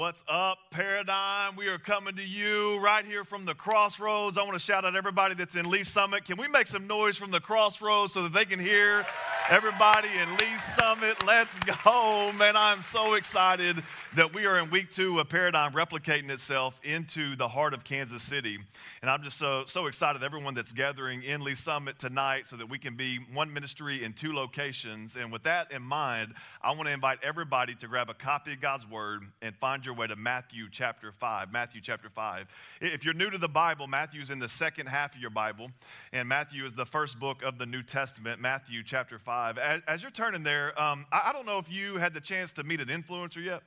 What's 0.00 0.24
up, 0.28 0.56
Paradigm? 0.70 1.56
We 1.56 1.68
are 1.68 1.76
coming 1.76 2.16
to 2.16 2.26
you 2.26 2.78
right 2.78 3.04
here 3.04 3.22
from 3.22 3.44
the 3.44 3.54
Crossroads. 3.54 4.38
I 4.38 4.42
want 4.44 4.54
to 4.54 4.58
shout 4.58 4.86
out 4.86 4.96
everybody 4.96 5.34
that's 5.34 5.56
in 5.56 5.68
Lee's 5.68 5.88
Summit. 5.88 6.24
Can 6.24 6.38
we 6.38 6.48
make 6.48 6.68
some 6.68 6.86
noise 6.86 7.18
from 7.18 7.30
the 7.30 7.38
Crossroads 7.38 8.14
so 8.14 8.22
that 8.22 8.32
they 8.32 8.46
can 8.46 8.58
hear 8.58 9.04
everybody 9.50 10.08
in 10.16 10.28
Lee's 10.36 10.62
Summit? 10.78 11.26
Let's 11.26 11.58
go, 11.84 12.32
man. 12.38 12.56
I'm 12.56 12.82
so 12.82 13.14
excited 13.14 13.82
that 14.14 14.32
we 14.32 14.46
are 14.46 14.56
in 14.60 14.70
week 14.70 14.92
two 14.92 15.18
of 15.18 15.28
Paradigm 15.28 15.72
replicating 15.72 16.30
itself 16.30 16.78
into 16.84 17.34
the 17.34 17.48
heart 17.48 17.74
of 17.74 17.82
Kansas 17.82 18.22
City. 18.22 18.58
And 19.02 19.10
I'm 19.10 19.24
just 19.24 19.38
so, 19.38 19.64
so 19.66 19.88
excited, 19.88 20.22
everyone 20.22 20.54
that's 20.54 20.72
gathering 20.72 21.24
in 21.24 21.40
Lee's 21.40 21.58
Summit 21.58 21.98
tonight, 21.98 22.46
so 22.46 22.54
that 22.56 22.70
we 22.70 22.78
can 22.78 22.94
be 22.94 23.18
one 23.32 23.52
ministry 23.52 24.04
in 24.04 24.12
two 24.12 24.32
locations. 24.32 25.16
And 25.16 25.32
with 25.32 25.42
that 25.42 25.72
in 25.72 25.82
mind, 25.82 26.34
I 26.62 26.70
want 26.70 26.84
to 26.84 26.92
invite 26.92 27.18
everybody 27.24 27.74
to 27.74 27.88
grab 27.88 28.08
a 28.08 28.14
copy 28.14 28.52
of 28.52 28.60
God's 28.60 28.88
Word 28.88 29.22
and 29.42 29.56
find 29.56 29.84
your 29.84 29.96
way 29.96 30.06
to 30.06 30.14
Matthew 30.14 30.68
chapter 30.70 31.10
5. 31.10 31.52
Matthew 31.52 31.80
chapter 31.80 32.08
5. 32.08 32.46
If 32.80 33.04
you're 33.04 33.14
new 33.14 33.30
to 33.30 33.38
the 33.38 33.48
Bible, 33.48 33.88
Matthew's 33.88 34.30
in 34.30 34.38
the 34.38 34.48
second 34.48 34.86
half 34.86 35.16
of 35.16 35.20
your 35.20 35.30
Bible, 35.30 35.72
and 36.12 36.28
Matthew 36.28 36.64
is 36.64 36.74
the 36.74 36.86
first 36.86 37.18
book 37.18 37.42
of 37.42 37.58
the 37.58 37.66
New 37.66 37.82
Testament, 37.82 38.40
Matthew 38.40 38.84
chapter 38.84 39.18
5. 39.18 39.39
As, 39.48 39.82
as 39.86 40.02
you're 40.02 40.10
turning 40.10 40.42
there, 40.42 40.80
um, 40.80 41.06
I, 41.10 41.26
I, 41.26 41.32
don't 41.32 41.46
know 41.46 41.58
if 41.58 41.70
you 41.70 41.96
had 41.96 42.14
the 42.14 42.20
chance 42.20 42.52
to 42.54 42.64
meet 42.64 42.80
an 42.80 42.88
influencer 42.88 43.42
yet. 43.44 43.62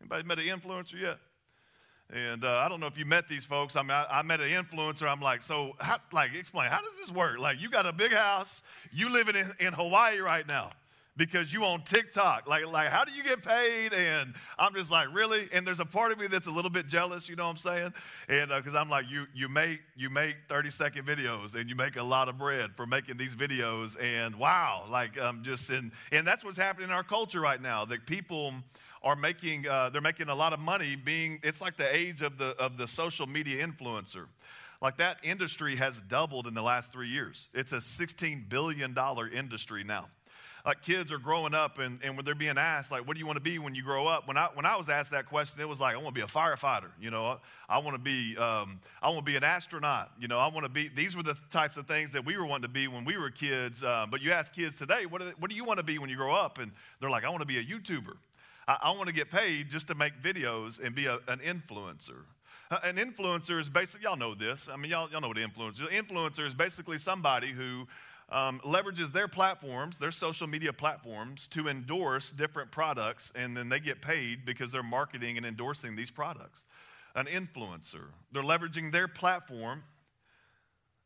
Anybody 0.00 0.24
met 0.24 0.38
an 0.38 0.46
influencer 0.46 1.00
yet? 1.00 1.18
And 2.10 2.44
uh, 2.44 2.62
I 2.64 2.68
don't 2.68 2.80
know 2.80 2.86
if 2.86 2.96
you 2.96 3.04
met 3.04 3.28
these 3.28 3.44
folks. 3.44 3.76
I 3.76 3.82
mean, 3.82 3.90
I, 3.90 4.06
I 4.10 4.22
met 4.22 4.40
an 4.40 4.48
influencer. 4.48 5.10
I'm 5.10 5.20
like, 5.20 5.42
so, 5.42 5.74
how, 5.78 5.98
like, 6.12 6.34
explain, 6.34 6.70
how 6.70 6.80
does 6.80 6.94
this 6.98 7.10
work? 7.10 7.38
Like, 7.38 7.60
you 7.60 7.70
got 7.70 7.86
a 7.86 7.92
big 7.92 8.12
house, 8.12 8.62
you 8.92 9.12
living 9.12 9.36
in, 9.36 9.52
in 9.60 9.72
Hawaii 9.72 10.18
right 10.18 10.46
now 10.46 10.70
because 11.18 11.52
you 11.52 11.64
on 11.64 11.82
TikTok. 11.82 12.48
Like, 12.48 12.66
like, 12.66 12.88
how 12.88 13.04
do 13.04 13.12
you 13.12 13.22
get 13.22 13.42
paid? 13.42 13.92
And 13.92 14.34
I'm 14.58 14.72
just 14.72 14.90
like, 14.90 15.08
really? 15.12 15.48
And 15.52 15.66
there's 15.66 15.80
a 15.80 15.84
part 15.84 16.12
of 16.12 16.18
me 16.18 16.28
that's 16.28 16.46
a 16.46 16.50
little 16.50 16.70
bit 16.70 16.86
jealous, 16.86 17.28
you 17.28 17.36
know 17.36 17.44
what 17.44 17.50
I'm 17.50 17.56
saying? 17.58 17.94
And 18.28 18.48
because 18.48 18.74
uh, 18.74 18.78
I'm 18.78 18.88
like, 18.88 19.10
you 19.10 19.26
you 19.34 19.48
make 19.48 19.80
you 19.96 20.08
make 20.08 20.36
30 20.48 20.70
second 20.70 21.06
videos 21.06 21.54
and 21.54 21.68
you 21.68 21.76
make 21.76 21.96
a 21.96 22.02
lot 22.02 22.28
of 22.28 22.38
bread 22.38 22.70
for 22.76 22.86
making 22.86 23.18
these 23.18 23.34
videos. 23.34 24.00
And 24.00 24.36
wow, 24.36 24.86
like 24.90 25.18
I'm 25.20 25.44
just 25.44 25.68
in, 25.68 25.92
and 26.12 26.26
that's 26.26 26.44
what's 26.44 26.56
happening 26.56 26.88
in 26.88 26.94
our 26.94 27.04
culture 27.04 27.40
right 27.40 27.60
now. 27.60 27.84
That 27.84 28.06
people 28.06 28.54
are 29.02 29.16
making 29.16 29.66
uh, 29.66 29.90
they're 29.90 30.00
making 30.00 30.28
a 30.28 30.34
lot 30.34 30.52
of 30.52 30.60
money 30.60 30.96
being 30.96 31.40
it's 31.42 31.60
like 31.60 31.76
the 31.76 31.94
age 31.94 32.22
of 32.22 32.38
the 32.38 32.50
of 32.58 32.76
the 32.76 32.86
social 32.86 33.26
media 33.26 33.66
influencer 33.66 34.26
like 34.80 34.98
that 34.98 35.18
industry 35.22 35.76
has 35.76 36.00
doubled 36.02 36.46
in 36.46 36.54
the 36.54 36.62
last 36.62 36.92
three 36.92 37.08
years 37.08 37.48
it's 37.54 37.72
a 37.72 37.76
$16 37.76 38.48
billion 38.48 38.96
industry 39.32 39.84
now 39.84 40.08
like 40.68 40.82
kids 40.82 41.10
are 41.10 41.18
growing 41.18 41.54
up 41.54 41.78
and, 41.78 41.98
and 42.04 42.14
when 42.14 42.26
they're 42.26 42.34
being 42.34 42.58
asked, 42.58 42.90
like, 42.90 43.06
what 43.06 43.14
do 43.14 43.20
you 43.20 43.26
want 43.26 43.38
to 43.38 43.42
be 43.42 43.58
when 43.58 43.74
you 43.74 43.82
grow 43.82 44.06
up? 44.06 44.28
When 44.28 44.36
I, 44.36 44.48
when 44.52 44.66
I 44.66 44.76
was 44.76 44.90
asked 44.90 45.12
that 45.12 45.24
question, 45.24 45.62
it 45.62 45.64
was 45.66 45.80
like, 45.80 45.94
I 45.94 45.96
want 45.96 46.14
to 46.14 46.20
be 46.20 46.20
a 46.20 46.26
firefighter. 46.26 46.90
You 47.00 47.10
know, 47.10 47.38
I 47.70 47.78
want 47.78 47.96
to 47.96 48.02
be, 48.02 48.36
um, 48.36 48.78
I 49.00 49.08
want 49.08 49.20
to 49.20 49.24
be 49.24 49.36
an 49.36 49.44
astronaut. 49.44 50.10
You 50.20 50.28
know, 50.28 50.38
I 50.38 50.48
want 50.48 50.66
to 50.66 50.68
be, 50.68 50.88
these 50.88 51.16
were 51.16 51.22
the 51.22 51.36
types 51.50 51.78
of 51.78 51.86
things 51.86 52.12
that 52.12 52.26
we 52.26 52.36
were 52.36 52.44
wanting 52.44 52.68
to 52.68 52.68
be 52.68 52.86
when 52.86 53.06
we 53.06 53.16
were 53.16 53.30
kids. 53.30 53.82
Uh, 53.82 54.04
but 54.10 54.20
you 54.20 54.30
ask 54.30 54.52
kids 54.52 54.76
today, 54.76 55.06
what, 55.06 55.22
they, 55.22 55.32
what 55.38 55.48
do 55.48 55.56
you 55.56 55.64
want 55.64 55.78
to 55.78 55.82
be 55.82 55.98
when 55.98 56.10
you 56.10 56.16
grow 56.16 56.34
up? 56.34 56.58
And 56.58 56.70
they're 57.00 57.08
like, 57.08 57.24
I 57.24 57.30
want 57.30 57.40
to 57.40 57.46
be 57.46 57.56
a 57.56 57.64
YouTuber. 57.64 58.16
I, 58.68 58.76
I 58.82 58.90
want 58.90 59.06
to 59.06 59.14
get 59.14 59.30
paid 59.30 59.70
just 59.70 59.88
to 59.88 59.94
make 59.94 60.20
videos 60.20 60.84
and 60.84 60.94
be 60.94 61.06
a, 61.06 61.14
an 61.28 61.38
influencer. 61.38 62.24
Uh, 62.70 62.78
an 62.84 62.96
influencer 62.96 63.58
is 63.58 63.70
basically, 63.70 64.04
y'all 64.04 64.18
know 64.18 64.34
this. 64.34 64.68
I 64.70 64.76
mean, 64.76 64.90
y'all, 64.90 65.10
y'all 65.10 65.22
know 65.22 65.28
what 65.28 65.38
an 65.38 65.50
influencer 65.50 65.90
is. 65.90 66.04
Influencer 66.04 66.46
is 66.46 66.52
basically 66.52 66.98
somebody 66.98 67.52
who 67.52 67.88
um, 68.30 68.60
leverages 68.64 69.12
their 69.12 69.28
platforms, 69.28 69.98
their 69.98 70.10
social 70.10 70.46
media 70.46 70.72
platforms, 70.72 71.48
to 71.48 71.68
endorse 71.68 72.30
different 72.30 72.70
products, 72.70 73.32
and 73.34 73.56
then 73.56 73.68
they 73.68 73.80
get 73.80 74.02
paid 74.02 74.44
because 74.44 74.70
they're 74.70 74.82
marketing 74.82 75.36
and 75.36 75.46
endorsing 75.46 75.96
these 75.96 76.10
products. 76.10 76.64
An 77.14 77.26
influencer, 77.26 78.08
they're 78.32 78.42
leveraging 78.42 78.92
their 78.92 79.08
platform 79.08 79.82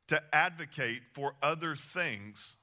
to 0.09 0.21
advocate 0.33 1.03
for 1.13 1.35
other 1.43 1.77
things, 1.77 2.57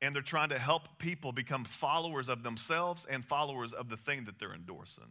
and 0.00 0.14
they're 0.14 0.22
trying 0.22 0.48
to 0.48 0.58
help 0.58 0.98
people 0.98 1.32
become 1.32 1.64
followers 1.64 2.28
of 2.28 2.42
themselves 2.42 3.06
and 3.08 3.24
followers 3.24 3.72
of 3.72 3.90
the 3.90 3.96
thing 3.96 4.24
that 4.24 4.38
they're 4.38 4.54
endorsing. 4.54 5.04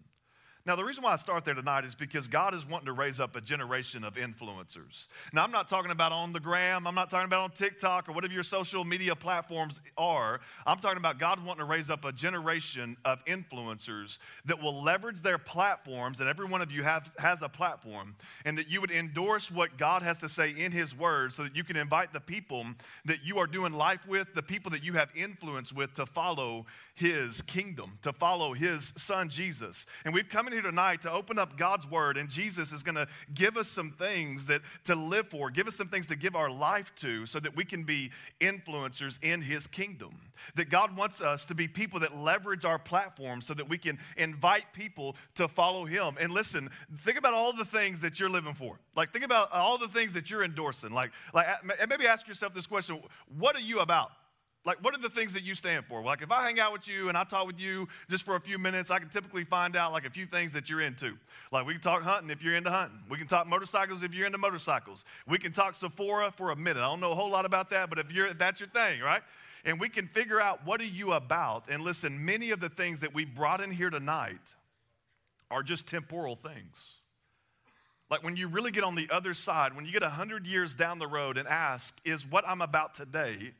Now, 0.67 0.75
the 0.75 0.83
reason 0.83 1.01
why 1.01 1.13
I 1.13 1.15
start 1.15 1.45
there 1.45 1.53
tonight 1.53 1.85
is 1.85 1.95
because 1.95 2.27
God 2.27 2.53
is 2.53 2.67
wanting 2.67 2.87
to 2.87 2.91
raise 2.91 3.21
up 3.21 3.37
a 3.37 3.41
generation 3.41 4.03
of 4.03 4.15
influencers. 4.15 5.07
Now, 5.31 5.45
I'm 5.45 5.51
not 5.51 5.69
talking 5.69 5.91
about 5.91 6.11
on 6.11 6.33
the 6.33 6.41
gram, 6.41 6.85
I'm 6.85 6.93
not 6.93 7.09
talking 7.09 7.25
about 7.25 7.43
on 7.43 7.51
TikTok 7.51 8.09
or 8.09 8.11
whatever 8.11 8.33
your 8.33 8.43
social 8.43 8.83
media 8.83 9.15
platforms 9.15 9.79
are. 9.97 10.41
I'm 10.65 10.79
talking 10.79 10.97
about 10.97 11.19
God 11.19 11.41
wanting 11.45 11.65
to 11.65 11.71
raise 11.71 11.89
up 11.89 12.03
a 12.03 12.11
generation 12.11 12.97
of 13.05 13.23
influencers 13.23 14.17
that 14.43 14.61
will 14.61 14.83
leverage 14.83 15.21
their 15.21 15.37
platforms, 15.37 16.19
and 16.19 16.27
every 16.27 16.45
one 16.45 16.61
of 16.61 16.69
you 16.69 16.83
have, 16.83 17.15
has 17.17 17.41
a 17.41 17.47
platform, 17.47 18.13
and 18.43 18.57
that 18.57 18.69
you 18.69 18.81
would 18.81 18.91
endorse 18.91 19.49
what 19.49 19.77
God 19.77 20.03
has 20.03 20.17
to 20.17 20.27
say 20.27 20.49
in 20.49 20.73
His 20.73 20.93
Word 20.93 21.31
so 21.31 21.43
that 21.43 21.55
you 21.55 21.63
can 21.63 21.77
invite 21.77 22.11
the 22.11 22.19
people 22.19 22.65
that 23.05 23.19
you 23.23 23.37
are 23.37 23.47
doing 23.47 23.71
life 23.71 24.05
with, 24.05 24.33
the 24.33 24.43
people 24.43 24.71
that 24.71 24.83
you 24.83 24.93
have 24.93 25.11
influence 25.15 25.71
with, 25.71 25.93
to 25.93 26.05
follow 26.05 26.65
His 26.93 27.41
kingdom, 27.43 27.99
to 28.01 28.11
follow 28.11 28.53
His 28.53 28.91
Son 28.97 29.29
Jesus. 29.29 29.85
And 30.03 30.13
we've 30.13 30.27
come 30.27 30.47
in 30.47 30.56
here 30.57 30.71
tonight 30.71 31.03
to 31.03 31.11
open 31.11 31.37
up 31.37 31.55
God's 31.55 31.85
word, 31.87 32.17
and 32.17 32.29
Jesus 32.29 32.71
is 32.71 32.81
going 32.81 32.95
to 32.95 33.07
give 33.31 33.57
us 33.57 33.67
some 33.67 33.91
things 33.91 34.47
that 34.47 34.61
to 34.85 34.95
live 34.95 35.27
for, 35.27 35.51
give 35.51 35.67
us 35.67 35.75
some 35.75 35.87
things 35.87 36.07
to 36.07 36.15
give 36.15 36.35
our 36.35 36.49
life 36.49 36.91
to, 36.95 37.27
so 37.27 37.39
that 37.39 37.55
we 37.55 37.63
can 37.63 37.83
be 37.83 38.09
influencers 38.41 39.19
in 39.21 39.43
His 39.43 39.67
kingdom. 39.67 40.19
That 40.55 40.71
God 40.71 40.97
wants 40.97 41.21
us 41.21 41.45
to 41.45 41.53
be 41.53 41.67
people 41.67 41.99
that 41.99 42.15
leverage 42.17 42.65
our 42.65 42.79
platform 42.79 43.43
so 43.43 43.53
that 43.53 43.69
we 43.69 43.77
can 43.77 43.99
invite 44.17 44.73
people 44.73 45.15
to 45.35 45.47
follow 45.47 45.85
Him. 45.85 46.15
And 46.19 46.31
listen, 46.31 46.71
think 47.03 47.19
about 47.19 47.35
all 47.35 47.53
the 47.53 47.65
things 47.65 47.99
that 47.99 48.19
you're 48.19 48.27
living 48.27 48.55
for. 48.55 48.79
Like 48.95 49.13
think 49.13 49.25
about 49.25 49.51
all 49.51 49.77
the 49.77 49.89
things 49.89 50.13
that 50.13 50.31
you're 50.31 50.43
endorsing. 50.43 50.91
Like, 50.91 51.11
like 51.35 51.45
maybe 51.87 52.07
ask 52.07 52.27
yourself 52.27 52.55
this 52.55 52.65
question: 52.65 52.99
What 53.37 53.55
are 53.55 53.61
you 53.61 53.79
about? 53.79 54.09
Like, 54.65 54.83
what 54.83 54.93
are 54.93 55.01
the 55.01 55.09
things 55.09 55.33
that 55.33 55.43
you 55.43 55.55
stand 55.55 55.85
for? 55.85 56.03
Like, 56.03 56.21
if 56.21 56.29
I 56.29 56.43
hang 56.43 56.59
out 56.59 56.73
with 56.73 56.87
you 56.89 57.07
and 57.07 57.17
I 57.17 57.23
talk 57.23 57.47
with 57.47 57.59
you 57.59 57.87
just 58.09 58.25
for 58.25 58.35
a 58.35 58.39
few 58.39 58.59
minutes, 58.59 58.91
I 58.91 58.99
can 58.99 59.07
typically 59.07 59.45
find 59.45 59.77
out 59.77 59.93
like 59.93 60.05
a 60.05 60.09
few 60.09 60.25
things 60.25 60.51
that 60.53 60.69
you're 60.69 60.81
into. 60.81 61.17
Like, 61.51 61.65
we 61.65 61.73
can 61.73 61.81
talk 61.81 62.03
hunting 62.03 62.29
if 62.29 62.43
you're 62.43 62.55
into 62.55 62.69
hunting. 62.69 62.99
We 63.09 63.17
can 63.17 63.27
talk 63.27 63.47
motorcycles 63.47 64.03
if 64.03 64.13
you're 64.13 64.25
into 64.25 64.37
motorcycles. 64.37 65.05
We 65.25 65.37
can 65.37 65.53
talk 65.53 65.75
Sephora 65.75 66.31
for 66.31 66.51
a 66.51 66.55
minute. 66.55 66.81
I 66.81 66.87
don't 66.87 66.99
know 66.99 67.11
a 67.11 67.15
whole 67.15 67.29
lot 67.29 67.45
about 67.45 67.69
that, 67.69 67.89
but 67.89 67.97
if 67.97 68.11
you're 68.11 68.27
if 68.27 68.37
that's 68.37 68.59
your 68.59 68.69
thing, 68.69 68.99
right? 68.99 69.21
And 69.63 69.79
we 69.79 69.89
can 69.89 70.07
figure 70.07 70.41
out 70.41 70.65
what 70.65 70.81
are 70.81 70.85
you 70.85 71.13
about. 71.13 71.65
And 71.69 71.83
listen, 71.83 72.25
many 72.25 72.51
of 72.51 72.59
the 72.59 72.69
things 72.69 73.01
that 73.01 73.13
we 73.13 73.25
brought 73.25 73.61
in 73.61 73.71
here 73.71 73.89
tonight 73.89 74.55
are 75.49 75.63
just 75.63 75.87
temporal 75.87 76.35
things. 76.35 76.97
Like 78.09 78.23
when 78.23 78.35
you 78.35 78.47
really 78.47 78.71
get 78.71 78.83
on 78.83 78.95
the 78.95 79.09
other 79.11 79.33
side, 79.33 79.75
when 79.75 79.85
you 79.85 79.91
get 79.91 80.01
100 80.01 80.45
years 80.45 80.75
down 80.75 80.99
the 80.99 81.07
road 81.07 81.37
and 81.37 81.47
ask, 81.47 81.95
is 82.05 82.25
what 82.25 82.47
I'm 82.47 82.61
about 82.61 82.95
today 82.95 83.53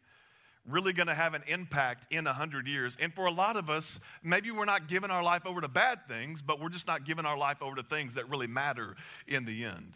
really 0.68 0.94
going 0.94 1.08
to 1.08 1.16
have 1.16 1.34
an 1.34 1.44
impact 1.48 2.08
in 2.12 2.26
100 2.26 2.68
years. 2.68 2.98
And 3.00 3.14
for 3.14 3.26
a 3.26 3.32
lot 3.32 3.56
of 3.56 3.70
us, 3.70 4.00
maybe 4.24 4.52
we're 4.52 4.66
not 4.66 4.88
giving 4.88 5.12
our 5.12 5.24
life 5.24 5.46
over 5.46 5.62
to 5.62 5.68
bad 5.68 6.08
things, 6.08 6.42
but 6.42 6.60
we're 6.60 6.70
just 6.70 6.88
not 6.88 7.06
giving 7.06 7.26
our 7.26 7.38
life 7.38 7.62
over 7.62 7.76
to 7.76 7.84
things 7.84 8.16
that 8.16 8.30
really 8.30 8.48
matter 8.48 8.96
in 9.28 9.46
the 9.46 9.64
end. 9.64 9.94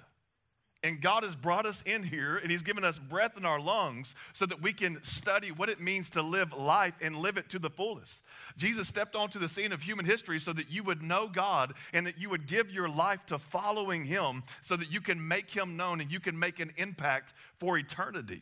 And 0.84 1.00
God 1.00 1.24
has 1.24 1.36
brought 1.36 1.68
us 1.68 1.84
in 1.86 2.02
here 2.02 2.38
and 2.38 2.50
He's 2.50 2.64
given 2.64 2.84
us 2.84 2.98
breath 2.98 3.38
in 3.38 3.46
our 3.46 3.60
lungs 3.60 4.16
so 4.34 4.48
that 4.48 4.64
we 4.64 4.74
can 4.74 5.04
study 5.04 5.52
what 5.52 5.70
it 5.70 5.80
means 5.80 6.10
to 6.12 6.24
live 6.24 6.54
life 6.54 6.96
and 7.02 7.18
live 7.18 7.38
it 7.38 7.50
to 7.50 7.60
the 7.60 7.70
fullest. 7.70 8.24
Jesus 8.58 8.88
stepped 8.88 9.16
onto 9.16 9.38
the 9.38 9.48
scene 9.48 9.74
of 9.74 9.84
human 9.84 10.06
history 10.06 10.40
so 10.40 10.54
that 10.54 10.72
you 10.72 10.82
would 10.84 11.04
know 11.04 11.28
God 11.28 11.76
and 11.94 12.08
that 12.08 12.18
you 12.18 12.32
would 12.32 12.48
give 12.48 12.72
your 12.72 12.90
life 12.90 13.24
to 13.28 13.38
following 13.38 14.06
Him 14.06 14.42
so 14.62 14.76
that 14.76 14.92
you 14.92 15.02
can 15.02 15.28
make 15.28 15.52
Him 15.52 15.78
known 15.78 16.02
and 16.02 16.12
you 16.12 16.20
can 16.20 16.38
make 16.38 16.60
an 16.60 16.72
impact 16.78 17.34
for 17.60 17.78
eternity. 17.78 18.42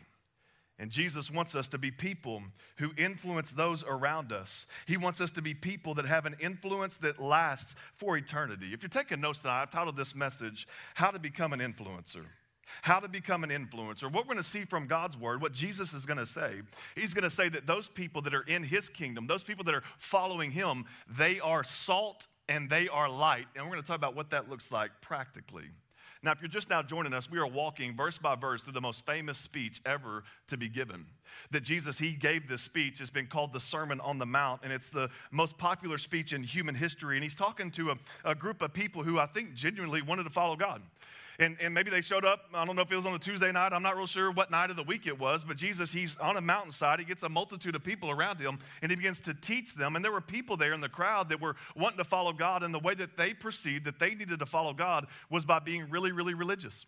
And 0.79 0.89
Jesus 0.89 1.29
wants 1.29 1.55
us 1.55 1.67
to 1.69 1.77
be 1.77 1.91
people 1.91 2.41
who 2.77 2.91
influence 2.97 3.51
those 3.51 3.83
around 3.83 4.31
us. 4.31 4.65
He 4.85 4.95
wants 4.95 5.19
us 5.19 5.29
to 5.31 5.41
be 5.41 5.53
people 5.53 5.93
that 5.95 6.05
have 6.05 6.25
an 6.25 6.37
influence 6.39 6.95
that 6.97 7.21
lasts 7.21 7.75
for 7.97 8.15
eternity. 8.17 8.73
If 8.73 8.81
you're 8.81 8.89
taking 8.89 9.19
notes 9.19 9.41
tonight, 9.41 9.63
I've 9.63 9.71
titled 9.71 9.97
this 9.97 10.15
message, 10.15 10.67
How 10.93 11.11
to 11.11 11.19
Become 11.19 11.51
an 11.51 11.59
Influencer. 11.59 12.25
How 12.83 12.99
to 12.99 13.07
become 13.07 13.43
an 13.43 13.49
influencer. 13.49 14.03
What 14.03 14.27
we're 14.27 14.33
going 14.33 14.37
to 14.37 14.43
see 14.43 14.63
from 14.63 14.85
God's 14.85 15.17
word, 15.17 15.41
what 15.41 15.53
Jesus 15.53 15.91
is 15.91 16.05
going 16.05 16.19
to 16.19 16.25
say, 16.27 16.61
he's 16.95 17.15
going 17.15 17.23
to 17.23 17.29
say 17.29 17.49
that 17.49 17.65
those 17.65 17.89
people 17.89 18.21
that 18.21 18.33
are 18.35 18.43
in 18.43 18.61
his 18.61 18.89
kingdom, 18.89 19.25
those 19.25 19.43
people 19.43 19.65
that 19.65 19.73
are 19.73 19.83
following 19.97 20.51
him, 20.51 20.85
they 21.07 21.39
are 21.39 21.63
salt 21.63 22.27
and 22.47 22.69
they 22.69 22.87
are 22.87 23.09
light. 23.09 23.47
And 23.55 23.65
we're 23.65 23.71
going 23.71 23.81
to 23.81 23.87
talk 23.87 23.97
about 23.97 24.15
what 24.15 24.29
that 24.29 24.49
looks 24.49 24.71
like 24.71 24.91
practically. 25.01 25.65
Now, 26.21 26.33
if 26.33 26.41
you're 26.41 26.49
just 26.49 26.69
now 26.69 26.81
joining 26.81 27.13
us, 27.13 27.31
we 27.31 27.39
are 27.39 27.47
walking 27.47 27.95
verse 27.95 28.17
by 28.17 28.35
verse 28.35 28.63
through 28.63 28.73
the 28.73 28.81
most 28.81 29.05
famous 29.05 29.37
speech 29.37 29.79
ever 29.85 30.23
to 30.47 30.57
be 30.57 30.67
given. 30.67 31.05
That 31.51 31.63
Jesus, 31.63 31.97
he 31.97 32.11
gave 32.11 32.49
this 32.49 32.61
speech, 32.61 32.99
It's 32.99 33.09
been 33.09 33.27
called 33.27 33.53
the 33.53 33.59
Sermon 33.61 34.01
on 34.01 34.17
the 34.17 34.25
Mount, 34.25 34.61
and 34.63 34.73
it's 34.73 34.89
the 34.89 35.09
most 35.31 35.57
popular 35.57 35.97
speech 35.97 36.33
in 36.33 36.43
human 36.43 36.75
history. 36.75 37.15
And 37.15 37.23
he's 37.23 37.35
talking 37.35 37.71
to 37.71 37.91
a, 37.91 37.97
a 38.25 38.35
group 38.35 38.61
of 38.61 38.73
people 38.73 39.03
who 39.03 39.17
I 39.17 39.27
think 39.27 39.53
genuinely 39.53 40.01
wanted 40.01 40.23
to 40.23 40.29
follow 40.29 40.57
God. 40.57 40.81
And, 41.39 41.55
and 41.61 41.73
maybe 41.73 41.89
they 41.89 42.01
showed 42.01 42.25
up. 42.25 42.41
I 42.53 42.65
don't 42.65 42.75
know 42.75 42.81
if 42.81 42.91
it 42.91 42.95
was 42.97 43.05
on 43.05 43.13
a 43.13 43.19
Tuesday 43.19 43.51
night. 43.51 43.71
I'm 43.71 43.81
not 43.81 43.95
real 43.95 44.05
sure 44.05 44.29
what 44.29 44.51
night 44.51 44.69
of 44.69 44.75
the 44.75 44.83
week 44.83 45.07
it 45.07 45.17
was. 45.17 45.45
But 45.45 45.55
Jesus, 45.55 45.89
he's 45.91 46.17
on 46.17 46.35
a 46.35 46.41
mountainside. 46.41 46.99
He 46.99 47.05
gets 47.05 47.23
a 47.23 47.29
multitude 47.29 47.75
of 47.75 47.83
people 47.83 48.09
around 48.09 48.39
him 48.39 48.59
and 48.81 48.91
he 48.91 48.97
begins 48.97 49.21
to 49.21 49.33
teach 49.33 49.73
them. 49.75 49.95
And 49.95 50.03
there 50.03 50.11
were 50.11 50.19
people 50.19 50.57
there 50.57 50.73
in 50.73 50.81
the 50.81 50.89
crowd 50.89 51.29
that 51.29 51.39
were 51.39 51.55
wanting 51.77 51.97
to 51.99 52.03
follow 52.03 52.33
God. 52.33 52.61
And 52.61 52.73
the 52.73 52.79
way 52.79 52.93
that 52.95 53.15
they 53.15 53.33
perceived 53.33 53.85
that 53.85 53.99
they 53.99 54.15
needed 54.15 54.39
to 54.39 54.45
follow 54.45 54.73
God 54.73 55.07
was 55.29 55.45
by 55.45 55.59
being 55.59 55.89
really, 55.89 56.11
really 56.11 56.33
religious. 56.33 56.85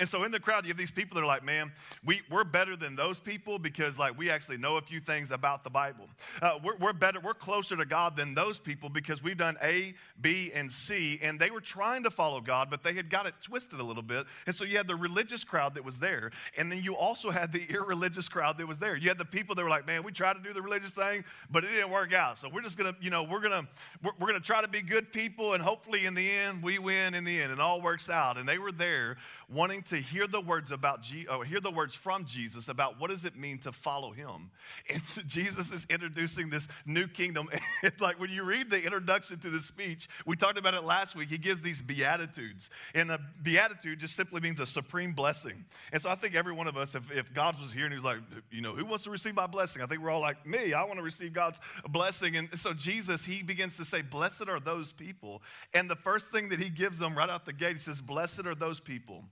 And 0.00 0.08
so 0.08 0.24
in 0.24 0.32
the 0.32 0.40
crowd, 0.40 0.64
you 0.64 0.70
have 0.70 0.78
these 0.78 0.90
people 0.90 1.14
that 1.16 1.22
are 1.22 1.26
like, 1.26 1.44
man, 1.44 1.70
we, 2.02 2.22
we're 2.30 2.42
better 2.42 2.74
than 2.74 2.96
those 2.96 3.20
people 3.20 3.58
because 3.58 3.98
like 3.98 4.16
we 4.16 4.30
actually 4.30 4.56
know 4.56 4.78
a 4.78 4.80
few 4.80 4.98
things 4.98 5.30
about 5.30 5.62
the 5.62 5.68
Bible. 5.68 6.08
Uh, 6.40 6.58
we're, 6.64 6.76
we're 6.78 6.92
better, 6.94 7.20
we're 7.20 7.34
closer 7.34 7.76
to 7.76 7.84
God 7.84 8.16
than 8.16 8.34
those 8.34 8.58
people 8.58 8.88
because 8.88 9.22
we've 9.22 9.36
done 9.36 9.58
A, 9.62 9.92
B, 10.18 10.52
and 10.54 10.72
C. 10.72 11.20
And 11.22 11.38
they 11.38 11.50
were 11.50 11.60
trying 11.60 12.02
to 12.04 12.10
follow 12.10 12.40
God, 12.40 12.70
but 12.70 12.82
they 12.82 12.94
had 12.94 13.10
got 13.10 13.26
it 13.26 13.34
twisted 13.42 13.78
a 13.78 13.82
little 13.82 14.02
bit. 14.02 14.24
And 14.46 14.56
so 14.56 14.64
you 14.64 14.78
had 14.78 14.86
the 14.86 14.96
religious 14.96 15.44
crowd 15.44 15.74
that 15.74 15.84
was 15.84 15.98
there. 15.98 16.30
And 16.56 16.72
then 16.72 16.82
you 16.82 16.96
also 16.96 17.30
had 17.30 17.52
the 17.52 17.66
irreligious 17.70 18.26
crowd 18.26 18.56
that 18.56 18.66
was 18.66 18.78
there. 18.78 18.96
You 18.96 19.08
had 19.08 19.18
the 19.18 19.26
people 19.26 19.54
that 19.54 19.62
were 19.62 19.68
like, 19.68 19.86
man, 19.86 20.02
we 20.02 20.12
tried 20.12 20.32
to 20.32 20.42
do 20.42 20.54
the 20.54 20.62
religious 20.62 20.92
thing, 20.92 21.24
but 21.50 21.62
it 21.62 21.68
didn't 21.68 21.90
work 21.90 22.14
out. 22.14 22.38
So 22.38 22.48
we're 22.48 22.62
just 22.62 22.78
going 22.78 22.94
to, 22.94 22.98
you 23.04 23.10
know, 23.10 23.22
we're 23.22 23.40
going 23.40 23.66
to, 23.66 23.68
we're, 24.02 24.12
we're 24.18 24.28
going 24.28 24.40
to 24.40 24.46
try 24.46 24.62
to 24.62 24.68
be 24.68 24.80
good 24.80 25.12
people. 25.12 25.52
And 25.52 25.62
hopefully 25.62 26.06
in 26.06 26.14
the 26.14 26.30
end, 26.30 26.62
we 26.62 26.78
win 26.78 27.14
in 27.14 27.24
the 27.24 27.42
end. 27.42 27.52
It 27.52 27.60
all 27.60 27.82
works 27.82 28.08
out. 28.08 28.38
And 28.38 28.48
they 28.48 28.56
were 28.56 28.72
there 28.72 29.18
wanting 29.52 29.82
to 29.82 29.89
hear 29.96 30.26
the 30.26 30.40
words 30.40 30.70
about 30.70 31.02
Je- 31.02 31.26
or 31.26 31.38
uh, 31.38 31.40
hear 31.40 31.60
the 31.60 31.70
words 31.70 31.94
from 31.94 32.24
Jesus 32.24 32.68
about 32.68 33.00
what 33.00 33.10
does 33.10 33.24
it 33.24 33.36
mean 33.36 33.58
to 33.58 33.72
follow 33.72 34.12
him. 34.12 34.50
And 34.92 35.02
Jesus 35.26 35.70
is 35.70 35.86
introducing 35.88 36.50
this 36.50 36.68
new 36.86 37.06
kingdom. 37.06 37.48
It's 37.82 38.00
like 38.00 38.20
when 38.20 38.30
you 38.30 38.42
read 38.42 38.68
the 38.68 38.82
introduction 38.82 39.38
to 39.38 39.48
the 39.48 39.60
speech, 39.60 40.06
we 40.26 40.36
talked 40.36 40.58
about 40.58 40.74
it 40.74 40.84
last 40.84 41.16
week. 41.16 41.30
He 41.30 41.38
gives 41.38 41.62
these 41.62 41.80
beatitudes. 41.80 42.68
And 42.94 43.10
a 43.10 43.18
beatitude 43.42 44.00
just 44.00 44.14
simply 44.14 44.40
means 44.40 44.60
a 44.60 44.66
supreme 44.66 45.12
blessing. 45.12 45.64
And 45.92 46.02
so 46.02 46.10
I 46.10 46.14
think 46.14 46.34
every 46.34 46.52
one 46.52 46.66
of 46.66 46.76
us, 46.76 46.94
if, 46.94 47.10
if 47.10 47.32
God 47.32 47.58
was 47.58 47.72
here 47.72 47.84
and 47.84 47.92
he 47.92 47.96
was 47.96 48.04
like, 48.04 48.18
you 48.50 48.60
know, 48.60 48.74
who 48.74 48.84
wants 48.84 49.04
to 49.04 49.10
receive 49.10 49.34
my 49.34 49.46
blessing? 49.46 49.80
I 49.80 49.86
think 49.86 50.02
we're 50.02 50.10
all 50.10 50.20
like, 50.20 50.46
me, 50.46 50.74
I 50.74 50.82
want 50.84 50.96
to 50.96 51.02
receive 51.02 51.32
God's 51.32 51.58
blessing. 51.88 52.36
And 52.36 52.58
so 52.58 52.74
Jesus, 52.74 53.24
he 53.24 53.42
begins 53.42 53.76
to 53.78 53.84
say, 53.84 54.02
blessed 54.02 54.48
are 54.48 54.60
those 54.60 54.92
people. 54.92 55.42
And 55.72 55.88
the 55.88 55.96
first 55.96 56.30
thing 56.30 56.50
that 56.50 56.58
he 56.60 56.68
gives 56.68 56.98
them 56.98 57.16
right 57.16 57.30
out 57.30 57.46
the 57.46 57.54
gate, 57.54 57.76
he 57.76 57.82
says, 57.82 58.02
blessed 58.02 58.46
are 58.46 58.54
those 58.54 58.78
people 58.78 59.24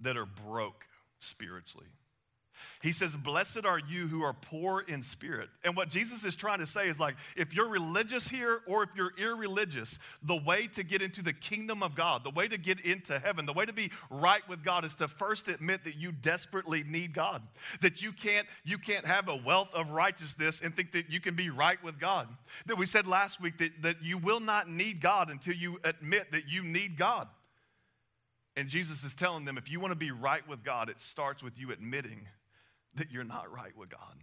that 0.00 0.16
are 0.16 0.26
broke 0.26 0.86
spiritually. 1.18 1.86
He 2.82 2.92
says, 2.92 3.14
Blessed 3.14 3.64
are 3.64 3.78
you 3.78 4.08
who 4.08 4.22
are 4.22 4.32
poor 4.32 4.80
in 4.80 5.02
spirit. 5.02 5.50
And 5.64 5.76
what 5.76 5.90
Jesus 5.90 6.24
is 6.24 6.34
trying 6.34 6.60
to 6.60 6.66
say 6.66 6.88
is 6.88 6.98
like, 6.98 7.14
if 7.36 7.54
you're 7.54 7.68
religious 7.68 8.26
here 8.28 8.60
or 8.66 8.82
if 8.82 8.90
you're 8.96 9.12
irreligious, 9.18 9.98
the 10.22 10.36
way 10.36 10.66
to 10.68 10.82
get 10.82 11.02
into 11.02 11.22
the 11.22 11.32
kingdom 11.32 11.82
of 11.82 11.94
God, 11.94 12.24
the 12.24 12.30
way 12.30 12.48
to 12.48 12.56
get 12.56 12.80
into 12.80 13.18
heaven, 13.18 13.44
the 13.44 13.52
way 13.52 13.66
to 13.66 13.72
be 13.72 13.90
right 14.10 14.46
with 14.48 14.64
God 14.64 14.84
is 14.84 14.94
to 14.96 15.08
first 15.08 15.48
admit 15.48 15.84
that 15.84 15.96
you 15.96 16.12
desperately 16.12 16.82
need 16.82 17.12
God. 17.12 17.42
That 17.82 18.02
you 18.02 18.12
can't, 18.12 18.46
you 18.64 18.78
can't 18.78 19.04
have 19.04 19.28
a 19.28 19.36
wealth 19.36 19.70
of 19.74 19.90
righteousness 19.90 20.60
and 20.64 20.74
think 20.74 20.92
that 20.92 21.10
you 21.10 21.20
can 21.20 21.34
be 21.34 21.50
right 21.50 21.82
with 21.84 21.98
God. 21.98 22.28
That 22.66 22.78
we 22.78 22.86
said 22.86 23.06
last 23.06 23.40
week 23.40 23.58
that, 23.58 23.82
that 23.82 24.02
you 24.02 24.16
will 24.16 24.40
not 24.40 24.70
need 24.70 25.00
God 25.00 25.30
until 25.30 25.54
you 25.54 25.80
admit 25.84 26.32
that 26.32 26.48
you 26.48 26.62
need 26.62 26.96
God. 26.96 27.28
And 28.60 28.68
Jesus 28.68 29.04
is 29.04 29.14
telling 29.14 29.46
them 29.46 29.56
if 29.56 29.70
you 29.70 29.80
want 29.80 29.92
to 29.92 29.96
be 29.96 30.10
right 30.10 30.46
with 30.46 30.62
God, 30.62 30.90
it 30.90 31.00
starts 31.00 31.42
with 31.42 31.58
you 31.58 31.72
admitting 31.72 32.28
that 32.94 33.10
you're 33.10 33.24
not 33.24 33.50
right 33.50 33.74
with 33.74 33.88
God. 33.88 34.18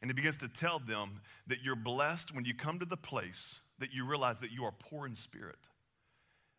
And 0.00 0.08
he 0.08 0.12
begins 0.12 0.36
to 0.36 0.46
tell 0.46 0.78
them 0.78 1.20
that 1.48 1.64
you're 1.64 1.74
blessed 1.74 2.32
when 2.32 2.44
you 2.44 2.54
come 2.54 2.78
to 2.78 2.86
the 2.86 2.96
place 2.96 3.58
that 3.80 3.92
you 3.92 4.06
realize 4.06 4.38
that 4.38 4.52
you 4.52 4.62
are 4.64 4.70
poor 4.70 5.04
in 5.04 5.16
spirit. 5.16 5.58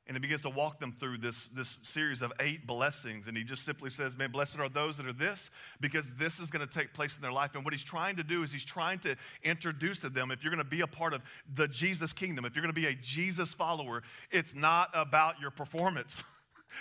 And 0.07 0.18
he 0.18 0.19
begins 0.19 0.42
to 0.42 0.50
walk 0.50 0.80
them 0.80 0.95
through 1.00 1.19
this, 1.19 1.48
this 1.53 1.77
series 1.83 2.21
of 2.21 2.33
eight 2.39 2.65
blessings. 2.65 3.27
And 3.27 3.38
he 3.38 3.44
just 3.44 3.63
simply 3.63 3.89
says, 3.89 4.18
Man, 4.18 4.31
blessed 4.31 4.59
are 4.59 4.68
those 4.68 4.98
that 4.98 5.06
are 5.06 5.13
this, 5.13 5.51
because 5.80 6.12
this 6.18 6.39
is 6.39 6.50
going 6.50 6.68
to 6.68 6.74
take 6.74 6.94
place 6.94 7.15
in 7.15 7.21
their 7.21 7.31
life. 7.31 7.51
And 7.53 7.63
what 7.63 7.74
he's 7.74 7.83
trying 7.83 8.15
to 8.15 8.24
do 8.24 8.42
is 8.44 8.51
he's 8.51 8.65
trying 8.65 9.00
to 9.00 9.15
introduce 9.44 10.00
to 10.00 10.09
them 10.09 10.31
if 10.31 10.44
you're 10.44 10.51
going 10.51 10.63
to 10.63 10.69
be 10.69 10.81
a 10.81 10.88
part 10.88 11.13
of 11.13 11.21
the 11.53 11.68
Jesus 11.68 12.13
kingdom, 12.13 12.45
if 12.45 12.56
you're 12.56 12.63
going 12.63 12.74
to 12.74 12.81
be 12.81 12.88
a 12.88 12.95
Jesus 12.95 13.53
follower, 13.53 14.01
it's 14.31 14.56
not 14.56 14.89
about 14.94 15.39
your 15.39 15.51
performance. 15.51 16.24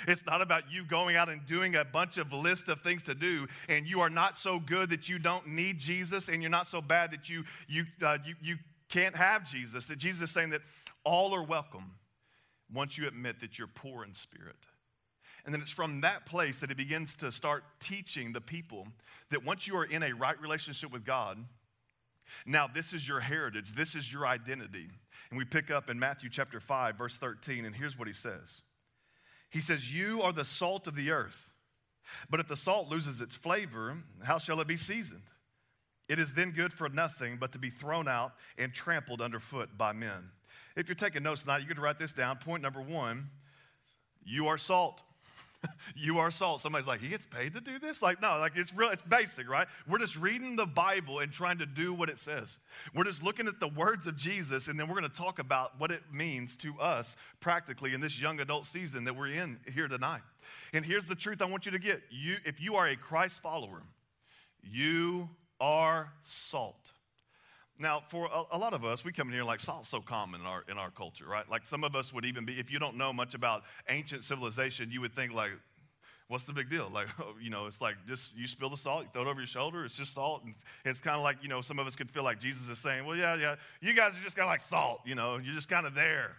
It's 0.07 0.25
not 0.25 0.41
about 0.41 0.71
you 0.71 0.85
going 0.85 1.17
out 1.17 1.29
and 1.29 1.45
doing 1.45 1.75
a 1.75 1.85
bunch 1.85 2.17
of 2.17 2.33
list 2.33 2.69
of 2.69 2.81
things 2.81 3.03
to 3.03 3.15
do, 3.17 3.49
and 3.69 3.89
you 3.89 4.01
are 4.03 4.09
not 4.09 4.37
so 4.37 4.61
good 4.61 4.91
that 4.91 5.09
you 5.09 5.19
don't 5.19 5.49
need 5.49 5.79
Jesus, 5.79 6.29
and 6.29 6.41
you're 6.41 6.49
not 6.49 6.69
so 6.69 6.81
bad 6.81 7.11
that 7.11 7.29
you 7.29 7.43
you 7.67 7.87
uh, 8.01 8.19
you, 8.25 8.37
you 8.41 8.57
can't 8.89 9.17
have 9.17 9.51
Jesus. 9.51 9.87
That 9.87 9.99
Jesus 9.99 10.23
is 10.23 10.31
saying 10.31 10.51
that 10.51 10.61
all 11.03 11.35
are 11.35 11.43
welcome 11.43 11.91
once 12.73 12.99
you 12.99 13.07
admit 13.07 13.41
that 13.41 13.59
you're 13.59 13.69
poor 13.69 14.05
in 14.05 14.15
spirit. 14.15 14.57
And 15.45 15.55
then 15.55 15.63
it's 15.63 15.71
from 15.71 16.03
that 16.03 16.27
place 16.27 16.61
that 16.61 16.71
he 16.71 16.75
begins 16.75 17.15
to 17.15 17.33
start 17.33 17.65
teaching 17.81 18.33
the 18.33 18.41
people 18.41 18.87
that 19.31 19.45
once 19.45 19.67
you 19.67 19.77
are 19.77 19.85
in 19.85 20.03
a 20.03 20.13
right 20.13 20.41
relationship 20.41 20.93
with 20.93 21.05
God, 21.05 21.39
now 22.47 22.67
this 22.67 22.93
is 22.93 23.09
your 23.09 23.21
heritage, 23.21 23.75
this 23.75 23.95
is 23.95 24.13
your 24.13 24.27
identity. 24.27 24.89
And 25.31 25.39
we 25.39 25.45
pick 25.45 25.71
up 25.71 25.89
in 25.89 25.99
Matthew 25.99 26.29
chapter 26.31 26.61
5, 26.61 26.97
verse 26.97 27.17
13, 27.19 27.65
and 27.65 27.75
here's 27.75 27.99
what 27.99 28.09
he 28.09 28.15
says 28.15 28.63
He 29.51 29.61
says, 29.61 29.93
You 29.93 30.23
are 30.23 30.33
the 30.33 30.45
salt 30.45 30.87
of 30.87 30.97
the 30.97 31.11
earth. 31.11 31.47
But 32.29 32.41
if 32.41 32.49
the 32.49 32.57
salt 32.57 32.89
loses 32.89 33.21
its 33.21 33.37
flavor, 33.37 33.97
how 34.25 34.39
shall 34.39 34.61
it 34.61 34.67
be 34.67 34.77
seasoned? 34.77 35.23
It 36.09 36.19
is 36.19 36.35
then 36.35 36.51
good 36.51 36.73
for 36.73 36.89
nothing 36.89 37.37
but 37.39 37.53
to 37.53 37.59
be 37.59 37.71
thrown 37.71 38.09
out 38.09 38.33
and 38.59 38.73
trampled 38.73 39.23
underfoot 39.23 39.79
by 39.79 39.93
men. 39.93 40.31
If 40.77 40.89
you're 40.89 40.95
taking 40.95 41.23
notes 41.23 41.43
tonight, 41.43 41.63
you 41.63 41.67
could 41.67 41.79
write 41.79 41.99
this 41.99 42.13
down. 42.13 42.37
Point 42.39 42.63
number 42.63 42.81
one 42.81 43.29
you 44.25 44.49
are 44.49 44.59
salt. 44.59 45.03
you 45.97 46.19
are 46.19 46.31
salt. 46.31 46.61
Somebody's 46.61 46.87
like, 46.87 47.01
he 47.01 47.09
gets 47.09 47.27
paid 47.27 47.55
to 47.55 47.61
do 47.61 47.79
this? 47.79 48.03
Like, 48.03 48.21
no, 48.21 48.39
like 48.39 48.53
it's 48.57 48.75
real, 48.75 48.91
it's 48.91 49.03
basic, 49.03 49.49
right? 49.49 49.67
We're 49.89 49.99
just 49.99 50.17
reading 50.17 50.57
the 50.57 50.67
Bible 50.67 51.19
and 51.19 51.33
trying 51.33 51.59
to 51.59 51.67
do 51.67 51.93
what 51.93 52.09
it 52.09 52.19
says. 52.19 52.59
We're 52.95 53.05
just 53.05 53.23
looking 53.23 53.47
at 53.47 53.61
the 53.61 53.69
words 53.69 54.07
of 54.07 54.17
Jesus, 54.17 54.69
and 54.69 54.79
then 54.79 54.89
we're 54.89 54.99
going 54.99 55.11
to 55.11 55.17
talk 55.17 55.39
about 55.39 55.79
what 55.79 55.91
it 55.91 56.03
means 56.13 56.57
to 56.57 56.79
us 56.81 57.17
practically 57.41 57.95
in 57.95 58.01
this 58.01 58.21
young 58.21 58.41
adult 58.41 58.67
season 58.67 59.05
that 59.05 59.17
we're 59.17 59.33
in 59.33 59.59
here 59.73 59.89
tonight. 59.89 60.23
And 60.73 60.85
here's 60.85 61.07
the 61.07 61.15
truth 61.15 61.43
I 61.43 61.47
want 61.47 61.67
you 61.67 61.73
to 61.73 61.79
get. 61.79 62.03
You, 62.11 62.37
if 62.45 62.61
you 62.61 62.77
are 62.77 62.89
a 62.89 62.97
Christ 62.97 63.43
follower, 63.43 63.83
you 64.63 65.29
are 65.61 66.13
salt. 66.23 66.93
Now, 67.81 68.03
for 68.09 68.27
a, 68.27 68.57
a, 68.57 68.59
lot 68.59 68.75
of 68.75 68.85
us, 68.85 69.05
we 69.07 69.11
come 69.11 69.29
in 69.29 69.35
here 69.35 69.43
like 69.43 69.59
salt's 69.59 69.89
so 69.89 70.03
common 70.03 70.43
in 70.43 70.47
our, 70.47 70.65
in 70.71 70.77
our 70.77 70.91
culture, 70.91 71.25
right? 71.27 71.51
Like 71.51 71.67
some 71.67 71.83
of 71.83 71.97
us 71.97 72.13
would 72.13 72.27
even 72.27 72.45
be, 72.45 72.61
if 72.61 72.71
you 72.71 72.79
don't 72.79 72.97
know 72.97 73.11
much 73.11 73.33
about 73.33 73.63
ancient 73.89 74.23
civilization, 74.23 74.91
you 74.91 75.01
would 75.01 75.15
think 75.15 75.33
like, 75.33 75.53
what's 76.29 76.45
the 76.45 76.53
big 76.53 76.69
deal? 76.69 76.91
Like, 76.93 77.09
oh, 77.19 77.35
you 77.41 77.49
know, 77.49 77.65
it's 77.65 77.81
like 77.81 77.97
just 78.07 78.37
you 78.37 78.47
spill 78.47 78.69
the 78.69 78.77
salt, 78.77 79.05
you 79.05 79.09
throw 79.15 79.23
it 79.23 79.29
over 79.29 79.41
your 79.41 79.47
shoulder, 79.47 79.87
it's 79.87 79.97
just 79.97 80.15
salt. 80.15 80.45
And 80.45 80.55
it's 80.85 81.01
kind 81.01 81.17
of 81.17 81.23
like, 81.23 81.39
you 81.43 81.49
know, 81.49 81.63
some 81.63 81.79
of 81.79 81.87
us 81.87 81.97
could 81.97 82.11
feel 82.11 82.23
like 82.23 82.39
Jesus 82.39 82.69
is 82.69 82.79
saying, 82.79 83.07
well, 83.07 83.17
yeah, 83.17 83.35
yeah, 83.37 83.57
you 83.81 83.95
guys 83.95 84.13
are 84.13 84.23
just 84.23 84.37
kind 84.37 84.47
of 84.47 84.53
like 84.53 84.61
salt, 84.61 85.01
you 85.07 85.15
know, 85.15 85.39
you're 85.39 85.55
just 85.55 85.71
kind 85.71 85.87
of 85.87 85.95
there. 85.95 86.37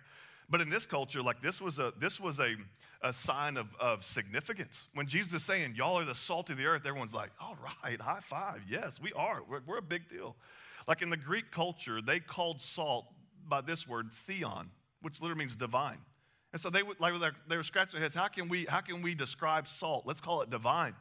But 0.48 0.62
in 0.62 0.69
this 0.69 0.86
culture, 0.86 1.24
like 1.24 1.41
this 1.41 1.60
was 1.60 1.79
a, 1.79 1.91
this 2.00 2.19
was 2.19 2.39
a, 2.39 2.55
a 3.01 3.12
sign 3.12 3.57
of, 3.57 3.67
of 3.79 4.05
significance. 4.05 4.89
When 4.93 5.07
Jesus 5.07 5.33
is 5.33 5.43
saying, 5.43 5.74
y'all 5.75 5.98
are 5.98 6.05
the 6.05 6.13
salt 6.13 6.51
of 6.51 6.57
the 6.57 6.65
earth, 6.65 6.86
everyone's 6.86 7.15
like, 7.15 7.31
all 7.41 7.57
right, 7.83 8.00
high 8.00 8.19
five. 8.21 8.62
Yes, 8.69 9.00
we 9.01 9.12
are. 9.13 9.41
We're, 9.50 9.62
we're 9.65 9.77
a 9.77 9.81
big 9.81 10.07
deal. 10.07 10.36
Like 10.88 11.01
in 11.01 11.09
the 11.09 11.17
Greek 11.17 11.51
culture, 11.51 12.01
they 12.01 12.19
called 12.19 12.61
salt 12.61 13.05
by 13.47 13.61
this 13.61 13.88
word 13.88 14.11
theon, 14.11 14.69
which 15.01 15.21
literally 15.21 15.39
means 15.39 15.55
divine. 15.55 16.00
And 16.53 16.61
so 16.61 16.69
they 16.69 16.83
would 16.83 17.00
like 17.00 17.13
they 17.47 17.57
were 17.57 17.63
scratching 17.63 17.93
their 17.93 18.01
heads. 18.01 18.15
How 18.15 18.27
can 18.27 18.50
we 18.50 18.65
how 18.65 18.81
can 18.81 19.01
we 19.01 19.15
describe 19.15 19.67
salt? 19.67 20.03
Let's 20.05 20.21
call 20.21 20.41
it 20.41 20.50
divine. 20.50 20.95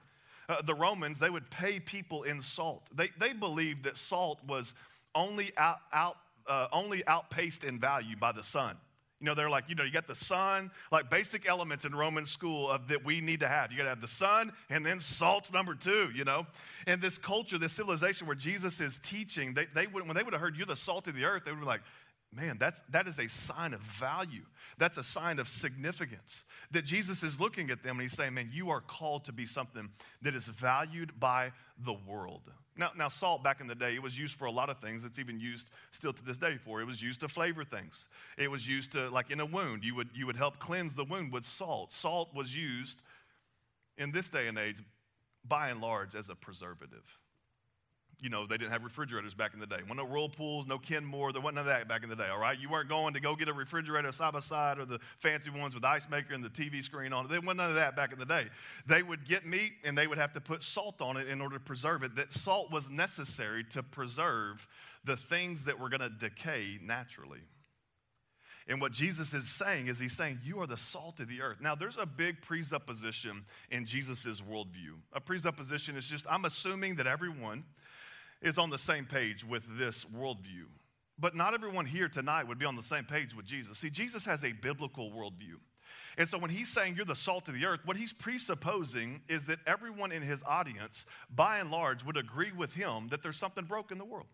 Uh, 0.48 0.62
the 0.62 0.74
Romans 0.74 1.18
they 1.18 1.30
would 1.30 1.50
pay 1.50 1.80
people 1.80 2.22
in 2.22 2.40
salt. 2.40 2.88
They 2.94 3.08
they 3.18 3.32
believed 3.32 3.84
that 3.84 3.96
salt 3.96 4.38
was 4.46 4.74
only 5.14 5.50
out 5.56 5.78
out 5.92 6.16
uh, 6.46 6.68
only 6.72 7.06
outpaced 7.06 7.64
in 7.64 7.80
value 7.80 8.16
by 8.16 8.32
the 8.32 8.42
sun. 8.42 8.76
You 9.20 9.26
know, 9.26 9.34
they're 9.34 9.50
like, 9.50 9.64
you 9.68 9.74
know, 9.74 9.84
you 9.84 9.92
got 9.92 10.06
the 10.06 10.14
sun, 10.14 10.70
like 10.90 11.10
basic 11.10 11.46
elements 11.46 11.84
in 11.84 11.94
Roman 11.94 12.24
school 12.24 12.70
of 12.70 12.88
that 12.88 13.04
we 13.04 13.20
need 13.20 13.40
to 13.40 13.48
have. 13.48 13.70
You 13.70 13.76
got 13.76 13.84
to 13.84 13.90
have 13.90 14.00
the 14.00 14.08
sun 14.08 14.52
and 14.70 14.84
then 14.84 14.98
salt 15.00 15.52
number 15.52 15.74
two, 15.74 16.10
you 16.14 16.24
know? 16.24 16.46
And 16.86 17.02
this 17.02 17.18
culture, 17.18 17.58
this 17.58 17.72
civilization 17.72 18.26
where 18.26 18.36
Jesus 18.36 18.80
is 18.80 18.98
teaching, 19.02 19.52
they, 19.52 19.66
they 19.74 19.86
would, 19.86 20.06
when 20.06 20.16
they 20.16 20.22
would 20.22 20.32
have 20.32 20.40
heard 20.40 20.56
you're 20.56 20.66
the 20.66 20.74
salt 20.74 21.06
of 21.06 21.14
the 21.14 21.24
earth, 21.24 21.42
they 21.44 21.50
would 21.50 21.60
be 21.60 21.66
like, 21.66 21.82
man, 22.32 22.56
that's, 22.58 22.80
that 22.90 23.08
is 23.08 23.18
a 23.18 23.28
sign 23.28 23.74
of 23.74 23.80
value. 23.80 24.44
That's 24.78 24.96
a 24.96 25.02
sign 25.02 25.38
of 25.38 25.48
significance. 25.48 26.44
That 26.70 26.84
Jesus 26.84 27.22
is 27.22 27.40
looking 27.40 27.70
at 27.70 27.82
them 27.82 27.96
and 27.96 28.02
he's 28.02 28.16
saying, 28.16 28.34
man, 28.34 28.50
you 28.52 28.70
are 28.70 28.80
called 28.80 29.24
to 29.24 29.32
be 29.32 29.46
something 29.46 29.88
that 30.22 30.34
is 30.34 30.44
valued 30.44 31.18
by 31.18 31.52
the 31.84 31.94
world. 32.06 32.42
Now, 32.76 32.90
now, 32.96 33.08
salt 33.08 33.42
back 33.42 33.60
in 33.60 33.66
the 33.66 33.74
day, 33.74 33.94
it 33.94 34.02
was 34.02 34.18
used 34.18 34.36
for 34.36 34.46
a 34.46 34.50
lot 34.50 34.70
of 34.70 34.78
things. 34.78 35.04
It's 35.04 35.18
even 35.18 35.38
used 35.38 35.70
still 35.90 36.12
to 36.12 36.24
this 36.24 36.38
day 36.38 36.56
for. 36.56 36.80
It 36.80 36.86
was 36.86 37.02
used 37.02 37.20
to 37.20 37.28
flavor 37.28 37.64
things. 37.64 38.06
It 38.38 38.50
was 38.50 38.66
used 38.66 38.92
to, 38.92 39.10
like 39.10 39.30
in 39.30 39.40
a 39.40 39.46
wound, 39.46 39.84
you 39.84 39.94
would, 39.96 40.08
you 40.14 40.26
would 40.26 40.36
help 40.36 40.58
cleanse 40.60 40.94
the 40.94 41.04
wound 41.04 41.32
with 41.32 41.44
salt. 41.44 41.92
Salt 41.92 42.34
was 42.34 42.54
used 42.54 43.02
in 43.98 44.12
this 44.12 44.28
day 44.28 44.46
and 44.46 44.56
age, 44.56 44.76
by 45.44 45.68
and 45.68 45.80
large, 45.80 46.14
as 46.14 46.28
a 46.28 46.34
preservative 46.34 47.19
you 48.20 48.30
know, 48.30 48.46
they 48.46 48.56
didn't 48.56 48.72
have 48.72 48.84
refrigerators 48.84 49.34
back 49.34 49.54
in 49.54 49.60
the 49.60 49.66
day. 49.66 49.78
Well, 49.86 49.96
no 49.96 50.04
whirlpools, 50.04 50.66
no 50.66 50.78
Kenmore. 50.78 51.32
There 51.32 51.40
wasn't 51.40 51.56
none 51.56 51.62
of 51.62 51.66
that 51.66 51.88
back 51.88 52.02
in 52.02 52.08
the 52.08 52.16
day, 52.16 52.28
all 52.28 52.38
right? 52.38 52.58
You 52.58 52.68
weren't 52.68 52.88
going 52.88 53.14
to 53.14 53.20
go 53.20 53.34
get 53.34 53.48
a 53.48 53.52
refrigerator 53.52 54.12
side 54.12 54.32
by 54.32 54.40
side 54.40 54.78
or 54.78 54.84
the 54.84 54.98
fancy 55.18 55.50
ones 55.50 55.74
with 55.74 55.84
ice 55.84 56.08
maker 56.08 56.34
and 56.34 56.44
the 56.44 56.48
TV 56.48 56.82
screen 56.82 57.12
on 57.12 57.24
it. 57.24 57.28
There 57.28 57.40
wasn't 57.40 57.58
none 57.58 57.70
of 57.70 57.76
that 57.76 57.96
back 57.96 58.12
in 58.12 58.18
the 58.18 58.26
day. 58.26 58.46
They 58.86 59.02
would 59.02 59.26
get 59.26 59.46
meat 59.46 59.72
and 59.84 59.96
they 59.96 60.06
would 60.06 60.18
have 60.18 60.32
to 60.34 60.40
put 60.40 60.62
salt 60.62 61.00
on 61.00 61.16
it 61.16 61.28
in 61.28 61.40
order 61.40 61.56
to 61.56 61.64
preserve 61.64 62.02
it. 62.02 62.16
That 62.16 62.32
salt 62.32 62.70
was 62.70 62.90
necessary 62.90 63.64
to 63.72 63.82
preserve 63.82 64.66
the 65.04 65.16
things 65.16 65.64
that 65.64 65.78
were 65.78 65.88
going 65.88 66.00
to 66.00 66.10
decay 66.10 66.78
naturally. 66.82 67.40
And 68.70 68.80
what 68.80 68.92
Jesus 68.92 69.34
is 69.34 69.48
saying 69.48 69.88
is 69.88 69.98
he's 69.98 70.16
saying, 70.16 70.40
You 70.44 70.60
are 70.60 70.66
the 70.66 70.76
salt 70.76 71.18
of 71.18 71.28
the 71.28 71.42
earth. 71.42 71.60
Now, 71.60 71.74
there's 71.74 71.96
a 71.96 72.06
big 72.06 72.40
presupposition 72.40 73.44
in 73.70 73.84
Jesus' 73.84 74.40
worldview. 74.40 75.00
A 75.12 75.20
presupposition 75.20 75.96
is 75.96 76.06
just, 76.06 76.24
I'm 76.30 76.44
assuming 76.44 76.94
that 76.96 77.06
everyone 77.08 77.64
is 78.42 78.58
on 78.58 78.70
the 78.70 78.78
same 78.78 79.04
page 79.04 79.44
with 79.44 79.78
this 79.78 80.04
worldview. 80.04 80.66
But 81.18 81.36
not 81.36 81.52
everyone 81.52 81.86
here 81.86 82.08
tonight 82.08 82.48
would 82.48 82.58
be 82.58 82.64
on 82.64 82.76
the 82.76 82.82
same 82.82 83.04
page 83.04 83.34
with 83.34 83.44
Jesus. 83.44 83.78
See, 83.78 83.90
Jesus 83.90 84.24
has 84.24 84.42
a 84.42 84.52
biblical 84.52 85.10
worldview. 85.10 85.58
And 86.16 86.28
so 86.28 86.38
when 86.38 86.50
he's 86.50 86.68
saying 86.68 86.96
you're 86.96 87.04
the 87.04 87.14
salt 87.14 87.48
of 87.48 87.54
the 87.54 87.66
earth, 87.66 87.80
what 87.84 87.96
he's 87.96 88.12
presupposing 88.12 89.20
is 89.28 89.46
that 89.46 89.58
everyone 89.66 90.12
in 90.12 90.22
his 90.22 90.42
audience, 90.46 91.04
by 91.34 91.58
and 91.58 91.70
large, 91.70 92.04
would 92.04 92.16
agree 92.16 92.52
with 92.52 92.74
him 92.74 93.08
that 93.08 93.22
there's 93.22 93.36
something 93.38 93.64
broke 93.64 93.92
in 93.92 93.98
the 93.98 94.04
world. 94.04 94.28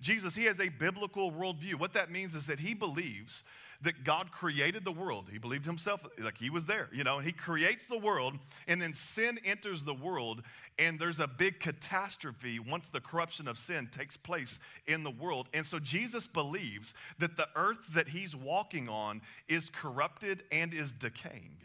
Jesus, 0.00 0.34
he 0.34 0.44
has 0.44 0.58
a 0.58 0.68
biblical 0.68 1.30
worldview. 1.30 1.74
What 1.74 1.92
that 1.94 2.10
means 2.10 2.34
is 2.34 2.46
that 2.46 2.60
he 2.60 2.74
believes 2.74 3.44
that 3.82 4.04
God 4.04 4.30
created 4.30 4.84
the 4.84 4.92
world. 4.92 5.28
He 5.30 5.38
believed 5.38 5.66
himself, 5.66 6.00
like 6.18 6.38
he 6.38 6.50
was 6.50 6.66
there, 6.66 6.88
you 6.92 7.04
know, 7.04 7.18
and 7.18 7.26
he 7.26 7.32
creates 7.32 7.86
the 7.86 7.98
world, 7.98 8.34
and 8.66 8.80
then 8.80 8.94
sin 8.94 9.38
enters 9.44 9.84
the 9.84 9.94
world, 9.94 10.42
and 10.78 10.98
there's 10.98 11.20
a 11.20 11.26
big 11.26 11.60
catastrophe 11.60 12.58
once 12.58 12.88
the 12.88 13.00
corruption 13.00 13.48
of 13.48 13.58
sin 13.58 13.88
takes 13.90 14.16
place 14.16 14.58
in 14.86 15.02
the 15.02 15.10
world. 15.10 15.48
And 15.52 15.66
so 15.66 15.78
Jesus 15.78 16.26
believes 16.26 16.94
that 17.18 17.36
the 17.36 17.48
earth 17.56 17.92
that 17.94 18.08
he's 18.08 18.34
walking 18.34 18.88
on 18.88 19.20
is 19.48 19.68
corrupted 19.70 20.44
and 20.50 20.72
is 20.72 20.92
decaying. 20.92 21.58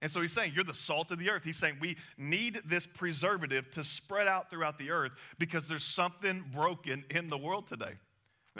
And 0.00 0.10
so 0.10 0.20
he's 0.20 0.32
saying, 0.32 0.52
You're 0.54 0.64
the 0.64 0.74
salt 0.74 1.12
of 1.12 1.18
the 1.20 1.30
earth. 1.30 1.44
He's 1.44 1.56
saying, 1.56 1.76
We 1.80 1.96
need 2.18 2.60
this 2.64 2.86
preservative 2.86 3.70
to 3.72 3.84
spread 3.84 4.26
out 4.26 4.50
throughout 4.50 4.78
the 4.78 4.90
earth 4.90 5.12
because 5.38 5.68
there's 5.68 5.84
something 5.84 6.44
broken 6.52 7.04
in 7.08 7.30
the 7.30 7.38
world 7.38 7.68
today. 7.68 7.94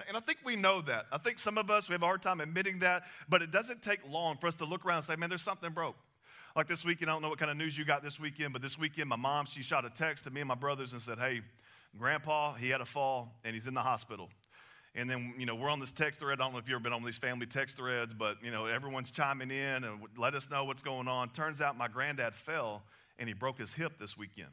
And 0.09 0.17
I 0.17 0.21
think 0.21 0.39
we 0.45 0.57
know 0.57 0.81
that. 0.83 1.07
I 1.13 1.19
think 1.19 1.39
some 1.39 1.59
of 1.59 1.71
us, 1.71 1.89
we 1.89 1.93
have 1.93 2.03
a 2.03 2.07
hard 2.07 2.23
time 2.23 2.41
admitting 2.41 2.79
that, 2.79 3.03
but 3.29 3.43
it 3.43 3.51
doesn't 3.51 3.83
take 3.83 4.01
long 4.09 4.39
for 4.39 4.47
us 4.47 4.57
to 4.57 4.65
look 4.65 4.87
around 4.87 4.99
and 4.99 5.07
say, 5.07 5.17
man, 5.17 5.29
there's 5.29 5.43
something 5.43 5.71
broke. 5.71 5.97
Like 6.57 6.67
this 6.67 6.85
weekend, 6.85 7.11
I 7.11 7.15
don't 7.15 7.23
know 7.23 7.29
what 7.29 7.39
kind 7.39 7.51
of 7.51 7.57
news 7.57 7.77
you 7.77 7.85
got 7.85 8.03
this 8.03 8.19
weekend, 8.19 8.53
but 8.53 8.63
this 8.63 8.79
weekend, 8.79 9.09
my 9.09 9.17
mom, 9.17 9.47
she 9.47 9.63
shot 9.63 9.85
a 9.85 9.91
text 9.91 10.25
to 10.25 10.31
me 10.31 10.41
and 10.41 10.49
my 10.49 10.55
brothers 10.55 10.93
and 10.93 11.01
said, 11.01 11.19
hey, 11.19 11.43
grandpa, 11.99 12.55
he 12.55 12.71
had 12.71 12.81
a 12.81 12.87
fall 12.87 13.33
and 13.45 13.55
he's 13.55 13.67
in 13.67 13.75
the 13.75 13.83
hospital. 13.83 14.31
And 14.95 15.09
then, 15.09 15.35
you 15.39 15.47
know, 15.47 15.55
we're 15.55 15.71
on 15.71 15.81
this 15.81 15.93
text 15.93 16.21
thread. 16.21 16.41
I 16.41 16.45
don't 16.45 16.53
know 16.53 16.59
if 16.59 16.69
you've 16.69 16.77
ever 16.77 16.83
been 16.83 16.93
on 16.93 17.05
these 17.05 17.19
family 17.19 17.47
text 17.47 17.77
threads, 17.77 18.13
but, 18.13 18.37
you 18.43 18.51
know, 18.51 18.67
everyone's 18.67 19.11
chiming 19.11 19.51
in 19.51 19.85
and 19.85 20.01
let 20.19 20.35
us 20.35 20.51
know 20.51 20.65
what's 20.65 20.83
going 20.83 21.09
on. 21.09 21.31
Turns 21.31 21.61
out 21.61 21.77
my 21.77 21.89
granddad 21.89 22.35
fell 22.35 22.83
and 23.19 23.29
he 23.29 23.35
broke 23.35 23.59
his 23.59 23.75
hip 23.75 23.99
this 23.99 24.17
weekend 24.17 24.51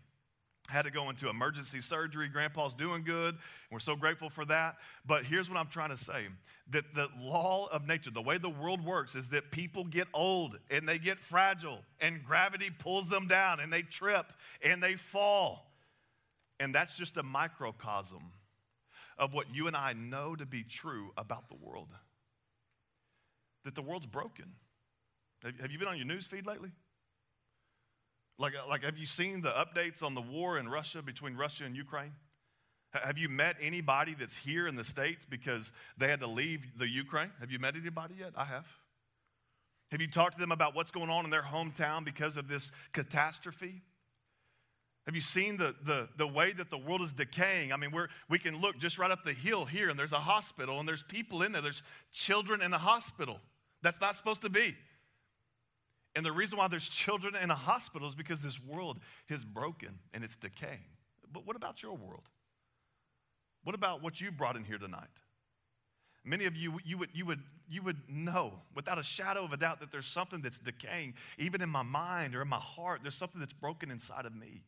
had 0.70 0.84
to 0.84 0.92
go 0.92 1.10
into 1.10 1.30
emergency 1.30 1.82
surgery. 1.82 2.30
Grandpa's 2.30 2.76
doing 2.76 3.04
good. 3.04 3.38
We're 3.72 3.80
so 3.80 3.96
grateful 3.96 4.30
for 4.30 4.46
that. 4.46 4.78
But 5.06 5.26
here's 5.26 5.50
what 5.50 5.58
I'm 5.58 5.68
trying 5.68 5.90
to 5.90 5.98
say 5.98 6.28
that 6.72 6.94
the 6.94 7.08
law 7.20 7.68
of 7.72 7.88
nature, 7.88 8.12
the 8.12 8.22
way 8.22 8.38
the 8.38 8.50
world 8.50 8.86
works, 8.86 9.16
is 9.16 9.30
that 9.30 9.50
people 9.52 9.84
get 9.84 10.08
old 10.14 10.58
and 10.70 10.88
they 10.88 11.00
get 11.00 11.20
fragile, 11.20 11.80
and 12.00 12.24
gravity 12.24 12.70
pulls 12.70 13.10
them 13.10 13.28
down, 13.28 13.60
and 13.60 13.74
they 13.74 13.82
trip 13.82 14.32
and 14.64 14.82
they 14.82 14.96
fall. 14.96 15.66
And 16.60 16.76
that's 16.76 16.94
just 16.94 17.18
a 17.18 17.24
microcosm 17.24 18.32
of 19.18 19.34
what 19.34 19.54
you 19.54 19.68
and 19.68 19.76
I 19.76 19.94
know 19.94 20.36
to 20.36 20.46
be 20.46 20.64
true 20.64 21.12
about 21.18 21.50
the 21.50 21.56
world. 21.56 21.90
That 23.66 23.76
the 23.76 23.82
world's 23.82 24.06
broken. 24.06 24.46
Have 25.44 25.72
you 25.72 25.80
been 25.80 25.88
on 25.88 25.98
your 25.98 26.06
news 26.06 26.28
feed 26.28 26.46
lately? 26.46 26.72
Like, 28.40 28.54
uh, 28.56 28.68
like, 28.68 28.84
have 28.84 28.98
you 28.98 29.06
seen 29.06 29.42
the 29.42 29.52
updates 29.52 30.02
on 30.02 30.16
the 30.16 30.22
war 30.22 30.58
in 30.58 30.70
Russia 30.70 31.02
between 31.02 31.36
Russia 31.36 31.66
and 31.66 31.76
Ukraine? 31.76 32.14
Have 32.92 33.18
you 33.18 33.30
met 33.30 33.58
anybody 33.62 34.16
that's 34.18 34.38
here 34.38 34.68
in 34.68 34.76
the 34.76 34.84
States 34.84 35.28
because 35.30 35.72
they 35.98 36.08
had 36.08 36.22
to 36.22 36.28
leave 36.28 36.62
the 36.80 36.88
Ukraine? 36.88 37.30
Have 37.40 37.52
you 37.52 37.60
met 37.60 37.76
anybody 37.76 38.16
yet? 38.20 38.32
I 38.36 38.46
have. 38.46 38.66
Have 39.92 40.02
you 40.02 40.08
talked 40.08 40.36
to 40.36 40.40
them 40.40 40.52
about 40.52 40.74
what's 40.74 40.90
going 40.90 41.10
on 41.10 41.26
in 41.26 41.32
their 41.32 41.44
hometown 41.44 42.06
because 42.06 42.38
of 42.38 42.48
this 42.48 42.72
catastrophe? 42.94 43.82
Have 45.06 45.16
you 45.16 45.22
seen 45.22 45.58
the, 45.58 45.76
the, 45.84 46.08
the 46.18 46.28
way 46.28 46.54
that 46.54 46.70
the 46.70 46.78
world 46.78 47.02
is 47.02 47.12
decaying? 47.12 47.74
I 47.74 47.78
mean, 47.78 47.92
we're, 47.92 48.08
we 48.30 48.40
can 48.40 48.62
look 48.62 48.78
just 48.78 48.98
right 48.98 49.12
up 49.12 49.24
the 49.24 49.34
hill 49.34 49.66
here, 49.66 49.90
and 49.90 50.00
there's 50.00 50.14
a 50.14 50.20
hospital, 50.20 50.80
and 50.80 50.88
there's 50.88 51.04
people 51.04 51.42
in 51.42 51.52
there. 51.52 51.62
There's 51.62 51.84
children 52.12 52.62
in 52.62 52.74
a 52.74 52.78
hospital. 52.78 53.40
That's 53.82 54.00
not 54.00 54.16
supposed 54.16 54.42
to 54.44 54.50
be. 54.50 54.76
And 56.16 56.26
the 56.26 56.32
reason 56.32 56.58
why 56.58 56.68
there's 56.68 56.90
children 56.90 57.36
in 57.36 57.52
a 57.52 57.56
hospital 57.56 58.08
is 58.08 58.16
because 58.16 58.42
this 58.42 58.60
world 58.62 59.00
is 59.30 59.44
broken 59.44 60.00
and 60.14 60.24
it's 60.24 60.36
decaying. 60.36 60.86
But 61.32 61.46
what 61.46 61.56
about 61.56 61.84
your 61.84 61.94
world? 61.94 62.28
What 63.64 63.76
about 63.76 64.02
what 64.02 64.20
you 64.20 64.32
brought 64.32 64.56
in 64.56 64.64
here 64.64 64.78
tonight? 64.78 65.08
Many 66.26 66.46
of 66.46 66.56
you, 66.56 66.80
you 66.84 66.98
would, 66.98 67.10
you, 67.14 67.26
would, 67.26 67.42
you 67.70 67.82
would 67.84 67.98
know 68.10 68.54
without 68.76 69.00
a 69.00 69.04
shadow 69.04 69.44
of 69.44 69.54
a 69.54 69.58
doubt 69.58 69.80
that 69.80 69.92
there's 69.92 70.08
something 70.08 70.42
that's 70.42 70.60
decaying, 70.60 71.14
even 71.38 71.62
in 71.62 71.70
my 71.70 71.84
mind 71.84 72.36
or 72.36 72.42
in 72.42 72.48
my 72.48 72.58
heart. 72.58 73.02
There's 73.02 73.16
something 73.16 73.40
that's 73.40 73.54
broken 73.54 73.90
inside 73.92 74.26
of 74.26 74.36
me. 74.36 74.64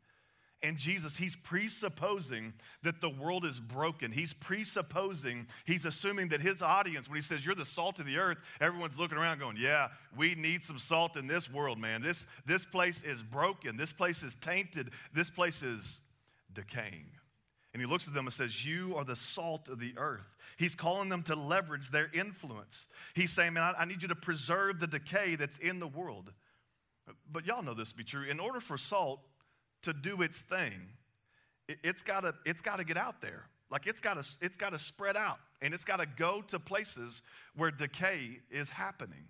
And 0.63 0.77
Jesus, 0.77 1.17
he's 1.17 1.35
presupposing 1.35 2.53
that 2.83 3.01
the 3.01 3.09
world 3.09 3.45
is 3.45 3.59
broken. 3.59 4.11
He's 4.11 4.33
presupposing, 4.33 5.47
he's 5.65 5.85
assuming 5.85 6.29
that 6.29 6.41
his 6.41 6.61
audience, 6.61 7.09
when 7.09 7.15
he 7.15 7.21
says, 7.23 7.43
You're 7.43 7.55
the 7.55 7.65
salt 7.65 7.97
of 7.97 8.05
the 8.05 8.17
earth, 8.17 8.37
everyone's 8.59 8.99
looking 8.99 9.17
around 9.17 9.39
going, 9.39 9.57
Yeah, 9.57 9.87
we 10.15 10.35
need 10.35 10.63
some 10.63 10.77
salt 10.77 11.17
in 11.17 11.25
this 11.25 11.51
world, 11.51 11.79
man. 11.79 12.03
This, 12.03 12.27
this 12.45 12.63
place 12.63 13.01
is 13.03 13.23
broken. 13.23 13.75
This 13.75 13.91
place 13.91 14.21
is 14.21 14.35
tainted. 14.35 14.91
This 15.13 15.31
place 15.31 15.63
is 15.63 15.97
decaying. 16.53 17.07
And 17.73 17.81
he 17.81 17.87
looks 17.87 18.07
at 18.07 18.13
them 18.13 18.27
and 18.27 18.33
says, 18.33 18.63
You 18.63 18.95
are 18.97 19.05
the 19.05 19.15
salt 19.15 19.67
of 19.67 19.79
the 19.79 19.95
earth. 19.97 20.35
He's 20.57 20.75
calling 20.75 21.09
them 21.09 21.23
to 21.23 21.35
leverage 21.35 21.89
their 21.89 22.11
influence. 22.13 22.85
He's 23.15 23.31
saying, 23.31 23.53
Man, 23.53 23.63
I, 23.63 23.81
I 23.81 23.85
need 23.85 24.03
you 24.03 24.09
to 24.09 24.15
preserve 24.15 24.79
the 24.79 24.87
decay 24.87 25.35
that's 25.37 25.57
in 25.57 25.79
the 25.79 25.87
world. 25.87 26.31
But 27.31 27.47
y'all 27.47 27.63
know 27.63 27.73
this 27.73 27.89
to 27.89 27.97
be 27.97 28.03
true. 28.03 28.29
In 28.29 28.39
order 28.39 28.59
for 28.59 28.77
salt 28.77 29.21
to 29.83 29.93
do 29.93 30.21
its 30.21 30.39
thing, 30.39 30.89
it, 31.67 31.77
it's 31.83 32.01
got 32.01 32.21
to 32.21 32.33
it's 32.45 32.61
got 32.61 32.77
to 32.77 32.83
get 32.83 32.97
out 32.97 33.21
there. 33.21 33.45
Like 33.69 33.87
it's 33.87 33.99
got 33.99 34.21
to 34.21 34.29
it's 34.41 34.57
got 34.57 34.71
to 34.71 34.79
spread 34.79 35.15
out 35.15 35.39
and 35.61 35.73
it's 35.73 35.85
got 35.85 35.97
to 35.97 36.05
go 36.05 36.41
to 36.47 36.59
places 36.59 37.21
where 37.55 37.71
decay 37.71 38.39
is 38.49 38.69
happening. 38.69 39.25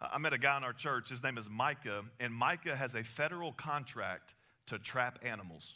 I 0.00 0.18
met 0.18 0.32
a 0.32 0.38
guy 0.38 0.56
in 0.56 0.64
our 0.64 0.72
church. 0.72 1.10
His 1.10 1.22
name 1.22 1.38
is 1.38 1.50
Micah, 1.50 2.04
and 2.20 2.32
Micah 2.32 2.76
has 2.76 2.94
a 2.94 3.02
federal 3.02 3.52
contract 3.52 4.34
to 4.66 4.78
trap 4.78 5.18
animals. 5.24 5.74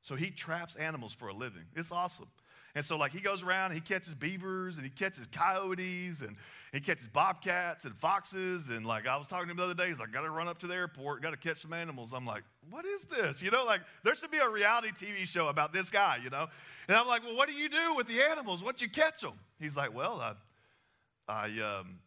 So 0.00 0.14
he 0.14 0.30
traps 0.30 0.76
animals 0.76 1.12
for 1.12 1.28
a 1.28 1.34
living. 1.34 1.64
It's 1.76 1.92
awesome. 1.92 2.28
And 2.74 2.84
so, 2.84 2.96
like, 2.96 3.12
he 3.12 3.20
goes 3.20 3.42
around, 3.42 3.72
he 3.72 3.80
catches 3.80 4.14
beavers, 4.14 4.76
and 4.76 4.84
he 4.84 4.90
catches 4.90 5.26
coyotes, 5.26 6.20
and 6.20 6.36
he 6.72 6.80
catches 6.80 7.08
bobcats 7.08 7.84
and 7.84 7.96
foxes. 7.96 8.68
And, 8.68 8.86
like, 8.86 9.06
I 9.06 9.16
was 9.16 9.26
talking 9.26 9.46
to 9.46 9.50
him 9.50 9.56
the 9.56 9.64
other 9.64 9.74
day, 9.74 9.88
he's 9.88 9.98
like, 9.98 10.12
got 10.12 10.22
to 10.22 10.30
run 10.30 10.46
up 10.46 10.58
to 10.58 10.66
the 10.66 10.74
airport, 10.74 11.20
got 11.22 11.30
to 11.30 11.36
catch 11.36 11.62
some 11.62 11.72
animals. 11.72 12.12
I'm 12.12 12.26
like, 12.26 12.44
what 12.70 12.84
is 12.84 13.00
this? 13.10 13.42
You 13.42 13.50
know, 13.50 13.64
like, 13.64 13.80
there 14.04 14.14
should 14.14 14.30
be 14.30 14.38
a 14.38 14.48
reality 14.48 14.90
TV 14.90 15.26
show 15.26 15.48
about 15.48 15.72
this 15.72 15.90
guy, 15.90 16.18
you 16.22 16.30
know? 16.30 16.46
And 16.86 16.96
I'm 16.96 17.08
like, 17.08 17.24
well, 17.24 17.36
what 17.36 17.48
do 17.48 17.54
you 17.54 17.68
do 17.68 17.94
with 17.96 18.06
the 18.06 18.20
animals 18.22 18.62
once 18.62 18.80
you 18.80 18.88
catch 18.88 19.20
them? 19.20 19.34
He's 19.58 19.76
like, 19.76 19.94
well, 19.94 20.20
I, 20.20 20.34
I, 21.28 21.78
um, 21.78 21.98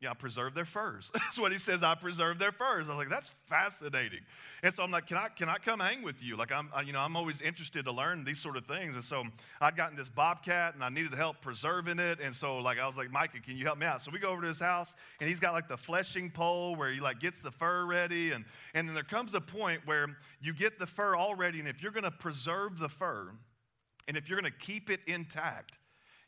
yeah, 0.00 0.12
I 0.12 0.14
preserve 0.14 0.54
their 0.54 0.64
furs. 0.64 1.10
That's 1.14 1.38
what 1.38 1.52
he 1.52 1.58
says. 1.58 1.82
I 1.82 1.94
preserve 1.94 2.38
their 2.38 2.52
furs. 2.52 2.86
I 2.86 2.94
was 2.94 2.98
like, 2.98 3.10
that's 3.10 3.30
fascinating. 3.48 4.20
And 4.62 4.72
so 4.72 4.82
I'm 4.82 4.90
like, 4.90 5.06
can 5.06 5.18
I, 5.18 5.28
can 5.28 5.50
I 5.50 5.58
come 5.58 5.78
hang 5.78 6.02
with 6.02 6.22
you? 6.22 6.36
Like, 6.36 6.52
I'm, 6.52 6.70
I, 6.74 6.80
you 6.82 6.92
know, 6.94 7.00
I'm 7.00 7.16
always 7.16 7.42
interested 7.42 7.84
to 7.84 7.92
learn 7.92 8.24
these 8.24 8.38
sort 8.38 8.56
of 8.56 8.64
things. 8.64 8.94
And 8.94 9.04
so 9.04 9.24
I'd 9.60 9.76
gotten 9.76 9.96
this 9.96 10.08
bobcat 10.08 10.74
and 10.74 10.82
I 10.82 10.88
needed 10.88 11.12
help 11.12 11.42
preserving 11.42 11.98
it. 11.98 12.18
And 12.22 12.34
so 12.34 12.58
like, 12.58 12.78
I 12.78 12.86
was 12.86 12.96
like, 12.96 13.10
Micah, 13.10 13.40
can 13.40 13.58
you 13.58 13.64
help 13.66 13.76
me 13.76 13.84
out? 13.84 14.00
So 14.00 14.10
we 14.10 14.18
go 14.18 14.30
over 14.30 14.40
to 14.40 14.48
his 14.48 14.58
house 14.58 14.96
and 15.20 15.28
he's 15.28 15.40
got 15.40 15.52
like 15.52 15.68
the 15.68 15.76
fleshing 15.76 16.30
pole 16.30 16.76
where 16.76 16.90
he 16.90 17.00
like 17.00 17.20
gets 17.20 17.42
the 17.42 17.50
fur 17.50 17.84
ready. 17.84 18.30
And, 18.30 18.46
and 18.72 18.88
then 18.88 18.94
there 18.94 19.04
comes 19.04 19.34
a 19.34 19.40
point 19.40 19.82
where 19.84 20.06
you 20.40 20.54
get 20.54 20.78
the 20.78 20.86
fur 20.86 21.14
all 21.14 21.34
ready. 21.34 21.58
And 21.58 21.68
if 21.68 21.82
you're 21.82 21.92
going 21.92 22.04
to 22.04 22.10
preserve 22.10 22.78
the 22.78 22.88
fur 22.88 23.32
and 24.08 24.16
if 24.16 24.30
you're 24.30 24.40
going 24.40 24.50
to 24.50 24.58
keep 24.58 24.88
it 24.88 25.00
intact, 25.06 25.78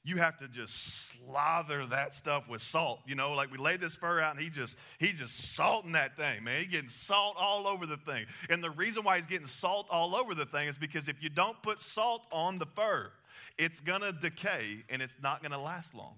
you 0.04 0.16
have 0.16 0.37
to 0.38 0.49
just 0.49 1.12
slather 1.12 1.87
that 1.87 2.12
stuff 2.12 2.49
with 2.49 2.61
salt. 2.61 3.00
You 3.06 3.14
know, 3.14 3.32
like 3.32 3.52
we 3.52 3.59
lay 3.59 3.76
this 3.76 3.94
fur 3.94 4.21
out 4.21 4.35
and 4.35 4.42
he 4.42 4.50
just 4.50 4.76
he 4.99 5.12
just 5.12 5.54
salting 5.54 5.92
that 5.92 6.16
thing, 6.16 6.42
man. 6.42 6.61
He's 6.61 6.71
getting 6.71 6.88
salt 6.88 7.37
all 7.38 7.68
over 7.68 7.87
the 7.87 7.97
thing. 7.97 8.26
And 8.50 8.62
the 8.62 8.71
reason 8.71 9.04
why 9.04 9.16
he's 9.16 9.26
getting 9.26 9.47
salt 9.47 9.87
all 9.90 10.16
over 10.16 10.35
the 10.35 10.47
thing 10.47 10.66
is 10.66 10.76
because 10.76 11.09
if 11.09 11.23
you 11.23 11.28
don't 11.28 11.61
put 11.62 11.82
salt 11.82 12.23
on 12.32 12.59
the 12.59 12.66
fur, 12.66 13.12
it's 13.59 13.78
gonna 13.78 14.12
decay 14.12 14.85
and 14.88 15.00
it's 15.00 15.16
not 15.23 15.40
gonna 15.42 15.62
last 15.62 15.94
long. 15.94 16.16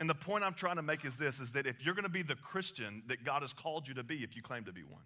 And 0.00 0.10
the 0.10 0.14
point 0.14 0.42
I'm 0.42 0.54
trying 0.54 0.76
to 0.76 0.82
make 0.82 1.04
is 1.04 1.16
this 1.16 1.38
is 1.38 1.52
that 1.52 1.66
if 1.66 1.84
you're 1.84 1.94
gonna 1.94 2.08
be 2.08 2.22
the 2.22 2.34
Christian 2.34 3.04
that 3.06 3.24
God 3.24 3.42
has 3.42 3.52
called 3.52 3.86
you 3.86 3.94
to 3.94 4.02
be, 4.02 4.24
if 4.24 4.34
you 4.34 4.42
claim 4.42 4.64
to 4.64 4.72
be 4.72 4.82
one, 4.82 5.04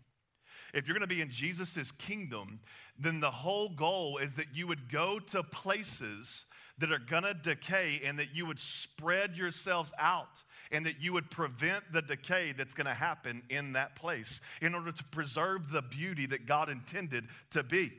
if 0.73 0.87
you're 0.87 0.95
going 0.95 1.09
to 1.09 1.13
be 1.13 1.21
in 1.21 1.31
Jesus' 1.31 1.91
kingdom, 1.93 2.61
then 2.99 3.21
the 3.21 3.31
whole 3.31 3.71
goal 3.71 4.19
is 4.19 4.35
that 4.35 4.55
you 4.55 4.67
would 4.67 4.89
go 4.89 5.19
to 5.19 5.43
places 5.43 6.45
that 6.81 6.91
are 6.91 6.99
going 6.99 7.23
to 7.23 7.35
decay 7.35 8.01
and 8.05 8.19
that 8.19 8.35
you 8.35 8.47
would 8.47 8.61
spread 8.61 9.37
yourselves 9.37 9.93
out 9.99 10.43
and 10.73 10.87
that 10.87 11.01
you 11.01 11.13
would 11.13 11.31
prevent 11.31 11.85
the 11.93 12.03
decay 12.03 12.53
that's 12.53 12.75
going 12.75 12.87
to 12.87 12.95
happen 12.95 13.43
in 13.49 13.75
that 13.75 13.97
place 13.97 14.41
in 14.61 14.75
order 14.75 14.93
to 14.93 15.05
preserve 15.05 15.71
the 15.71 15.83
beauty 15.83 16.27
that 16.27 16.47
God 16.47 16.69
intended 16.69 17.27
to 17.51 17.63
be 17.63 17.93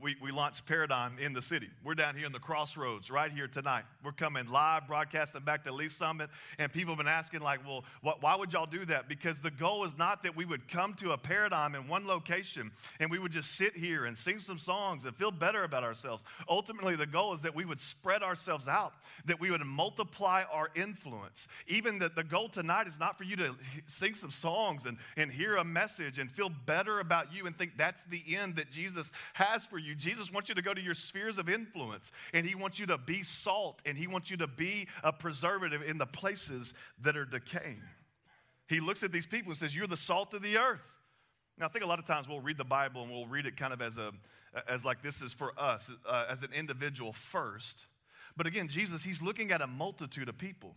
we, 0.00 0.16
we 0.22 0.30
launched 0.30 0.66
Paradigm 0.66 1.18
in 1.18 1.32
the 1.32 1.42
city. 1.42 1.68
We're 1.84 1.94
down 1.94 2.16
here 2.16 2.26
in 2.26 2.32
the 2.32 2.38
crossroads 2.38 3.10
right 3.10 3.30
here 3.30 3.48
tonight. 3.48 3.84
We're 4.04 4.12
coming 4.12 4.46
live, 4.48 4.86
broadcasting 4.86 5.42
back 5.42 5.64
to 5.64 5.72
Lee's 5.72 5.94
Summit, 5.94 6.30
and 6.58 6.72
people 6.72 6.94
have 6.94 6.98
been 6.98 7.08
asking, 7.08 7.40
like, 7.40 7.66
well, 7.66 7.84
what, 8.00 8.22
why 8.22 8.34
would 8.36 8.52
y'all 8.52 8.66
do 8.66 8.84
that? 8.86 9.08
Because 9.08 9.40
the 9.40 9.50
goal 9.50 9.84
is 9.84 9.96
not 9.98 10.22
that 10.22 10.36
we 10.36 10.44
would 10.44 10.68
come 10.68 10.94
to 10.94 11.12
a 11.12 11.18
paradigm 11.18 11.74
in 11.74 11.88
one 11.88 12.06
location 12.06 12.70
and 13.00 13.10
we 13.10 13.18
would 13.18 13.32
just 13.32 13.52
sit 13.52 13.76
here 13.76 14.04
and 14.06 14.16
sing 14.16 14.38
some 14.40 14.58
songs 14.58 15.04
and 15.04 15.14
feel 15.14 15.30
better 15.30 15.64
about 15.64 15.84
ourselves. 15.84 16.24
Ultimately, 16.48 16.96
the 16.96 17.06
goal 17.06 17.34
is 17.34 17.42
that 17.42 17.54
we 17.54 17.64
would 17.64 17.80
spread 17.80 18.22
ourselves 18.22 18.68
out, 18.68 18.94
that 19.26 19.40
we 19.40 19.50
would 19.50 19.64
multiply 19.64 20.44
our 20.50 20.70
influence. 20.74 21.48
Even 21.66 21.98
that 21.98 22.14
the 22.14 22.24
goal 22.24 22.48
tonight 22.48 22.86
is 22.86 22.98
not 22.98 23.18
for 23.18 23.24
you 23.24 23.36
to 23.36 23.56
sing 23.86 24.14
some 24.14 24.30
songs 24.30 24.86
and, 24.86 24.96
and 25.16 25.30
hear 25.30 25.56
a 25.56 25.64
message 25.64 26.18
and 26.18 26.30
feel 26.30 26.48
better 26.48 27.00
about 27.00 27.32
you 27.32 27.46
and 27.46 27.56
think 27.56 27.76
that's 27.76 28.02
the 28.04 28.22
end 28.36 28.56
that 28.56 28.70
Jesus 28.70 29.10
has 29.34 29.64
for 29.64 29.78
you 29.78 29.81
you. 29.82 29.94
Jesus 29.94 30.32
wants 30.32 30.48
you 30.48 30.54
to 30.54 30.62
go 30.62 30.72
to 30.72 30.80
your 30.80 30.94
spheres 30.94 31.38
of 31.38 31.48
influence, 31.48 32.10
and 32.32 32.46
He 32.46 32.54
wants 32.54 32.78
you 32.78 32.86
to 32.86 32.98
be 32.98 33.22
salt, 33.22 33.80
and 33.84 33.98
He 33.98 34.06
wants 34.06 34.30
you 34.30 34.36
to 34.38 34.46
be 34.46 34.88
a 35.02 35.12
preservative 35.12 35.82
in 35.82 35.98
the 35.98 36.06
places 36.06 36.74
that 37.02 37.16
are 37.16 37.24
decaying. 37.24 37.82
He 38.68 38.80
looks 38.80 39.02
at 39.02 39.12
these 39.12 39.26
people 39.26 39.50
and 39.52 39.58
says, 39.58 39.74
You're 39.74 39.86
the 39.86 39.96
salt 39.96 40.34
of 40.34 40.42
the 40.42 40.56
earth. 40.56 40.80
Now, 41.58 41.66
I 41.66 41.68
think 41.68 41.84
a 41.84 41.88
lot 41.88 41.98
of 41.98 42.06
times 42.06 42.28
we'll 42.28 42.40
read 42.40 42.56
the 42.56 42.64
Bible 42.64 43.02
and 43.02 43.10
we'll 43.10 43.26
read 43.26 43.46
it 43.46 43.56
kind 43.56 43.72
of 43.72 43.82
as 43.82 43.98
a, 43.98 44.12
as 44.68 44.84
like 44.84 45.02
this 45.02 45.20
is 45.20 45.32
for 45.32 45.52
us, 45.58 45.90
uh, 46.08 46.24
as 46.28 46.42
an 46.42 46.52
individual 46.54 47.12
first. 47.12 47.86
But 48.36 48.46
again, 48.46 48.68
Jesus, 48.68 49.04
he's 49.04 49.20
looking 49.20 49.52
at 49.52 49.60
a 49.60 49.66
multitude 49.66 50.28
of 50.28 50.38
people. 50.38 50.74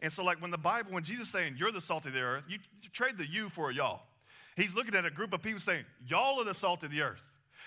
And 0.00 0.12
so, 0.12 0.24
like 0.24 0.42
when 0.42 0.50
the 0.50 0.58
Bible, 0.58 0.92
when 0.92 1.04
Jesus 1.04 1.28
saying, 1.28 1.54
You're 1.56 1.72
the 1.72 1.80
salt 1.80 2.06
of 2.06 2.12
the 2.12 2.20
earth, 2.20 2.44
you, 2.48 2.58
you 2.82 2.88
trade 2.90 3.16
the 3.16 3.26
you 3.26 3.48
for 3.48 3.70
a 3.70 3.74
y'all. 3.74 4.02
He's 4.56 4.74
looking 4.74 4.94
at 4.94 5.06
a 5.06 5.10
group 5.10 5.32
of 5.32 5.42
people 5.42 5.60
saying, 5.60 5.84
Y'all 6.06 6.40
are 6.40 6.44
the 6.44 6.54
salt 6.54 6.82
of 6.82 6.90
the 6.90 7.00
earth. 7.02 7.22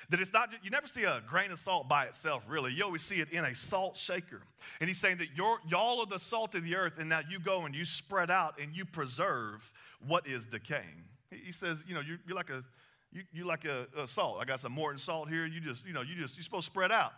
That 0.10 0.20
it's 0.20 0.34
not, 0.34 0.50
you 0.64 0.70
never 0.70 0.88
see 0.88 1.04
a 1.04 1.22
grain 1.26 1.52
of 1.52 1.60
salt 1.60 1.88
by 1.88 2.06
itself, 2.06 2.46
really. 2.48 2.74
You 2.74 2.84
always 2.84 3.02
see 3.02 3.20
it 3.22 3.32
in 3.32 3.44
a 3.44 3.56
salt 3.56 3.98
shaker. 3.98 4.42
And 4.80 4.88
he's 4.88 5.00
saying 5.00 5.18
that 5.18 5.30
y'all 5.36 6.00
are 6.00 6.06
the 6.06 6.20
salt 6.20 6.56
of 6.56 6.64
the 6.64 6.76
earth, 6.76 6.94
and 7.00 7.10
now 7.10 7.22
you 7.30 7.40
go 7.40 7.66
and 7.66 7.74
you 7.74 7.86
spread 7.86 8.30
out 8.30 8.60
and 8.62 8.76
you 8.76 8.86
preserve 8.86 9.72
what 10.08 10.28
is 10.28 10.46
decaying. 10.46 11.04
He 11.32 11.52
says, 11.52 11.80
you 11.88 11.96
know, 11.96 12.02
you're, 12.02 12.20
you're 12.28 12.36
like 12.36 12.50
a, 12.50 12.64
you, 13.12 13.24
you're 13.34 13.46
like 13.46 13.66
a, 13.66 13.88
a, 13.98 14.08
salt. 14.08 14.38
I 14.42 14.46
got 14.46 14.60
some 14.60 14.72
Morton 14.72 15.00
salt 15.00 15.30
here. 15.30 15.46
You 15.46 15.60
just, 15.60 15.86
you 15.86 15.94
know, 15.94 16.02
you 16.02 16.16
just, 16.16 16.36
you're 16.36 16.44
supposed 16.44 16.66
to 16.66 16.72
spread 16.72 16.92
out. 16.92 17.14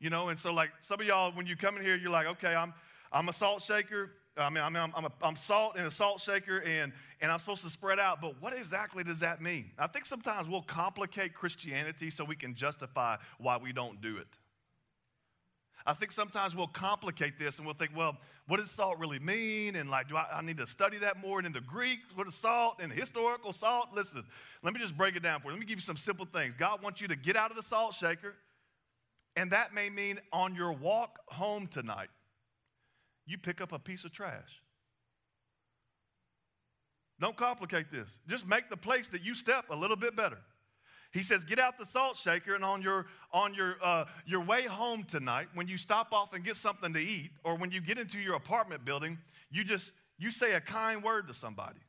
You 0.00 0.10
know, 0.10 0.30
and 0.30 0.38
so 0.38 0.52
like 0.52 0.70
some 0.80 1.00
of 1.00 1.06
y'all, 1.06 1.30
when 1.32 1.46
you 1.46 1.56
come 1.56 1.76
in 1.76 1.84
here, 1.84 1.96
you're 1.96 2.10
like, 2.10 2.26
okay, 2.26 2.54
I'm, 2.54 2.74
I'm 3.12 3.28
a 3.28 3.32
salt 3.32 3.62
shaker. 3.62 4.10
I 4.36 4.48
mean, 4.48 4.62
I 4.62 4.70
mean 4.70 4.82
I'm, 4.82 4.92
I'm, 4.96 5.04
a, 5.04 5.12
I'm 5.22 5.36
salt 5.36 5.76
in 5.76 5.84
a 5.84 5.90
salt 5.90 6.20
shaker 6.20 6.58
and, 6.58 6.92
and 7.20 7.30
I'm 7.30 7.38
supposed 7.38 7.62
to 7.64 7.70
spread 7.70 7.98
out, 7.98 8.20
but 8.20 8.40
what 8.40 8.56
exactly 8.56 9.04
does 9.04 9.20
that 9.20 9.42
mean? 9.42 9.70
I 9.78 9.86
think 9.86 10.06
sometimes 10.06 10.48
we'll 10.48 10.62
complicate 10.62 11.34
Christianity 11.34 12.10
so 12.10 12.24
we 12.24 12.36
can 12.36 12.54
justify 12.54 13.16
why 13.38 13.58
we 13.58 13.72
don't 13.72 14.00
do 14.00 14.16
it. 14.16 14.28
I 15.84 15.94
think 15.94 16.12
sometimes 16.12 16.54
we'll 16.54 16.68
complicate 16.68 17.38
this 17.38 17.58
and 17.58 17.66
we'll 17.66 17.74
think, 17.74 17.90
well, 17.94 18.16
what 18.46 18.58
does 18.58 18.70
salt 18.70 18.98
really 18.98 19.18
mean? 19.18 19.74
And 19.76 19.90
like, 19.90 20.08
do 20.08 20.16
I, 20.16 20.26
I 20.34 20.42
need 20.42 20.58
to 20.58 20.66
study 20.66 20.98
that 20.98 21.20
more? 21.20 21.38
And 21.38 21.46
in 21.46 21.52
the 21.52 21.60
Greek, 21.60 21.98
what 22.14 22.26
is 22.28 22.34
salt 22.34 22.76
and 22.80 22.92
historical 22.92 23.52
salt? 23.52 23.88
Listen, 23.92 24.22
let 24.62 24.72
me 24.72 24.80
just 24.80 24.96
break 24.96 25.16
it 25.16 25.22
down 25.22 25.40
for 25.40 25.48
you. 25.48 25.54
Let 25.54 25.60
me 25.60 25.66
give 25.66 25.78
you 25.78 25.82
some 25.82 25.96
simple 25.96 26.26
things. 26.26 26.54
God 26.56 26.82
wants 26.82 27.00
you 27.00 27.08
to 27.08 27.16
get 27.16 27.36
out 27.36 27.50
of 27.50 27.56
the 27.56 27.62
salt 27.64 27.94
shaker, 27.94 28.34
and 29.36 29.50
that 29.50 29.74
may 29.74 29.90
mean 29.90 30.20
on 30.32 30.54
your 30.54 30.72
walk 30.72 31.18
home 31.28 31.66
tonight 31.66 32.08
you 33.26 33.38
pick 33.38 33.60
up 33.60 33.72
a 33.72 33.78
piece 33.78 34.04
of 34.04 34.12
trash. 34.12 34.62
Don't 37.20 37.36
complicate 37.36 37.92
this. 37.92 38.08
Just 38.26 38.46
make 38.46 38.68
the 38.68 38.76
place 38.76 39.08
that 39.10 39.22
you 39.22 39.34
step 39.34 39.66
a 39.70 39.76
little 39.76 39.96
bit 39.96 40.16
better. 40.16 40.38
He 41.12 41.22
says, 41.22 41.44
get 41.44 41.58
out 41.58 41.78
the 41.78 41.84
salt 41.84 42.16
shaker, 42.16 42.54
and 42.54 42.64
on 42.64 42.80
your 42.80 43.06
on 43.32 43.54
your 43.54 43.76
uh, 43.82 44.06
your 44.24 44.40
way 44.40 44.62
home 44.62 45.04
tonight, 45.04 45.48
when 45.54 45.68
you 45.68 45.76
stop 45.76 46.12
off 46.12 46.32
and 46.32 46.42
get 46.42 46.56
something 46.56 46.94
to 46.94 47.00
eat, 47.00 47.30
or 47.44 47.56
when 47.56 47.70
you 47.70 47.80
get 47.80 47.98
into 47.98 48.18
your 48.18 48.34
apartment 48.34 48.84
building, 48.84 49.18
you 49.50 49.62
just 49.62 49.92
you 50.18 50.30
say 50.30 50.54
a 50.54 50.60
kind 50.60 51.04
word 51.04 51.28
to 51.28 51.34
somebody. 51.34 51.80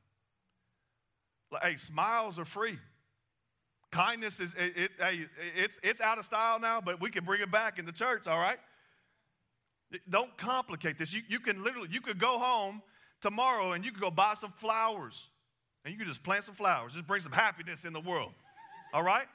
Like, 1.52 1.64
hey, 1.64 1.78
smiles 1.78 2.38
are 2.38 2.46
free. 2.46 2.78
Kindness 3.92 4.40
is 4.40 4.54
it, 4.58 4.74
it, 4.76 4.92
hey, 5.00 5.26
it's 5.56 5.80
it's 5.84 6.02
out 6.02 6.20
of 6.20 6.26
style 6.26 6.60
now, 6.60 6.82
but 6.82 7.00
we 7.00 7.10
can 7.10 7.24
bring 7.24 7.42
it 7.42 7.50
back 7.50 7.80
in 7.80 7.86
the 7.86 7.92
church. 7.92 8.28
All 8.28 8.40
right. 8.40 8.58
Don't 10.10 10.36
complicate 10.38 10.98
this. 10.98 11.14
You, 11.14 11.22
you 11.28 11.40
can 11.40 11.64
literally, 11.64 11.90
you 11.92 12.02
could 12.02 12.20
go 12.20 12.40
home 12.40 12.82
tomorrow 13.22 13.74
and 13.74 13.86
you 13.86 13.92
could 13.92 14.02
go 14.02 14.12
buy 14.12 14.34
some 14.40 14.52
flowers 14.52 15.28
and 15.86 15.92
you 15.92 15.98
could 15.98 16.08
just 16.08 16.24
plant 16.24 16.44
some 16.46 16.56
flowers. 16.56 16.94
Just 16.94 17.08
bring 17.08 17.22
some 17.22 17.32
happiness 17.32 17.86
in 17.86 17.94
the 17.94 18.00
world. 18.00 18.32
All 18.94 19.04
right? 19.04 19.28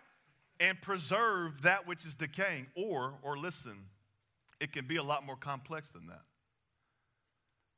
And 0.61 0.81
preserve 0.81 1.63
that 1.63 1.87
which 1.87 2.05
is 2.05 2.15
decaying. 2.15 2.67
Or, 2.75 3.15
or 3.23 3.37
listen, 3.37 3.77
it 4.61 4.73
can 4.73 4.87
be 4.87 4.97
a 4.97 5.03
lot 5.03 5.25
more 5.25 5.37
complex 5.37 5.91
than 5.91 6.07
that. 6.09 6.23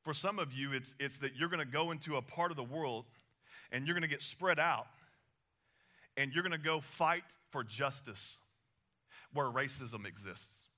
For 0.03 0.14
some 0.14 0.38
of 0.38 0.53
you, 0.53 0.73
it's, 0.73 0.95
it's 0.99 1.19
that 1.19 1.37
you're 1.37 1.51
going 1.51 1.64
to 1.64 1.71
go 1.71 1.90
into 1.90 2.16
a 2.16 2.23
part 2.23 2.51
of 2.51 2.57
the 2.57 2.64
world 2.64 3.05
and 3.71 3.87
you're 3.87 3.95
going 3.95 4.03
to 4.03 4.09
get 4.09 4.23
spread 4.23 4.59
out 4.59 4.87
and 6.16 6.33
you're 6.33 6.43
going 6.43 6.53
to 6.53 6.59
go 6.59 6.81
fight 6.81 7.25
for 7.51 7.62
justice 7.62 8.37
where 9.33 9.47
racism 9.47 10.07
exists. 10.07 10.69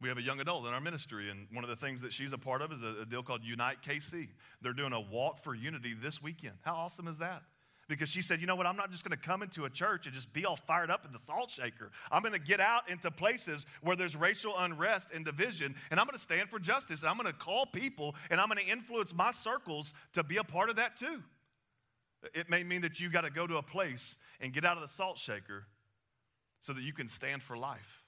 We 0.00 0.08
have 0.10 0.18
a 0.18 0.22
young 0.22 0.40
adult 0.40 0.66
in 0.66 0.74
our 0.74 0.80
ministry, 0.80 1.30
and 1.30 1.46
one 1.52 1.64
of 1.64 1.70
the 1.70 1.76
things 1.76 2.02
that 2.02 2.12
she's 2.12 2.32
a 2.32 2.38
part 2.38 2.60
of 2.60 2.70
is 2.70 2.82
a, 2.82 3.02
a, 3.02 3.06
deal 3.06 3.22
called 3.22 3.42
Unite 3.42 3.78
KC. 3.82 4.28
They're 4.60 4.74
doing 4.74 4.92
a 4.92 5.00
walk 5.00 5.42
for 5.42 5.54
unity 5.54 5.94
this 5.94 6.22
weekend. 6.22 6.56
How 6.62 6.74
awesome 6.74 7.08
is 7.08 7.18
that? 7.18 7.42
Because 7.88 8.08
she 8.08 8.20
said, 8.20 8.40
you 8.40 8.46
know 8.46 8.56
what, 8.56 8.66
I'm 8.66 8.76
not 8.76 8.90
just 8.90 9.04
going 9.04 9.16
to 9.16 9.24
come 9.24 9.42
into 9.42 9.64
a 9.64 9.70
church 9.70 10.06
and 10.06 10.14
just 10.14 10.32
be 10.32 10.44
all 10.44 10.56
fired 10.56 10.90
up 10.90 11.06
in 11.06 11.12
the 11.12 11.18
salt 11.20 11.50
shaker. 11.50 11.92
I'm 12.10 12.20
going 12.20 12.34
to 12.34 12.40
get 12.40 12.60
out 12.60 12.90
into 12.90 13.10
places 13.10 13.64
where 13.80 13.96
there's 13.96 14.16
racial 14.16 14.54
unrest 14.58 15.08
and 15.14 15.24
division, 15.24 15.74
and 15.90 15.98
I'm 15.98 16.06
going 16.06 16.16
to 16.16 16.22
stand 16.22 16.50
for 16.50 16.58
justice, 16.58 17.00
and 17.00 17.08
I'm 17.08 17.16
going 17.16 17.32
to 17.32 17.38
call 17.38 17.64
people, 17.64 18.16
and 18.28 18.38
I'm 18.38 18.48
going 18.48 18.58
to 18.58 18.70
influence 18.70 19.14
my 19.14 19.30
circles 19.30 19.94
to 20.12 20.22
be 20.22 20.36
a 20.36 20.44
part 20.44 20.68
of 20.68 20.76
that 20.76 20.98
too. 20.98 21.22
It 22.34 22.50
may 22.50 22.64
mean 22.64 22.82
that 22.82 23.00
you 23.00 23.08
got 23.08 23.22
to 23.22 23.30
go 23.30 23.46
to 23.46 23.56
a 23.56 23.62
place 23.62 24.16
and 24.40 24.52
get 24.52 24.64
out 24.64 24.76
of 24.76 24.82
the 24.82 24.92
salt 24.92 25.16
shaker 25.16 25.64
so 26.60 26.72
that 26.72 26.82
you 26.82 26.92
can 26.92 27.08
stand 27.08 27.42
for 27.42 27.56
life 27.56 28.05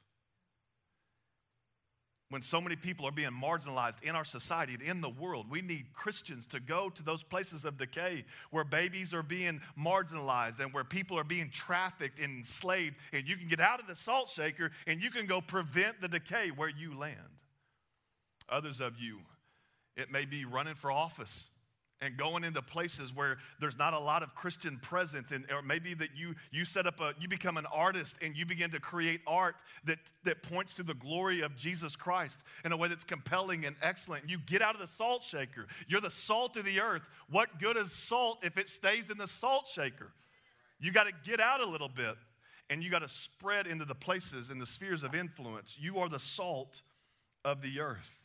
when 2.31 2.43
so 2.43 2.61
many 2.61 2.77
people 2.77 3.07
are 3.07 3.13
being 3.13 3.31
marginalized 3.31 4.03
in 4.03 4.15
our 4.15 4.25
society 4.25 4.75
and 4.75 4.83
in 4.83 5.01
the 5.01 5.09
world. 5.09 5.47
We 5.51 5.63
need 5.63 5.93
Christians 5.95 6.47
to 6.49 6.61
go 6.61 6.91
to 6.91 7.03
those 7.03 7.23
places 7.23 7.65
of 7.65 7.79
decay 7.79 8.25
where 8.51 8.65
babies 8.65 9.15
are 9.15 9.23
being 9.23 9.61
marginalized 9.79 10.61
and 10.61 10.73
where 10.73 10.85
people 10.85 11.19
are 11.19 11.25
being 11.25 11.51
trafficked 11.51 12.19
and 12.19 12.39
enslaved. 12.39 12.97
And 13.13 13.27
you 13.27 13.37
can 13.37 13.49
get 13.49 13.61
out 13.61 13.81
of 13.81 13.87
the 13.87 13.95
salt 13.95 14.29
shaker 14.29 14.73
and 14.87 15.03
you 15.03 15.11
can 15.11 15.27
go 15.27 15.41
prevent 15.41 16.01
the 16.01 16.09
decay 16.09 16.51
where 16.51 16.69
you 16.69 16.99
land. 16.99 17.17
Others 18.51 18.81
of 18.81 18.99
you, 18.99 19.21
it 19.97 20.11
may 20.11 20.25
be 20.25 20.45
running 20.45 20.75
for 20.75 20.91
office 20.91 21.45
and 22.01 22.17
going 22.17 22.45
into 22.45 22.63
places 22.63 23.15
where 23.15 23.39
there's 23.61 23.79
not 23.79 23.95
a 23.95 23.99
lot 23.99 24.23
of 24.23 24.35
christian 24.35 24.79
presence 24.79 25.33
and 25.33 25.45
or 25.51 25.63
maybe 25.63 25.95
that 25.95 26.11
you 26.17 26.35
you 26.51 26.65
set 26.65 26.87
up 26.87 27.01
a 27.01 27.13
you 27.21 27.29
become 27.29 27.57
an 27.57 27.67
artist 27.67 28.17
and 28.23 28.37
you 28.37 28.47
begin 28.47 28.71
to 28.71 28.81
create 28.81 29.21
art 29.27 29.57
that 29.85 29.99
that 30.25 30.43
points 30.43 30.75
to 30.75 30.83
the 30.83 30.95
glory 30.95 31.41
of 31.41 31.57
jesus 31.57 31.97
christ 31.97 32.39
in 32.65 32.73
a 32.73 32.77
way 32.77 32.89
that's 32.89 33.05
compelling 33.05 33.65
and 33.65 33.77
excellent. 33.83 34.29
You 34.29 34.39
get 34.39 34.63
out 34.63 34.75
of 34.75 34.81
the 34.81 34.87
salt 34.87 35.25
shaker. 35.25 35.67
You're 35.87 36.01
the 36.01 36.11
salt 36.11 36.57
of 36.57 36.65
the 36.65 36.81
earth. 36.81 37.03
What 37.31 37.59
good 37.61 37.77
is 37.77 37.93
salt 37.93 38.39
if 38.43 38.59
it 38.59 38.69
stays 38.69 39.11
in 39.11 39.19
the 39.19 39.27
salt 39.27 39.69
shaker? 39.69 40.13
You 40.81 40.93
got 40.93 41.05
to 41.05 41.13
get 41.25 41.41
out 41.41 41.61
a 41.61 41.67
little 41.67 41.89
bit 41.89 42.17
and 42.71 42.83
you 42.83 42.91
got 42.91 43.01
to 43.01 43.09
spread 43.09 43.67
into 43.67 43.85
the 43.85 43.95
places 43.95 44.51
and 44.51 44.61
the 44.61 44.67
spheres 44.67 45.03
of 45.03 45.15
influence. 45.15 45.77
You 45.79 45.99
are 45.99 46.09
the 46.09 46.19
salt 46.19 46.83
of 47.45 47.63
the 47.63 47.81
earth 47.81 48.18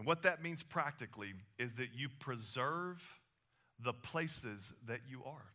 and 0.00 0.06
what 0.06 0.22
that 0.22 0.42
means 0.42 0.62
practically 0.62 1.34
is 1.58 1.74
that 1.74 1.88
you 1.94 2.08
preserve 2.08 3.04
the 3.78 3.92
places 3.92 4.72
that 4.86 5.00
you 5.06 5.20
are. 5.26 5.52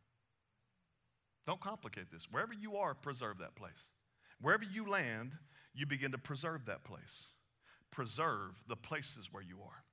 Don't 1.48 1.60
complicate 1.60 2.12
this. 2.12 2.28
Wherever 2.30 2.54
you 2.54 2.78
are, 2.78 2.94
preserve 2.94 3.40
that 3.40 3.56
place. 3.56 3.72
Wherever 4.40 4.64
you 4.64 4.88
land, 4.88 5.32
you 5.74 5.88
begin 5.88 6.12
to 6.12 6.20
preserve 6.20 6.68
that 6.68 6.84
place. 6.84 7.30
Preserve 7.90 8.52
the 8.68 8.76
places 8.76 9.30
where 9.32 9.42
you 9.42 9.58
are. 9.66 9.84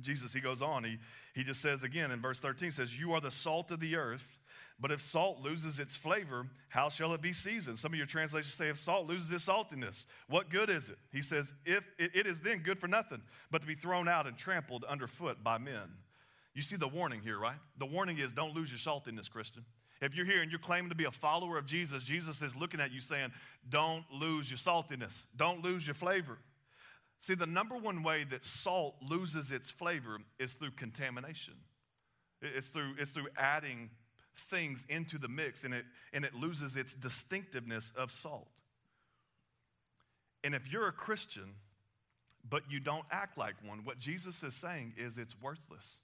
Jesus, 0.00 0.32
he 0.32 0.40
goes 0.40 0.62
on, 0.62 0.84
he, 0.84 0.96
he 1.34 1.44
just 1.44 1.60
says 1.60 1.82
again 1.82 2.10
in 2.10 2.22
verse 2.22 2.40
13, 2.40 2.70
says, 2.70 2.98
You 2.98 3.12
are 3.12 3.20
the 3.20 3.30
salt 3.30 3.70
of 3.70 3.80
the 3.80 3.96
earth, 3.96 4.38
but 4.80 4.90
if 4.90 5.00
salt 5.00 5.40
loses 5.40 5.78
its 5.78 5.94
flavor, 5.94 6.48
how 6.68 6.88
shall 6.88 7.14
it 7.14 7.22
be 7.22 7.32
seasoned? 7.32 7.78
Some 7.78 7.92
of 7.92 7.96
your 7.96 8.06
translations 8.06 8.54
say, 8.54 8.68
If 8.68 8.78
salt 8.78 9.06
loses 9.06 9.30
its 9.30 9.46
saltiness, 9.46 10.04
what 10.28 10.50
good 10.50 10.68
is 10.68 10.90
it? 10.90 10.98
He 11.12 11.22
says, 11.22 11.52
If 11.64 11.84
it, 11.98 12.26
is 12.26 12.40
then 12.40 12.58
good 12.58 12.78
for 12.78 12.88
nothing, 12.88 13.22
but 13.50 13.60
to 13.60 13.66
be 13.66 13.76
thrown 13.76 14.08
out 14.08 14.26
and 14.26 14.36
trampled 14.36 14.84
underfoot 14.84 15.44
by 15.44 15.58
men. 15.58 15.94
You 16.54 16.62
see 16.62 16.76
the 16.76 16.88
warning 16.88 17.20
here, 17.20 17.38
right? 17.38 17.58
The 17.78 17.86
warning 17.86 18.18
is 18.18 18.32
don't 18.32 18.54
lose 18.54 18.70
your 18.70 18.78
saltiness, 18.78 19.30
Christian. 19.30 19.64
If 20.00 20.14
you're 20.14 20.26
here 20.26 20.42
and 20.42 20.50
you're 20.50 20.60
claiming 20.60 20.90
to 20.90 20.96
be 20.96 21.04
a 21.04 21.10
follower 21.10 21.56
of 21.56 21.66
Jesus, 21.66 22.02
Jesus 22.02 22.42
is 22.42 22.56
looking 22.56 22.80
at 22.80 22.92
you 22.92 23.00
saying, 23.00 23.32
Don't 23.68 24.04
lose 24.12 24.50
your 24.50 24.58
saltiness, 24.58 25.22
don't 25.36 25.62
lose 25.62 25.86
your 25.86 25.94
flavor. 25.94 26.38
See, 27.20 27.34
the 27.34 27.46
number 27.46 27.76
one 27.76 28.02
way 28.02 28.24
that 28.24 28.44
salt 28.44 28.96
loses 29.00 29.50
its 29.50 29.70
flavor 29.70 30.18
is 30.38 30.52
through 30.52 30.72
contamination. 30.72 31.54
It's 32.42 32.68
through, 32.68 32.96
it's 32.98 33.12
through 33.12 33.28
adding 33.38 33.88
things 34.36 34.84
into 34.88 35.18
the 35.18 35.28
mix 35.28 35.64
and 35.64 35.74
it, 35.74 35.84
and 36.12 36.24
it 36.24 36.34
loses 36.34 36.76
its 36.76 36.94
distinctiveness 36.94 37.92
of 37.96 38.10
salt. 38.10 38.48
And 40.42 40.54
if 40.54 40.70
you're 40.70 40.88
a 40.88 40.92
Christian, 40.92 41.54
but 42.48 42.62
you 42.68 42.80
don't 42.80 43.06
act 43.10 43.38
like 43.38 43.54
one, 43.66 43.84
what 43.84 43.98
Jesus 43.98 44.42
is 44.42 44.54
saying 44.54 44.94
is 44.96 45.16
it's 45.16 45.34
worthless. 45.40 45.98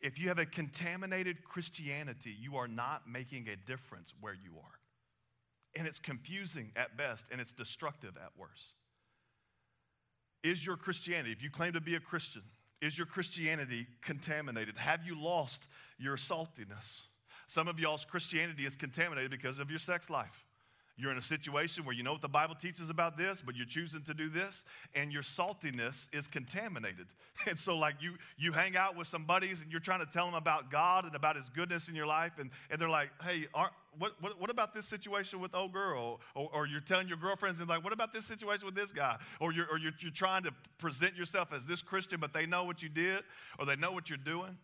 If 0.00 0.18
you 0.18 0.28
have 0.28 0.38
a 0.38 0.46
contaminated 0.46 1.44
Christianity, 1.44 2.34
you 2.38 2.56
are 2.56 2.68
not 2.68 3.08
making 3.08 3.48
a 3.48 3.56
difference 3.56 4.12
where 4.20 4.34
you 4.34 4.52
are. 4.58 4.78
And 5.76 5.86
it's 5.86 5.98
confusing 5.98 6.70
at 6.76 6.96
best, 6.96 7.26
and 7.30 7.40
it's 7.40 7.52
destructive 7.52 8.16
at 8.16 8.30
worst. 8.38 8.74
Is 10.42 10.64
your 10.64 10.76
Christianity, 10.76 11.32
if 11.32 11.42
you 11.42 11.50
claim 11.50 11.72
to 11.72 11.80
be 11.80 11.94
a 11.94 12.00
Christian, 12.00 12.42
is 12.84 12.98
your 12.98 13.06
Christianity 13.06 13.86
contaminated? 14.02 14.76
Have 14.76 15.04
you 15.06 15.20
lost 15.20 15.68
your 15.98 16.16
saltiness? 16.16 17.02
Some 17.46 17.66
of 17.66 17.78
y'all's 17.78 18.04
Christianity 18.04 18.66
is 18.66 18.76
contaminated 18.76 19.30
because 19.30 19.58
of 19.58 19.70
your 19.70 19.78
sex 19.78 20.10
life. 20.10 20.44
You're 20.96 21.10
in 21.10 21.18
a 21.18 21.22
situation 21.22 21.84
where 21.84 21.94
you 21.94 22.04
know 22.04 22.12
what 22.12 22.22
the 22.22 22.28
Bible 22.28 22.54
teaches 22.54 22.88
about 22.88 23.16
this, 23.16 23.42
but 23.44 23.56
you're 23.56 23.66
choosing 23.66 24.02
to 24.02 24.14
do 24.14 24.28
this, 24.28 24.64
and 24.94 25.12
your 25.12 25.22
saltiness 25.22 26.08
is 26.12 26.26
contaminated. 26.26 27.06
And 27.46 27.58
so, 27.58 27.76
like, 27.76 27.96
you, 28.00 28.12
you 28.38 28.52
hang 28.52 28.76
out 28.76 28.96
with 28.96 29.08
some 29.08 29.24
buddies 29.24 29.60
and 29.60 29.70
you're 29.70 29.80
trying 29.80 29.98
to 29.98 30.06
tell 30.06 30.24
them 30.24 30.36
about 30.36 30.70
God 30.70 31.04
and 31.04 31.16
about 31.16 31.34
His 31.34 31.48
goodness 31.48 31.88
in 31.88 31.96
your 31.96 32.06
life, 32.06 32.34
and, 32.38 32.48
and 32.70 32.80
they're 32.80 32.88
like, 32.88 33.10
hey, 33.24 33.46
what, 33.98 34.12
what, 34.20 34.40
what 34.40 34.50
about 34.50 34.72
this 34.72 34.86
situation 34.86 35.40
with 35.40 35.52
old 35.52 35.72
girl? 35.72 36.20
Or, 36.36 36.48
or 36.54 36.66
you're 36.66 36.80
telling 36.80 37.08
your 37.08 37.16
girlfriends, 37.16 37.58
and 37.58 37.68
like, 37.68 37.82
what 37.82 37.92
about 37.92 38.12
this 38.12 38.24
situation 38.24 38.66
with 38.66 38.76
this 38.76 38.92
guy? 38.92 39.16
Or, 39.40 39.52
you're, 39.52 39.66
or 39.68 39.78
you're, 39.78 39.92
you're 39.98 40.12
trying 40.12 40.44
to 40.44 40.52
present 40.78 41.16
yourself 41.16 41.52
as 41.52 41.66
this 41.66 41.82
Christian, 41.82 42.20
but 42.20 42.32
they 42.32 42.46
know 42.46 42.62
what 42.62 42.84
you 42.84 42.88
did, 42.88 43.24
or 43.58 43.66
they 43.66 43.76
know 43.76 43.90
what 43.90 44.08
you're 44.08 44.16
doing. 44.16 44.56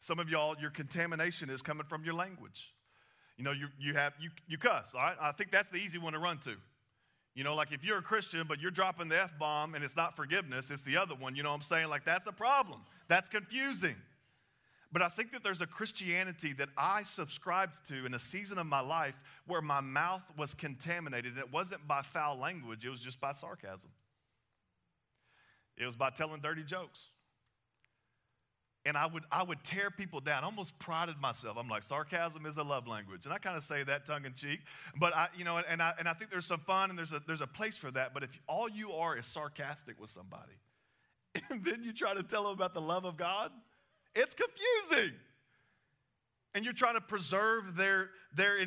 Some 0.00 0.18
of 0.18 0.28
y'all, 0.28 0.56
your 0.60 0.70
contamination 0.70 1.50
is 1.50 1.62
coming 1.62 1.86
from 1.86 2.04
your 2.04 2.14
language. 2.14 2.74
You 3.36 3.44
know, 3.44 3.52
you, 3.52 3.68
you 3.78 3.94
have, 3.94 4.14
you, 4.18 4.30
you 4.48 4.56
cuss, 4.56 4.88
all 4.94 5.00
right? 5.00 5.16
I 5.20 5.32
think 5.32 5.50
that's 5.50 5.68
the 5.68 5.76
easy 5.76 5.98
one 5.98 6.14
to 6.14 6.18
run 6.18 6.38
to. 6.38 6.56
You 7.34 7.44
know, 7.44 7.54
like 7.54 7.70
if 7.70 7.84
you're 7.84 7.98
a 7.98 8.02
Christian, 8.02 8.44
but 8.48 8.60
you're 8.60 8.70
dropping 8.70 9.10
the 9.10 9.20
F 9.20 9.32
bomb 9.38 9.74
and 9.74 9.84
it's 9.84 9.96
not 9.96 10.16
forgiveness, 10.16 10.70
it's 10.70 10.82
the 10.82 10.96
other 10.96 11.14
one. 11.14 11.36
You 11.36 11.42
know 11.42 11.50
what 11.50 11.56
I'm 11.56 11.62
saying? 11.62 11.88
Like 11.88 12.04
that's 12.04 12.26
a 12.26 12.32
problem. 12.32 12.80
That's 13.08 13.28
confusing. 13.28 13.96
But 14.90 15.02
I 15.02 15.08
think 15.08 15.32
that 15.32 15.42
there's 15.42 15.60
a 15.60 15.66
Christianity 15.66 16.54
that 16.54 16.70
I 16.78 17.02
subscribed 17.02 17.86
to 17.88 18.06
in 18.06 18.14
a 18.14 18.18
season 18.18 18.56
of 18.56 18.66
my 18.66 18.80
life 18.80 19.20
where 19.46 19.60
my 19.60 19.80
mouth 19.80 20.22
was 20.38 20.54
contaminated. 20.54 21.32
And 21.32 21.40
it 21.40 21.52
wasn't 21.52 21.86
by 21.86 22.00
foul 22.00 22.38
language, 22.38 22.86
it 22.86 22.88
was 22.88 23.00
just 23.00 23.20
by 23.20 23.32
sarcasm. 23.32 23.90
It 25.76 25.84
was 25.84 25.96
by 25.96 26.08
telling 26.08 26.40
dirty 26.40 26.62
jokes 26.62 27.08
and 28.86 28.96
I 28.96 29.06
would, 29.06 29.24
I 29.30 29.42
would 29.42 29.62
tear 29.64 29.90
people 29.90 30.20
down. 30.20 30.44
I 30.44 30.46
almost 30.46 30.78
prided 30.78 31.18
myself. 31.20 31.56
I'm 31.58 31.68
like, 31.68 31.82
sarcasm 31.82 32.46
is 32.46 32.56
a 32.56 32.62
love 32.62 32.86
language. 32.86 33.24
And 33.24 33.34
I 33.34 33.38
kind 33.38 33.56
of 33.56 33.64
say 33.64 33.82
that 33.82 34.06
tongue 34.06 34.24
in 34.24 34.34
cheek. 34.34 34.60
But 34.98 35.14
I, 35.14 35.28
you 35.36 35.44
know, 35.44 35.58
and 35.58 35.82
I, 35.82 35.92
and 35.98 36.08
I 36.08 36.14
think 36.14 36.30
there's 36.30 36.46
some 36.46 36.60
fun 36.60 36.90
and 36.90 36.98
there's 36.98 37.12
a, 37.12 37.20
there's 37.26 37.40
a 37.40 37.46
place 37.46 37.76
for 37.76 37.90
that. 37.90 38.14
But 38.14 38.22
if 38.22 38.30
all 38.48 38.68
you 38.68 38.92
are 38.92 39.18
is 39.18 39.26
sarcastic 39.26 40.00
with 40.00 40.10
somebody, 40.10 40.54
and 41.50 41.64
then 41.64 41.82
you 41.82 41.92
try 41.92 42.14
to 42.14 42.22
tell 42.22 42.44
them 42.44 42.52
about 42.52 42.74
the 42.74 42.80
love 42.80 43.04
of 43.04 43.16
God, 43.16 43.50
it's 44.14 44.34
confusing 44.34 45.14
and 46.56 46.64
you're 46.64 46.72
trying 46.72 46.94
to 46.94 47.02
preserve 47.02 47.76
their, 47.76 48.08
their, 48.34 48.58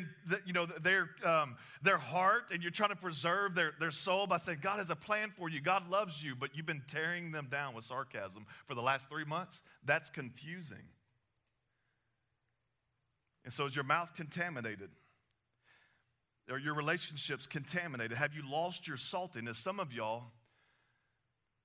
you 0.46 0.52
know, 0.52 0.64
their, 0.64 1.10
um, 1.24 1.56
their 1.82 1.98
heart 1.98 2.44
and 2.52 2.62
you're 2.62 2.70
trying 2.70 2.90
to 2.90 2.96
preserve 2.96 3.56
their, 3.56 3.72
their 3.80 3.90
soul 3.90 4.28
by 4.28 4.36
saying, 4.36 4.58
God 4.62 4.78
has 4.78 4.90
a 4.90 4.96
plan 4.96 5.32
for 5.36 5.50
you, 5.50 5.60
God 5.60 5.90
loves 5.90 6.22
you, 6.22 6.36
but 6.36 6.50
you've 6.54 6.66
been 6.66 6.84
tearing 6.86 7.32
them 7.32 7.48
down 7.50 7.74
with 7.74 7.84
sarcasm 7.84 8.46
for 8.68 8.76
the 8.76 8.80
last 8.80 9.08
three 9.08 9.24
months, 9.24 9.60
that's 9.84 10.08
confusing. 10.08 10.84
And 13.44 13.52
so 13.52 13.66
is 13.66 13.74
your 13.74 13.84
mouth 13.84 14.14
contaminated? 14.14 14.90
Are 16.48 16.58
your 16.58 16.74
relationships 16.74 17.48
contaminated? 17.48 18.16
Have 18.16 18.34
you 18.34 18.48
lost 18.48 18.86
your 18.86 18.98
saltiness? 18.98 19.56
Some 19.56 19.80
of 19.80 19.92
y'all, 19.92 20.26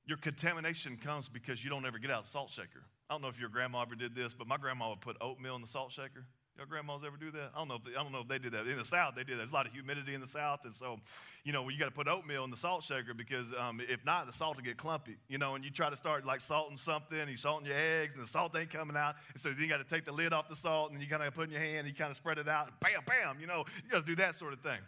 your 0.08 0.18
contamination 0.18 0.98
comes 0.98 1.30
because 1.30 1.64
you 1.64 1.70
don't 1.70 1.86
ever 1.86 2.00
get 2.00 2.10
out 2.10 2.26
salt 2.26 2.50
shaker. 2.50 2.84
I 3.10 3.14
don't 3.14 3.22
know 3.22 3.28
if 3.28 3.40
your 3.40 3.50
grandma 3.50 3.84
ever 3.84 3.96
did 3.96 4.16
this, 4.16 4.34
but 4.34 4.48
my 4.48 4.58
grandma 4.58 4.90
would 4.90 5.02
put 5.02 5.16
oatmeal 5.22 5.56
in 5.56 5.62
the 5.62 5.68
salt 5.68 5.92
shaker. 5.92 6.26
Your 6.58 6.66
grandmas 6.66 7.02
ever 7.06 7.18
do 7.18 7.32
that? 7.32 7.52
I 7.54 7.60
don't 7.60 7.68
know. 7.68 7.76
If 7.76 7.84
they, 7.84 7.92
I 7.92 8.02
don't 8.02 8.14
know 8.14 8.22
if 8.22 8.30
they 8.30 8.40
did 8.40 8.54
that 8.54 8.66
in 8.66 8.78
the 8.78 8.86
South. 8.86 9.14
They 9.16 9.24
did. 9.24 9.34
That. 9.34 9.38
There's 9.40 9.52
a 9.52 9.54
lot 9.54 9.68
of 9.68 9.74
humidity 9.74 10.14
in 10.14 10.22
the 10.22 10.28
South, 10.28 10.62
and 10.64 10.74
so, 10.74 10.98
you 11.44 11.52
know, 11.52 11.68
you 11.68 11.78
got 11.78 11.86
to 11.86 11.92
put 11.92 12.08
oatmeal 12.08 12.46
in 12.46 12.50
the 12.50 12.58
salt 12.58 12.82
shaker 12.82 13.14
because 13.14 13.48
um, 13.60 13.82
if 13.90 14.06
not, 14.06 14.26
the 14.26 14.32
salt 14.32 14.56
will 14.56 14.64
get 14.64 14.78
clumpy. 14.78 15.18
You 15.28 15.38
know, 15.38 15.56
and 15.56 15.66
you 15.66 15.70
try 15.70 15.90
to 15.90 15.98
start 15.98 16.26
like 16.26 16.40
salting 16.40 16.78
something, 16.78 17.20
and 17.20 17.30
you 17.30 17.36
salting 17.36 17.68
your 17.68 17.76
eggs, 17.76 18.16
and 18.16 18.24
the 18.24 18.30
salt 18.30 18.56
ain't 18.56 18.70
coming 18.70 18.96
out, 18.96 19.16
and 19.34 19.42
so 19.42 19.50
you 19.50 19.68
got 19.68 19.78
to 19.78 19.84
take 19.84 20.06
the 20.06 20.14
lid 20.14 20.32
off 20.32 20.48
the 20.48 20.56
salt, 20.56 20.92
and 20.92 21.02
you 21.02 21.08
kind 21.08 21.22
of 21.22 21.34
put 21.36 21.48
in 21.48 21.52
your 21.52 21.62
hand, 21.62 21.80
and 21.80 21.88
you 21.90 21.94
kind 21.94 22.10
of 22.10 22.16
spread 22.16 22.38
it 22.38 22.48
out, 22.48 22.68
and 22.68 22.80
bam, 22.80 23.04
bam. 23.06 23.40
You 23.42 23.48
know, 23.48 23.66
you 23.84 23.92
got 23.92 24.00
to 24.00 24.06
do 24.06 24.16
that 24.16 24.36
sort 24.36 24.54
of 24.54 24.62
thing. 24.62 24.80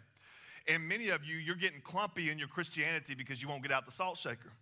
And 0.68 0.88
many 0.88 1.10
of 1.10 1.22
you, 1.24 1.36
you're 1.36 1.54
getting 1.54 1.82
clumpy 1.82 2.30
in 2.30 2.38
your 2.38 2.48
Christianity 2.48 3.14
because 3.14 3.42
you 3.42 3.48
won't 3.48 3.62
get 3.62 3.72
out 3.72 3.84
the 3.86 3.92
salt 3.92 4.16
shaker 4.16 4.52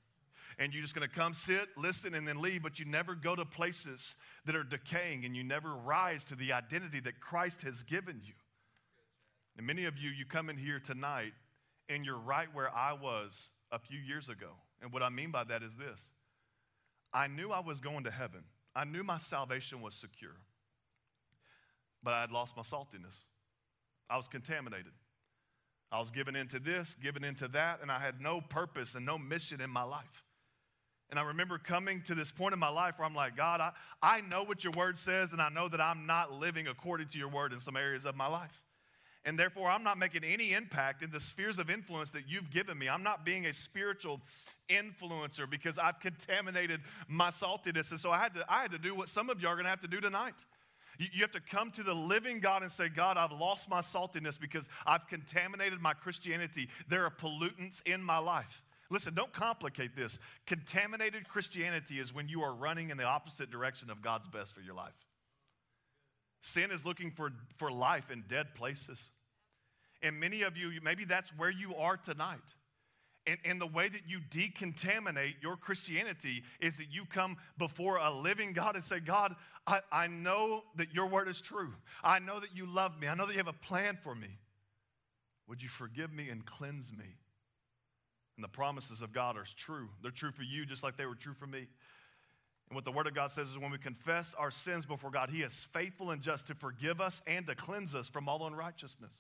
and 0.59 0.73
you're 0.73 0.83
just 0.83 0.95
going 0.95 1.07
to 1.07 1.15
come 1.15 1.35
sit, 1.35 1.69
listen, 1.77 2.15
and 2.15 2.27
then 2.27 2.41
leave, 2.41 2.63
but 2.63 2.79
you 2.79 2.87
never 2.87 3.15
go 3.15 3.37
to 3.37 3.45
places 3.45 4.15
that 4.47 4.57
are 4.57 4.65
decaying 4.65 5.25
and 5.25 5.37
you 5.37 5.45
never 5.45 5.75
rise 5.75 6.25
to 6.25 6.35
the 6.35 6.53
identity 6.53 7.01
that 7.01 7.21
Christ 7.21 7.63
has 7.63 7.83
given 7.83 8.21
you. 8.25 8.33
And 9.57 9.67
many 9.67 9.85
of 9.85 9.99
you, 9.99 10.11
you 10.11 10.25
come 10.25 10.49
in 10.49 10.57
here 10.57 10.81
tonight 10.81 11.33
and 11.89 12.05
you're 12.05 12.19
right 12.19 12.49
where 12.53 12.75
I 12.75 12.95
was 12.95 13.51
a 13.71 13.79
few 13.79 13.99
years 13.99 14.29
ago. 14.29 14.51
And 14.81 14.93
what 14.93 15.03
I 15.03 15.09
mean 15.09 15.31
by 15.31 15.45
that 15.45 15.63
is 15.63 15.77
this 15.77 16.01
I 17.13 17.27
knew 17.27 17.51
I 17.51 17.61
was 17.61 17.81
going 17.81 18.05
to 18.05 18.11
heaven, 18.11 18.45
I 18.75 18.85
knew 18.85 19.03
my 19.03 19.19
salvation 19.19 19.83
was 19.83 19.95
secure, 19.95 20.37
but 22.03 22.15
I 22.15 22.21
had 22.23 22.33
lost 22.33 22.57
my 22.57 22.63
saltiness. 22.63 23.25
I 24.09 24.17
was 24.17 24.29
contaminated. 24.29 24.93
I 25.91 25.99
was 25.99 26.11
given 26.11 26.37
into 26.37 26.59
this, 26.59 26.97
given 27.01 27.25
into 27.25 27.49
that, 27.49 27.81
and 27.83 27.91
I 27.91 27.99
had 27.99 28.21
no 28.21 28.41
purpose 28.41 28.95
and 28.95 29.05
no 29.05 29.19
mission 29.19 29.61
in 29.61 29.71
my 29.71 29.83
life. 29.83 30.25
And 31.11 31.21
I 31.21 31.23
remember 31.23 31.59
coming 31.59 32.03
to 32.03 32.15
this 32.15 32.33
point 32.33 32.53
in 32.53 32.59
my 32.59 32.69
life 32.69 32.99
where 32.99 33.07
I'm 33.07 33.15
like, 33.15 33.37
God, 33.37 33.61
I, 33.61 33.71
I 34.03 34.23
know 34.23 34.43
what 34.43 34.65
your 34.65 34.73
word 34.73 34.99
says, 34.99 35.33
and 35.33 35.41
I 35.41 35.49
know 35.51 35.69
that 35.69 35.81
I'm 35.81 36.07
not 36.07 36.33
living 36.33 36.67
according 36.67 37.09
to 37.09 37.19
your 37.19 37.29
word 37.29 37.53
in 37.53 37.61
some 37.61 37.77
areas 37.77 38.05
of 38.05 38.17
my 38.17 38.27
life. 38.27 38.63
And 39.25 39.37
therefore, 39.37 39.69
I'm 39.69 39.83
not 39.83 39.99
making 39.99 40.23
any 40.23 40.53
impact 40.53 41.03
in 41.03 41.11
the 41.11 41.19
spheres 41.19 41.59
of 41.59 41.69
influence 41.69 42.11
that 42.11 42.29
you've 42.29 42.51
given 42.51 42.79
me. 42.79 42.89
I'm 42.89 43.03
not 43.03 43.25
being 43.25 43.47
a 43.47 43.53
spiritual 43.53 44.21
influencer 44.69 45.51
because 45.51 45.79
I've 45.79 45.99
contaminated 45.99 46.81
my 47.09 47.31
saltiness. 47.31 47.91
And 47.91 47.99
so 47.99 48.13
I 48.13 48.19
had 48.19 48.35
to, 48.35 48.45
I 48.49 48.63
had 48.63 48.71
to 48.71 48.79
do 48.79 48.95
what 48.95 49.09
some 49.09 49.29
of 49.29 49.43
you 49.43 49.49
are 49.49 49.55
going 49.55 49.65
to 49.65 49.71
have 49.71 49.81
to 49.81 49.89
do 49.89 50.01
tonight. 50.01 50.45
You, 50.99 51.09
you 51.13 51.21
have 51.23 51.33
to 51.33 51.41
come 51.41 51.73
to 51.73 51.83
the 51.83 51.93
living 51.93 52.39
God 52.39 52.63
and 52.63 52.71
say, 52.71 52.89
God, 52.89 53.17
I've 53.17 53.33
lost 53.33 53.69
my 53.69 53.81
saltiness 53.81 54.39
because 54.39 54.69
I've 54.87 55.09
contaminated 55.09 55.81
my 55.81 55.93
Christianity. 55.93 56.69
There 56.89 57.05
are 57.05 57.11
pollutants 57.11 57.83
in 57.85 58.03
my 58.03 58.19
life. 58.19 58.63
Listen, 58.91 59.15
don't 59.15 59.33
complicate 59.33 59.97
this. 59.97 60.19
Contaminated 60.47 61.29
Christianity 61.29 61.99
is 61.99 62.15
when 62.15 62.29
you 62.29 62.43
are 62.43 62.55
running 62.55 62.91
in 62.91 62.97
the 62.97 63.05
opposite 63.05 63.51
direction 63.51 63.91
of 63.91 64.01
God's 64.03 64.29
best 64.29 64.55
for 64.55 64.61
your 64.61 64.75
life. 64.75 64.95
Sin 66.41 66.71
is 66.71 66.85
looking 66.85 67.11
for, 67.11 67.33
for 67.57 67.73
life 67.73 68.11
in 68.11 68.25
dead 68.29 68.55
places. 68.55 69.11
And 70.03 70.21
many 70.21 70.43
of 70.43 70.57
you, 70.57 70.71
maybe 70.83 71.05
that's 71.05 71.31
where 71.37 71.51
you 71.51 71.75
are 71.75 71.97
tonight. 71.97 72.39
And, 73.27 73.39
and 73.45 73.61
the 73.61 73.67
way 73.67 73.89
that 73.89 74.03
you 74.07 74.21
decontaminate 74.31 75.43
your 75.43 75.57
Christianity 75.57 76.45
is 76.61 76.77
that 76.77 76.87
you 76.91 77.05
come 77.07 77.37
before 77.59 77.97
a 77.97 78.13
living 78.13 78.53
God 78.53 78.77
and 78.77 78.85
say, 78.85 79.01
God, 79.01 79.35
I, 79.67 79.81
I 79.91 80.07
know 80.07 80.63
that 80.77 80.95
your 80.95 81.09
word 81.09 81.29
is 81.29 81.41
true. 81.41 81.73
I 82.05 82.21
know 82.21 82.39
that 82.39 82.51
you 82.55 82.67
love 82.67 83.01
me. 83.01 83.09
I 83.09 83.15
know 83.15 83.27
that 83.27 83.33
you 83.33 83.39
have 83.39 83.49
a 83.49 83.53
plan 83.53 83.99
for 84.01 84.15
me. 84.15 84.39
Would 85.49 85.63
you 85.63 85.69
forgive 85.69 86.13
me 86.13 86.29
and 86.29 86.47
cleanse 86.47 86.93
me? 86.93 87.17
And 88.37 88.45
the 88.45 88.49
promises 88.49 89.01
of 89.01 89.13
God 89.13 89.37
are 89.37 89.47
true. 89.57 89.89
They're 90.03 90.11
true 90.11 90.33
for 90.33 90.43
you 90.43 90.67
just 90.67 90.83
like 90.83 90.97
they 90.97 91.07
were 91.07 91.15
true 91.15 91.35
for 91.35 91.47
me. 91.47 91.67
And 92.69 92.75
what 92.75 92.85
the 92.85 92.93
Word 92.93 93.07
of 93.07 93.15
God 93.15 93.31
says 93.31 93.49
is 93.49 93.59
when 93.59 93.71
we 93.71 93.79
confess 93.79 94.35
our 94.37 94.51
sins 94.51 94.87
before 94.87 95.11
God, 95.11 95.31
He 95.31 95.43
is 95.43 95.69
faithful 95.73 96.11
and 96.11 96.21
just 96.21 96.49
to 96.49 96.55
forgive 96.55 97.01
us 97.01 97.23
and 97.27 97.47
to 97.47 97.55
cleanse 97.55 97.95
us 97.95 98.09
from 98.09 98.29
all 98.29 98.47
unrighteousness. 98.47 99.15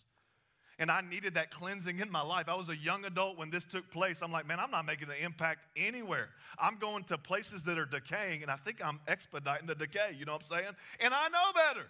And 0.78 0.90
I 0.90 1.00
needed 1.00 1.34
that 1.34 1.50
cleansing 1.50 2.00
in 2.00 2.10
my 2.10 2.20
life. 2.20 2.48
I 2.48 2.54
was 2.54 2.68
a 2.68 2.76
young 2.76 3.06
adult 3.06 3.38
when 3.38 3.48
this 3.48 3.64
took 3.64 3.90
place. 3.90 4.20
I'm 4.20 4.30
like, 4.30 4.46
man, 4.46 4.60
I'm 4.60 4.70
not 4.70 4.84
making 4.84 5.08
an 5.08 5.16
impact 5.22 5.60
anywhere. 5.74 6.28
I'm 6.58 6.76
going 6.76 7.04
to 7.04 7.16
places 7.16 7.64
that 7.64 7.78
are 7.78 7.86
decaying, 7.86 8.42
and 8.42 8.50
I 8.50 8.56
think 8.56 8.84
I'm 8.84 9.00
expediting 9.08 9.66
the 9.66 9.74
decay. 9.74 10.14
You 10.18 10.26
know 10.26 10.32
what 10.32 10.42
I'm 10.50 10.58
saying? 10.58 10.72
And 11.00 11.14
I 11.14 11.28
know 11.28 11.52
better. 11.54 11.86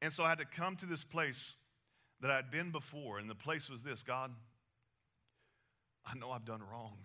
And 0.00 0.12
so 0.12 0.24
I 0.24 0.30
had 0.30 0.38
to 0.38 0.46
come 0.46 0.76
to 0.76 0.86
this 0.86 1.04
place 1.04 1.54
that 2.20 2.30
I'd 2.30 2.50
been 2.50 2.70
before, 2.70 3.18
and 3.18 3.28
the 3.28 3.34
place 3.34 3.68
was 3.68 3.82
this 3.82 4.02
God, 4.02 4.30
I 6.10 6.16
know 6.18 6.30
I've 6.30 6.44
done 6.44 6.62
wrong. 6.72 6.98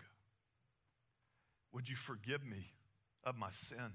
Would 1.72 1.88
you 1.88 1.96
forgive 1.96 2.44
me 2.44 2.72
of 3.24 3.36
my 3.36 3.50
sin? 3.50 3.92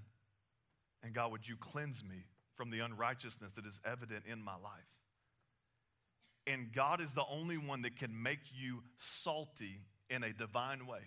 And 1.02 1.14
God, 1.14 1.32
would 1.32 1.48
you 1.48 1.56
cleanse 1.56 2.04
me 2.04 2.26
from 2.56 2.70
the 2.70 2.80
unrighteousness 2.80 3.54
that 3.54 3.66
is 3.66 3.80
evident 3.86 4.26
in 4.30 4.44
my 4.44 4.56
life? 4.56 4.90
And 6.46 6.72
God 6.74 7.02
is 7.02 7.12
the 7.14 7.26
only 7.30 7.58
one 7.58 7.84
that 7.84 7.96
can 7.96 8.22
make 8.22 8.40
you 8.54 8.84
salty 8.98 9.82
in 10.10 10.24
a 10.24 10.34
divine 10.34 10.88
way. 10.88 11.02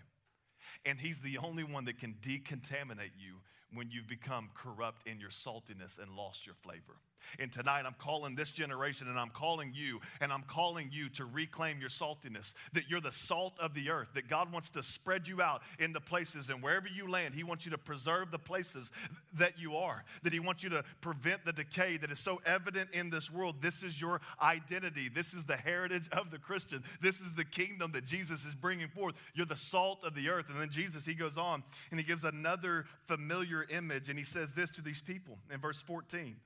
And 0.84 0.98
He's 0.98 1.20
the 1.20 1.38
only 1.38 1.64
one 1.64 1.84
that 1.84 1.98
can 1.98 2.14
decontaminate 2.22 3.12
you 3.18 3.40
when 3.74 3.90
you've 3.90 4.08
become 4.08 4.50
corrupt 4.54 5.06
in 5.06 5.20
your 5.20 5.30
saltiness 5.30 5.98
and 5.98 6.14
lost 6.16 6.46
your 6.46 6.54
flavor. 6.62 6.96
And 7.38 7.52
tonight 7.52 7.85
I'm 7.87 7.94
calling 7.98 8.35
this 8.35 8.50
generation 8.50 9.08
and 9.08 9.18
I'm 9.18 9.30
calling 9.30 9.72
you 9.74 10.00
and 10.20 10.32
I'm 10.32 10.42
calling 10.42 10.90
you 10.92 11.08
to 11.11 11.24
reclaim 11.24 11.80
your 11.80 11.88
saltiness, 11.88 12.54
that 12.72 12.85
you're 12.88 13.00
the 13.00 13.12
salt 13.12 13.54
of 13.61 13.74
the 13.74 13.90
earth, 13.90 14.08
that 14.14 14.28
God 14.28 14.52
wants 14.52 14.70
to 14.70 14.82
spread 14.82 15.28
you 15.28 15.40
out 15.40 15.62
in 15.78 15.92
the 15.92 16.00
places 16.00 16.50
and 16.50 16.62
wherever 16.62 16.88
you 16.88 17.08
land, 17.11 17.35
He 17.35 17.44
wants 17.44 17.64
you 17.64 17.70
to 17.72 17.78
preserve 17.78 18.30
the 18.30 18.38
places 18.38 18.90
that 19.35 19.58
you 19.58 19.76
are, 19.76 20.04
that 20.22 20.32
He 20.32 20.40
wants 20.40 20.62
you 20.62 20.70
to 20.70 20.85
prevent 21.00 21.44
the 21.44 21.52
decay 21.52 21.96
that 21.96 22.11
is 22.11 22.20
so 22.20 22.40
evident 22.44 22.90
in 22.92 23.11
this 23.11 23.30
world. 23.30 23.56
This 23.61 23.82
is 23.82 24.00
your 24.00 24.20
identity. 24.40 25.08
This 25.08 25.32
is 25.32 25.44
the 25.44 25.56
heritage 25.56 26.08
of 26.12 26.30
the 26.30 26.38
Christian. 26.38 26.82
This 27.00 27.20
is 27.20 27.35
the 27.35 27.44
kingdom 27.44 27.92
that 27.92 28.06
Jesus 28.06 28.44
is 28.44 28.54
bringing 28.54 28.88
forth. 28.88 29.14
You're 29.35 29.46
the 29.46 29.56
salt 29.56 30.04
of 30.04 30.14
the 30.14 30.28
earth. 30.28 30.46
And 30.48 30.61
then 30.61 30.70
Jesus, 30.70 31.04
He 31.04 31.14
goes 31.14 31.38
on 31.38 31.62
and 31.90 31.98
He 31.98 32.04
gives 32.04 32.24
another 32.24 32.87
familiar 33.06 33.62
image 33.68 34.09
and 34.09 34.18
He 34.18 34.25
says 34.25 34.53
this 34.53 34.70
to 34.70 34.83
these 34.83 35.01
people 35.01 35.38
in 35.53 35.61
verse 35.61 35.81
14. 35.81 36.37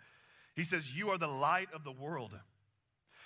He 0.55 0.65
says, 0.65 0.95
You 0.95 1.11
are 1.11 1.19
the 1.19 1.27
light 1.27 1.69
of 1.75 1.85
the 1.85 1.93
world. 1.93 2.33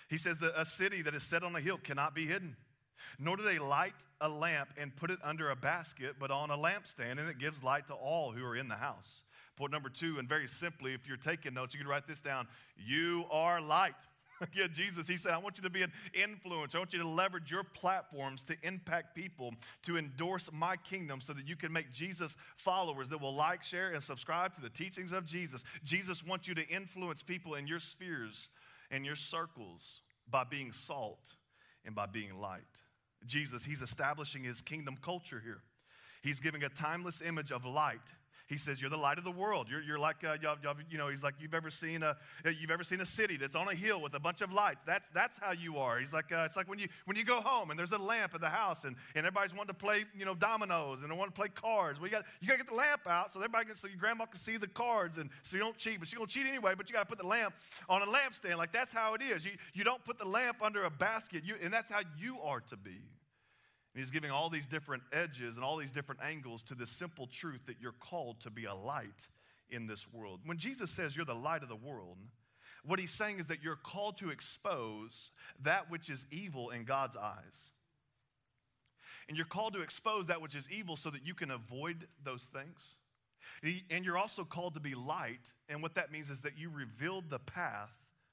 He 0.09 0.19
says 0.19 0.39
that 0.39 0.61
a 0.61 0.65
city 0.65 1.03
that 1.03 1.15
is 1.15 1.23
set 1.23 1.45
on 1.45 1.55
a 1.55 1.61
hill 1.61 1.79
cannot 1.79 2.15
be 2.15 2.27
hidden. 2.27 2.57
Nor 3.19 3.37
do 3.37 3.43
they 3.43 3.59
light 3.59 3.95
a 4.21 4.29
lamp 4.29 4.71
and 4.77 4.95
put 4.95 5.11
it 5.11 5.19
under 5.23 5.51
a 5.51 5.57
basket, 5.57 6.17
but 6.19 6.31
on 6.31 6.51
a 6.51 6.57
lampstand, 6.57 7.19
and 7.19 7.29
it 7.29 7.39
gives 7.39 7.63
light 7.63 7.87
to 7.87 7.95
all 7.95 8.33
who 8.33 8.45
are 8.45 8.57
in 8.57 8.69
the 8.69 8.75
house. 8.75 9.23
Point 9.57 9.73
number 9.73 9.89
two, 9.89 10.19
and 10.19 10.29
very 10.29 10.49
simply, 10.49 10.95
if 10.95 11.07
you're 11.07 11.17
taking 11.17 11.55
notes, 11.55 11.75
you 11.75 11.81
can 11.81 11.89
write 11.89 12.07
this 12.07 12.21
down. 12.21 12.47
You 12.77 13.25
are 13.31 13.61
light. 13.61 13.95
yeah, 14.55 14.67
Jesus, 14.73 15.07
he 15.07 15.17
said, 15.17 15.33
I 15.33 15.39
want 15.39 15.59
you 15.59 15.63
to 15.65 15.71
be 15.71 15.83
an 15.83 15.93
influence. 16.15 16.75
I 16.75 16.79
want 16.79 16.93
you 16.93 17.01
to 17.01 17.09
leverage 17.09 17.51
your 17.51 17.65
platforms 17.65 18.45
to 18.45 18.57
impact 18.63 19.15
people, 19.15 19.53
to 19.85 19.99
endorse 19.99 20.49
my 20.53 20.77
kingdom 20.77 21.21
so 21.21 21.33
that 21.33 21.47
you 21.47 21.57
can 21.57 21.73
make 21.73 21.93
Jesus 21.93 22.37
followers 22.57 23.11
that 23.11 23.21
will 23.21 23.35
like, 23.35 23.63
share, 23.63 23.93
and 23.93 24.03
subscribe 24.03 24.55
to 24.55 24.61
the 24.61 24.71
teachings 24.71 25.13
of 25.13 25.27
Jesus. 25.27 25.63
Jesus 25.85 26.25
wants 26.25 26.49
you 26.49 26.55
to 26.55 26.67
influence 26.69 27.23
people 27.23 27.55
in 27.55 27.67
your 27.67 27.81
spheres 27.81 28.49
and 28.91 29.05
your 29.05 29.17
circles 29.17 30.01
by 30.29 30.45
being 30.45 30.73
salt 30.73 31.35
and 31.85 31.95
by 31.95 32.07
being 32.07 32.41
light. 32.41 32.61
Jesus, 33.27 33.65
he's 33.65 33.83
establishing 33.83 34.45
his 34.45 34.61
kingdom 34.63 34.97
culture 35.01 35.41
here. 35.45 35.61
He's 36.23 36.41
giving 36.41 36.63
a 36.63 36.69
timeless 36.69 37.23
image 37.23 37.53
of 37.53 37.65
light 37.65 38.01
he 38.51 38.59
says, 38.59 38.81
You're 38.81 38.91
the 38.91 38.97
light 38.97 39.17
of 39.17 39.23
the 39.23 39.31
world. 39.31 39.69
You're, 39.71 39.81
you're 39.81 39.99
like, 39.99 40.25
uh, 40.25 40.37
y'all, 40.43 40.57
y'all, 40.61 40.75
you 40.91 40.99
know, 40.99 41.09
he's 41.09 41.23
like, 41.23 41.35
you've 41.39 41.55
ever, 41.55 41.71
seen 41.71 42.03
a, 42.03 42.17
you've 42.45 42.73
ever 42.73 42.83
seen 42.83 43.01
a 43.01 43.07
city 43.07 43.37
that's 43.37 43.55
on 43.55 43.69
a 43.69 43.75
hill 43.75 44.03
with 44.03 44.13
a 44.15 44.19
bunch 44.19 44.41
of 44.43 44.53
lights. 44.53 44.83
That's, 44.85 45.09
that's 45.11 45.39
how 45.39 45.53
you 45.53 45.79
are. 45.79 46.01
He's 46.01 46.13
like, 46.13 46.33
uh, 46.33 46.43
It's 46.47 46.57
like 46.57 46.69
when 46.69 46.81
you, 46.81 46.89
when 47.05 47.17
you 47.17 47.25
go 47.25 47.41
home 47.41 47.71
and 47.71 47.79
there's 47.79 47.93
a 47.93 47.99
lamp 47.99 48.35
in 48.35 48.41
the 48.41 48.49
house 48.49 48.85
and, 48.85 48.97
and 49.15 49.25
everybody's 49.25 49.55
wanting 49.55 49.73
to 49.73 49.79
play, 49.79 50.05
you 50.19 50.25
know, 50.25 50.35
dominoes 50.35 51.03
and 51.03 51.11
they 51.11 51.17
want 51.17 51.33
to 51.33 51.39
play 51.39 51.49
cards. 51.49 52.01
Well, 52.01 52.09
you 52.09 52.13
got 52.13 52.25
you 52.41 52.49
got 52.49 52.55
to 52.55 52.59
get 52.59 52.69
the 52.69 52.75
lamp 52.75 53.07
out 53.07 53.33
so 53.33 53.39
everybody 53.39 53.67
can, 53.67 53.77
so 53.77 53.87
your 53.87 53.99
grandma 53.99 54.27
can 54.27 54.41
see 54.41 54.57
the 54.57 54.67
cards 54.67 55.19
and 55.19 55.31
so 55.45 55.57
you 55.57 55.63
don't 55.63 55.79
cheat. 55.79 56.01
But 56.01 56.09
she's 56.09 56.17
going 56.17 56.27
to 56.27 56.35
cheat 56.35 56.47
anyway, 56.47 56.75
but 56.77 56.91
you 56.91 56.95
got 56.95 57.03
to 57.03 57.09
put 57.09 57.19
the 57.19 57.27
lamp 57.27 57.55
on 57.89 58.03
a 58.03 58.07
lampstand. 58.07 58.59
Like, 58.59 58.73
that's 58.73 58.93
how 58.93 59.15
it 59.15 59.23
is. 59.23 59.45
You, 59.45 59.53
you 59.75 59.85
don't 59.85 60.05
put 60.05 60.19
the 60.19 60.25
lamp 60.25 60.59
under 60.61 60.83
a 60.85 60.91
basket, 60.91 61.45
you, 61.45 61.55
and 61.63 61.73
that's 61.73 61.91
how 61.91 62.01
you 62.19 62.41
are 62.41 62.61
to 62.61 62.77
be. 62.77 63.01
He's 64.01 64.11
giving 64.11 64.31
all 64.31 64.49
these 64.49 64.67
different 64.67 65.03
edges 65.13 65.57
and 65.57 65.65
all 65.65 65.77
these 65.77 65.91
different 65.91 66.23
angles 66.23 66.63
to 66.65 66.75
this 66.75 66.91
simple 66.91 67.27
truth 67.27 67.61
that 67.67 67.77
you're 67.81 67.93
called 67.93 68.41
to 68.41 68.51
be 68.51 68.65
a 68.65 68.75
light 68.75 69.29
in 69.71 69.87
this 69.87 70.07
world. 70.13 70.41
When 70.45 70.57
Jesus 70.59 70.91
says 70.91 71.15
you're 71.15 71.25
the 71.25 71.35
light 71.35 71.63
of 71.63 71.69
the 71.69 71.77
world, 71.77 72.17
what 72.85 72.99
he's 72.99 73.11
saying 73.11 73.39
is 73.39 73.49
that 73.49 73.63
you're 73.63 73.77
called 73.77 74.17
to 74.19 74.31
expose 74.31 75.31
that 75.63 75.91
which 75.91 76.09
is 76.09 76.25
evil 76.31 76.71
in 76.71 76.85
God's 76.85 77.17
eyes. 77.17 77.71
And 79.29 79.37
you're 79.37 79.47
called 79.47 79.75
to 79.75 79.83
expose 79.83 80.29
that 80.29 80.41
which 80.41 80.57
is 80.57 80.67
evil 80.71 80.97
so 80.97 81.11
that 81.11 81.27
you 81.27 81.35
can 81.35 81.51
avoid 81.51 82.09
those 82.25 82.45
things. 82.45 82.97
And 83.91 84.05
you're 84.05 84.19
also 84.19 84.45
called 84.45 84.75
to 84.75 84.81
be 84.81 84.95
light. 84.95 85.53
And 85.69 85.83
what 85.83 85.95
that 85.97 86.11
means 86.11 86.31
is 86.31 86.41
that 86.41 86.59
you 86.59 86.71
revealed 86.71 87.29
the 87.29 87.39
path 87.39 87.93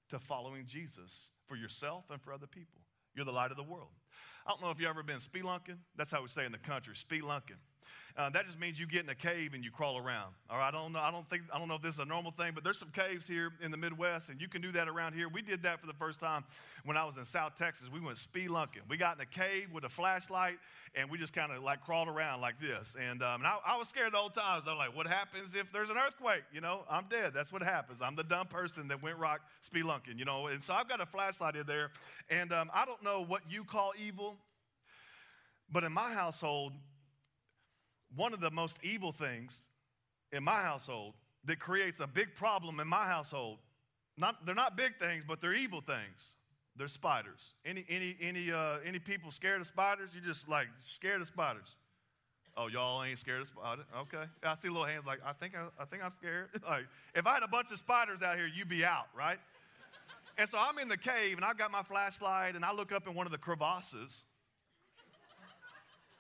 to 0.10 0.18
following 0.18 0.66
Jesus 0.66 1.28
for 1.46 1.58
yourself 1.58 2.06
and 2.10 2.22
for 2.22 2.32
other 2.32 2.48
people. 2.48 2.82
You're 3.14 3.26
the 3.26 3.32
light 3.32 3.52
of 3.52 3.58
the 3.58 3.64
world. 3.64 3.90
I 4.48 4.52
don't 4.52 4.62
know 4.62 4.72
if 4.72 4.80
you've 4.80 4.90
ever 4.90 5.04
been 5.04 5.20
spelunking. 5.20 5.78
That's 5.98 6.10
how 6.10 6.22
we 6.22 6.30
say 6.30 6.46
in 6.46 6.54
the 6.54 6.58
country, 6.58 6.96
spelunking. 6.96 7.60
Uh, 8.18 8.32
that 8.32 8.48
just 8.48 8.60
means 8.60 8.80
you 8.80 8.88
get 8.88 9.04
in 9.04 9.10
a 9.10 9.16
cave 9.16 9.54
and 9.54 9.64
you 9.64 9.70
crawl 9.70 9.96
around. 9.96 10.34
All 10.50 10.58
right, 10.58 10.70
I 10.70 10.72
don't 10.72 10.92
know. 10.92 11.00
I 11.00 11.12
don't 11.12 11.30
think 11.30 11.44
I 11.54 11.60
don't 11.60 11.68
know 11.68 11.76
if 11.76 11.84
this 11.84 11.94
is 11.94 12.00
a 12.00 12.06
normal 12.06 12.32
thing, 12.32 12.54
but 12.56 12.64
there's 12.64 12.80
some 12.80 12.90
caves 12.90 13.28
here 13.28 13.52
in 13.62 13.70
the 13.70 13.78
Midwest, 13.78 14.30
and 14.30 14.42
you 14.42 14.48
can 14.48 14.60
do 14.60 14.72
that 14.72 14.88
around 14.88 15.14
here. 15.14 15.30
We 15.30 15.44
did 15.44 15.62
that 15.64 15.80
for 15.80 15.86
the 15.86 15.94
first 15.94 16.20
time 16.20 16.44
when 16.84 16.98
I 16.98 17.06
was 17.06 17.18
in 17.18 17.26
South 17.26 17.54
Texas. 17.60 17.90
We 17.94 18.00
went 18.00 18.18
spelunking. 18.18 18.90
We 18.90 18.98
got 18.98 19.18
in 19.18 19.22
a 19.22 19.26
cave 19.28 19.68
with 19.72 19.84
a 19.84 19.90
flashlight, 19.90 20.58
and 20.96 21.12
we 21.12 21.20
just 21.20 21.32
kind 21.32 21.52
of 21.52 21.62
like 21.62 21.82
crawled 21.82 22.08
around 22.08 22.42
like 22.42 22.60
this. 22.60 22.96
And, 23.00 23.22
um, 23.22 23.42
and 23.42 23.48
I, 23.48 23.58
I, 23.68 23.78
was 23.78 23.88
scared 23.88 24.14
the 24.14 24.18
whole 24.18 24.32
time. 24.32 24.64
I'm 24.68 24.78
like, 24.78 24.96
what 24.96 25.06
happens 25.06 25.54
if 25.54 25.72
there's 25.72 25.92
an 25.92 25.98
earthquake? 25.98 26.44
You 26.52 26.62
know, 26.62 26.86
I'm 26.90 27.06
dead. 27.10 27.34
That's 27.36 27.52
what 27.52 27.62
happens. 27.62 28.02
I'm 28.02 28.16
the 28.16 28.24
dumb 28.24 28.48
person 28.48 28.88
that 28.88 29.04
went 29.04 29.20
rock 29.20 29.42
spelunking. 29.64 30.18
You 30.18 30.26
know, 30.26 30.48
and 30.48 30.64
so 30.64 30.74
I've 30.74 30.90
got 30.90 31.02
a 31.02 31.06
flashlight 31.06 31.56
in 31.56 31.68
there, 31.68 31.92
and 32.32 32.52
um, 32.52 32.72
I 32.74 32.86
don't 32.86 33.04
know 33.04 33.24
what 33.24 33.44
you 33.48 33.64
call 33.64 33.94
evil. 34.00 34.38
But 35.72 35.84
in 35.84 35.92
my 35.92 36.14
household, 36.14 36.72
one 38.16 38.34
of 38.34 38.40
the 38.40 38.52
most 38.52 38.78
evil 38.84 39.12
things 39.12 39.62
in 40.32 40.44
my 40.44 40.62
household 40.62 41.14
that 41.46 41.60
creates 41.60 42.00
a 42.00 42.08
big 42.08 42.36
problem 42.36 42.80
in 42.80 42.88
my 42.88 43.06
household, 43.06 43.60
not, 44.18 44.46
they're 44.46 44.56
not 44.56 44.76
big 44.76 44.98
things, 44.98 45.24
but 45.28 45.42
they're 45.42 45.54
evil 45.54 45.82
things. 45.82 46.34
They're 46.76 46.88
spiders. 46.88 47.54
Any, 47.66 47.86
any, 47.90 48.16
any, 48.22 48.52
uh, 48.52 48.78
any 48.86 49.00
people 49.00 49.32
scared 49.32 49.62
of 49.62 49.68
spiders? 49.68 50.12
You 50.14 50.22
just 50.22 50.48
like 50.48 50.68
scared 50.80 51.22
of 51.22 51.28
spiders. 51.28 51.76
Oh, 52.56 52.68
y'all 52.68 53.04
ain't 53.04 53.20
scared 53.20 53.42
of 53.42 53.48
spiders? 53.48 53.86
Okay. 53.96 54.24
I 54.44 54.56
see 54.56 54.68
little 54.68 54.86
hands 54.86 55.06
like, 55.06 55.20
I 55.26 55.34
think, 55.34 55.56
I, 55.56 55.68
I 55.82 55.86
think 55.86 56.04
I'm 56.04 56.14
scared. 56.14 56.50
like, 56.68 56.86
if 57.16 57.26
I 57.26 57.36
had 57.36 57.44
a 57.44 57.48
bunch 57.48 57.72
of 57.72 57.80
spiders 57.80 58.22
out 58.22 58.36
here, 58.36 58.48
you'd 58.48 58.70
be 58.70 58.84
out, 58.84 59.08
right? 59.16 59.40
and 60.38 60.50
so 60.50 60.58
I'm 60.60 60.78
in 60.80 60.88
the 60.88 60.98
cave 60.98 61.38
and 61.38 61.46
I've 61.46 61.58
got 61.58 61.72
my 61.72 61.84
flashlight 61.84 62.56
and 62.56 62.64
I 62.64 62.74
look 62.74 62.92
up 62.92 63.08
in 63.08 63.16
one 63.16 63.26
of 63.26 63.32
the 63.32 63.38
crevasses 63.38 64.24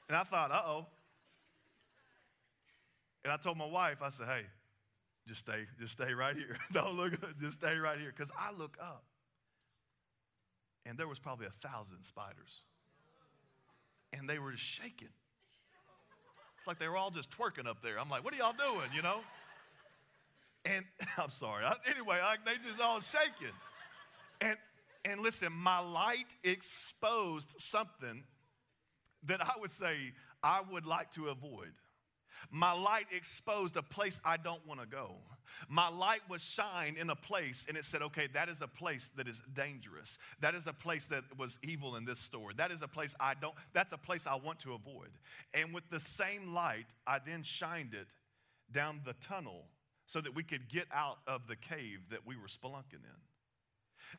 and 0.08 0.17
I 0.17 0.23
thought, 0.23 0.52
uh 0.52 0.62
oh. 0.65 0.86
And 3.27 3.33
I 3.33 3.35
told 3.35 3.57
my 3.57 3.65
wife, 3.65 4.01
I 4.01 4.07
said, 4.07 4.27
hey, 4.27 4.43
just 5.27 5.41
stay, 5.41 5.65
just 5.81 5.91
stay 5.91 6.13
right 6.13 6.33
here. 6.33 6.55
Don't 6.71 6.95
look, 6.95 7.11
just 7.41 7.55
stay 7.55 7.75
right 7.75 7.99
here. 7.99 8.13
Because 8.15 8.31
I 8.39 8.53
look 8.57 8.77
up, 8.81 9.03
and 10.85 10.97
there 10.97 11.09
was 11.09 11.19
probably 11.19 11.45
a 11.45 11.67
thousand 11.67 12.03
spiders. 12.03 12.61
And 14.13 14.29
they 14.29 14.39
were 14.39 14.53
just 14.53 14.63
shaking. 14.63 15.09
It's 16.57 16.67
like 16.67 16.79
they 16.79 16.87
were 16.87 16.95
all 16.95 17.11
just 17.11 17.29
twerking 17.31 17.67
up 17.67 17.81
there. 17.83 17.99
I'm 17.99 18.09
like, 18.09 18.23
what 18.23 18.33
are 18.33 18.37
y'all 18.37 18.55
doing, 18.57 18.91
you 18.95 19.01
know? 19.01 19.19
And 20.63 20.85
I'm 21.17 21.31
sorry. 21.31 21.65
I, 21.65 21.75
anyway, 21.93 22.19
I, 22.23 22.37
they 22.45 22.53
just 22.65 22.79
all 22.79 23.01
shaking. 23.01 23.53
And, 24.39 24.55
and 25.03 25.19
listen, 25.19 25.51
my 25.51 25.79
light 25.79 26.27
exposed 26.45 27.55
something 27.57 28.23
that 29.23 29.43
I 29.43 29.59
would 29.59 29.71
say 29.71 30.13
I 30.41 30.61
would 30.71 30.85
like 30.85 31.11
to 31.15 31.27
avoid. 31.27 31.73
My 32.51 32.71
light 32.71 33.07
exposed 33.12 33.77
a 33.77 33.83
place 33.83 34.19
I 34.23 34.38
don't 34.38 34.65
want 34.65 34.79
to 34.79 34.88
go. 34.88 35.15
My 35.69 35.89
light 35.89 36.21
was 36.29 36.41
shined 36.43 36.97
in 36.97 37.10
a 37.10 37.15
place, 37.15 37.65
and 37.67 37.77
it 37.77 37.86
said, 37.86 38.01
okay, 38.01 38.27
that 38.33 38.47
is 38.47 38.62
a 38.62 38.67
place 38.67 39.10
that 39.17 39.27
is 39.27 39.41
dangerous. 39.53 40.17
That 40.39 40.55
is 40.55 40.67
a 40.67 40.73
place 40.73 41.07
that 41.07 41.23
was 41.38 41.57
evil 41.63 41.95
in 41.95 42.05
this 42.05 42.19
story. 42.19 42.53
That 42.57 42.71
is 42.71 42.81
a 42.81 42.88
place 42.88 43.15
I 43.19 43.33
don't, 43.33 43.55
that's 43.73 43.91
a 43.91 43.97
place 43.97 44.27
I 44.27 44.36
want 44.36 44.60
to 44.62 44.73
avoid. 44.73 45.10
And 45.53 45.73
with 45.73 45.89
the 45.89 45.99
same 45.99 46.53
light, 46.53 46.88
I 47.05 47.19
then 47.25 47.43
shined 47.43 47.93
it 47.93 48.07
down 48.71 49.01
the 49.05 49.13
tunnel 49.13 49.65
so 50.05 50.21
that 50.21 50.36
we 50.36 50.43
could 50.43 50.69
get 50.69 50.86
out 50.93 51.17
of 51.27 51.47
the 51.47 51.55
cave 51.55 51.99
that 52.12 52.25
we 52.25 52.36
were 52.36 52.47
spelunking 52.47 53.03
in. 53.03 53.26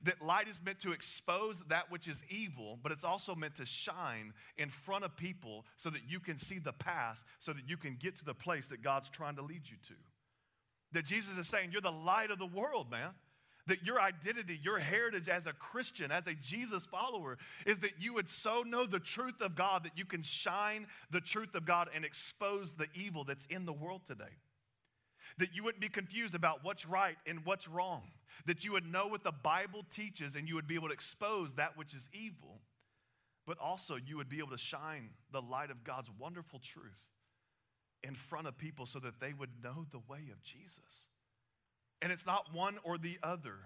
That 0.02 0.22
light 0.22 0.48
is 0.48 0.60
meant 0.64 0.80
to 0.80 0.92
expose 0.92 1.60
that 1.68 1.90
which 1.90 2.08
is 2.08 2.22
evil, 2.28 2.78
but 2.82 2.92
it's 2.92 3.04
also 3.04 3.34
meant 3.34 3.56
to 3.56 3.66
shine 3.66 4.32
in 4.56 4.70
front 4.70 5.04
of 5.04 5.16
people 5.16 5.64
so 5.76 5.90
that 5.90 6.02
you 6.08 6.20
can 6.20 6.38
see 6.38 6.58
the 6.58 6.72
path, 6.72 7.22
so 7.38 7.52
that 7.52 7.68
you 7.68 7.76
can 7.76 7.96
get 7.98 8.16
to 8.16 8.24
the 8.24 8.34
place 8.34 8.66
that 8.68 8.82
God's 8.82 9.08
trying 9.08 9.36
to 9.36 9.42
lead 9.42 9.62
you 9.64 9.76
to. 9.88 9.94
That 10.92 11.04
Jesus 11.04 11.36
is 11.36 11.48
saying, 11.48 11.70
You're 11.72 11.80
the 11.80 11.90
light 11.90 12.30
of 12.30 12.38
the 12.38 12.46
world, 12.46 12.90
man. 12.90 13.10
That 13.66 13.84
your 13.84 14.00
identity, 14.00 14.58
your 14.62 14.78
heritage 14.78 15.28
as 15.28 15.46
a 15.46 15.52
Christian, 15.52 16.10
as 16.10 16.26
a 16.26 16.32
Jesus 16.32 16.86
follower, 16.86 17.36
is 17.66 17.80
that 17.80 18.00
you 18.00 18.14
would 18.14 18.30
so 18.30 18.62
know 18.62 18.86
the 18.86 18.98
truth 18.98 19.42
of 19.42 19.54
God 19.54 19.84
that 19.84 19.96
you 19.96 20.06
can 20.06 20.22
shine 20.22 20.86
the 21.10 21.20
truth 21.20 21.54
of 21.54 21.66
God 21.66 21.90
and 21.94 22.02
expose 22.02 22.72
the 22.72 22.86
evil 22.94 23.24
that's 23.24 23.44
in 23.46 23.66
the 23.66 23.72
world 23.72 24.00
today. 24.06 24.24
That 25.38 25.54
you 25.54 25.62
wouldn't 25.62 25.80
be 25.80 25.88
confused 25.88 26.34
about 26.34 26.64
what's 26.64 26.86
right 26.86 27.16
and 27.26 27.44
what's 27.44 27.68
wrong. 27.68 28.02
That 28.46 28.64
you 28.64 28.72
would 28.72 28.90
know 28.90 29.06
what 29.06 29.24
the 29.24 29.32
Bible 29.32 29.84
teaches 29.94 30.36
and 30.36 30.48
you 30.48 30.54
would 30.54 30.66
be 30.66 30.74
able 30.74 30.88
to 30.88 30.94
expose 30.94 31.54
that 31.54 31.76
which 31.76 31.94
is 31.94 32.08
evil. 32.12 32.60
But 33.46 33.58
also, 33.58 33.96
you 33.96 34.18
would 34.18 34.28
be 34.28 34.38
able 34.38 34.50
to 34.50 34.58
shine 34.58 35.10
the 35.32 35.40
light 35.40 35.70
of 35.70 35.82
God's 35.82 36.10
wonderful 36.18 36.58
truth 36.58 37.00
in 38.02 38.14
front 38.14 38.46
of 38.46 38.58
people 38.58 38.86
so 38.86 38.98
that 38.98 39.20
they 39.20 39.32
would 39.32 39.50
know 39.62 39.86
the 39.90 40.02
way 40.08 40.28
of 40.30 40.42
Jesus. 40.42 41.08
And 42.02 42.12
it's 42.12 42.26
not 42.26 42.52
one 42.52 42.78
or 42.84 42.98
the 42.98 43.18
other, 43.22 43.56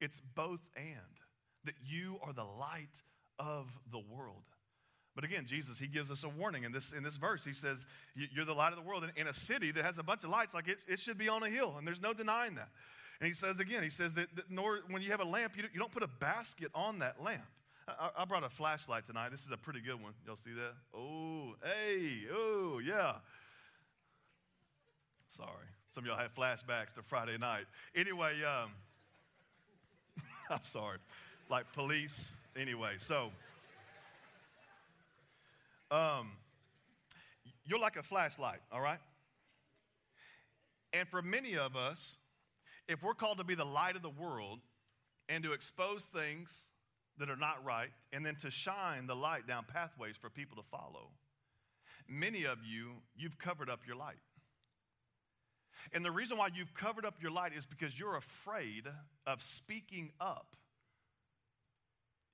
it's 0.00 0.20
both 0.34 0.60
and. 0.76 1.20
That 1.64 1.74
you 1.84 2.18
are 2.24 2.32
the 2.32 2.44
light 2.44 3.02
of 3.38 3.66
the 3.90 4.00
world. 4.00 4.42
But 5.14 5.24
again, 5.24 5.44
Jesus, 5.46 5.78
he 5.78 5.86
gives 5.86 6.10
us 6.10 6.24
a 6.24 6.28
warning 6.28 6.64
in 6.64 6.72
this, 6.72 6.92
in 6.92 7.02
this 7.02 7.16
verse. 7.16 7.44
He 7.44 7.52
says, 7.52 7.84
You're 8.14 8.46
the 8.46 8.54
light 8.54 8.72
of 8.72 8.76
the 8.76 8.84
world. 8.84 9.04
In 9.16 9.26
a 9.26 9.34
city 9.34 9.70
that 9.72 9.84
has 9.84 9.98
a 9.98 10.02
bunch 10.02 10.24
of 10.24 10.30
lights, 10.30 10.54
like 10.54 10.68
it, 10.68 10.78
it 10.88 10.98
should 10.98 11.18
be 11.18 11.28
on 11.28 11.42
a 11.42 11.50
hill, 11.50 11.74
and 11.76 11.86
there's 11.86 12.00
no 12.00 12.12
denying 12.14 12.54
that. 12.54 12.68
And 13.20 13.28
he 13.28 13.34
says 13.34 13.60
again, 13.60 13.82
he 13.82 13.90
says 13.90 14.14
that, 14.14 14.34
that 14.34 14.50
nor, 14.50 14.80
when 14.88 15.02
you 15.02 15.10
have 15.10 15.20
a 15.20 15.24
lamp, 15.24 15.52
you 15.54 15.62
don't, 15.62 15.72
you 15.74 15.78
don't 15.78 15.92
put 15.92 16.02
a 16.02 16.08
basket 16.08 16.70
on 16.74 17.00
that 17.00 17.22
lamp. 17.22 17.44
I, 17.86 18.10
I, 18.18 18.24
brought 18.24 18.44
a 18.44 18.48
flashlight 18.48 19.06
tonight. 19.06 19.30
This 19.30 19.40
is 19.40 19.52
a 19.52 19.56
pretty 19.56 19.80
good 19.80 20.02
one. 20.02 20.12
Y'all 20.26 20.36
see 20.36 20.52
that? 20.54 20.72
Oh, 20.96 21.54
hey, 21.62 22.26
oh, 22.32 22.80
yeah. 22.84 23.14
Sorry. 25.28 25.66
Some 25.94 26.04
of 26.04 26.08
y'all 26.08 26.18
had 26.18 26.34
flashbacks 26.34 26.94
to 26.94 27.02
Friday 27.02 27.38
night. 27.38 27.66
Anyway, 27.94 28.42
um, 28.44 28.70
I'm 30.50 30.64
sorry. 30.64 30.98
Like 31.48 31.72
police. 31.74 32.30
Anyway, 32.56 32.94
so 32.98 33.30
um, 35.92 36.30
you're 37.66 37.78
like 37.78 37.96
a 37.96 38.02
flashlight, 38.02 38.60
all 38.72 38.80
right? 38.80 38.98
And 40.92 41.06
for 41.08 41.22
many 41.22 41.56
of 41.56 41.76
us, 41.76 42.16
if 42.88 43.02
we're 43.02 43.14
called 43.14 43.38
to 43.38 43.44
be 43.44 43.54
the 43.54 43.64
light 43.64 43.94
of 43.94 44.02
the 44.02 44.10
world 44.10 44.60
and 45.28 45.44
to 45.44 45.52
expose 45.52 46.02
things 46.04 46.50
that 47.18 47.30
are 47.30 47.36
not 47.36 47.64
right 47.64 47.90
and 48.12 48.24
then 48.24 48.36
to 48.36 48.50
shine 48.50 49.06
the 49.06 49.14
light 49.14 49.46
down 49.46 49.64
pathways 49.66 50.16
for 50.16 50.30
people 50.30 50.56
to 50.56 50.68
follow, 50.70 51.10
many 52.08 52.44
of 52.44 52.58
you, 52.64 52.92
you've 53.16 53.38
covered 53.38 53.70
up 53.70 53.80
your 53.86 53.96
light. 53.96 54.16
And 55.92 56.04
the 56.04 56.10
reason 56.10 56.38
why 56.38 56.48
you've 56.54 56.74
covered 56.74 57.04
up 57.04 57.16
your 57.20 57.30
light 57.30 57.52
is 57.56 57.66
because 57.66 57.98
you're 57.98 58.16
afraid 58.16 58.84
of 59.26 59.42
speaking 59.42 60.10
up. 60.20 60.56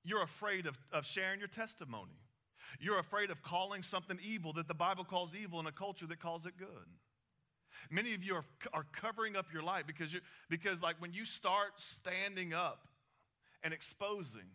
You're 0.03 0.23
afraid 0.23 0.65
of, 0.65 0.77
of 0.93 1.05
sharing 1.05 1.39
your 1.39 1.49
testimony. 1.49 2.19
You're 2.79 2.99
afraid 2.99 3.31
of 3.31 3.41
calling 3.41 3.83
something 3.83 4.19
evil 4.23 4.53
that 4.53 4.67
the 4.67 4.73
Bible 4.73 5.03
calls 5.03 5.33
evil 5.35 5.59
in 5.59 5.67
a 5.67 5.71
culture 5.71 6.07
that 6.07 6.19
calls 6.19 6.45
it 6.45 6.57
good. 6.57 6.67
Many 7.89 8.13
of 8.13 8.23
you 8.23 8.35
are, 8.35 8.45
are 8.73 8.85
covering 8.91 9.35
up 9.35 9.47
your 9.53 9.63
light 9.63 9.87
because, 9.87 10.13
you, 10.13 10.19
because, 10.49 10.81
like, 10.81 11.01
when 11.01 11.13
you 11.13 11.25
start 11.25 11.71
standing 11.77 12.53
up 12.53 12.87
and 13.63 13.73
exposing 13.73 14.47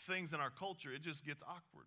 things 0.00 0.32
in 0.32 0.40
our 0.40 0.50
culture, 0.50 0.92
it 0.92 1.02
just 1.02 1.24
gets 1.24 1.42
awkward. 1.42 1.86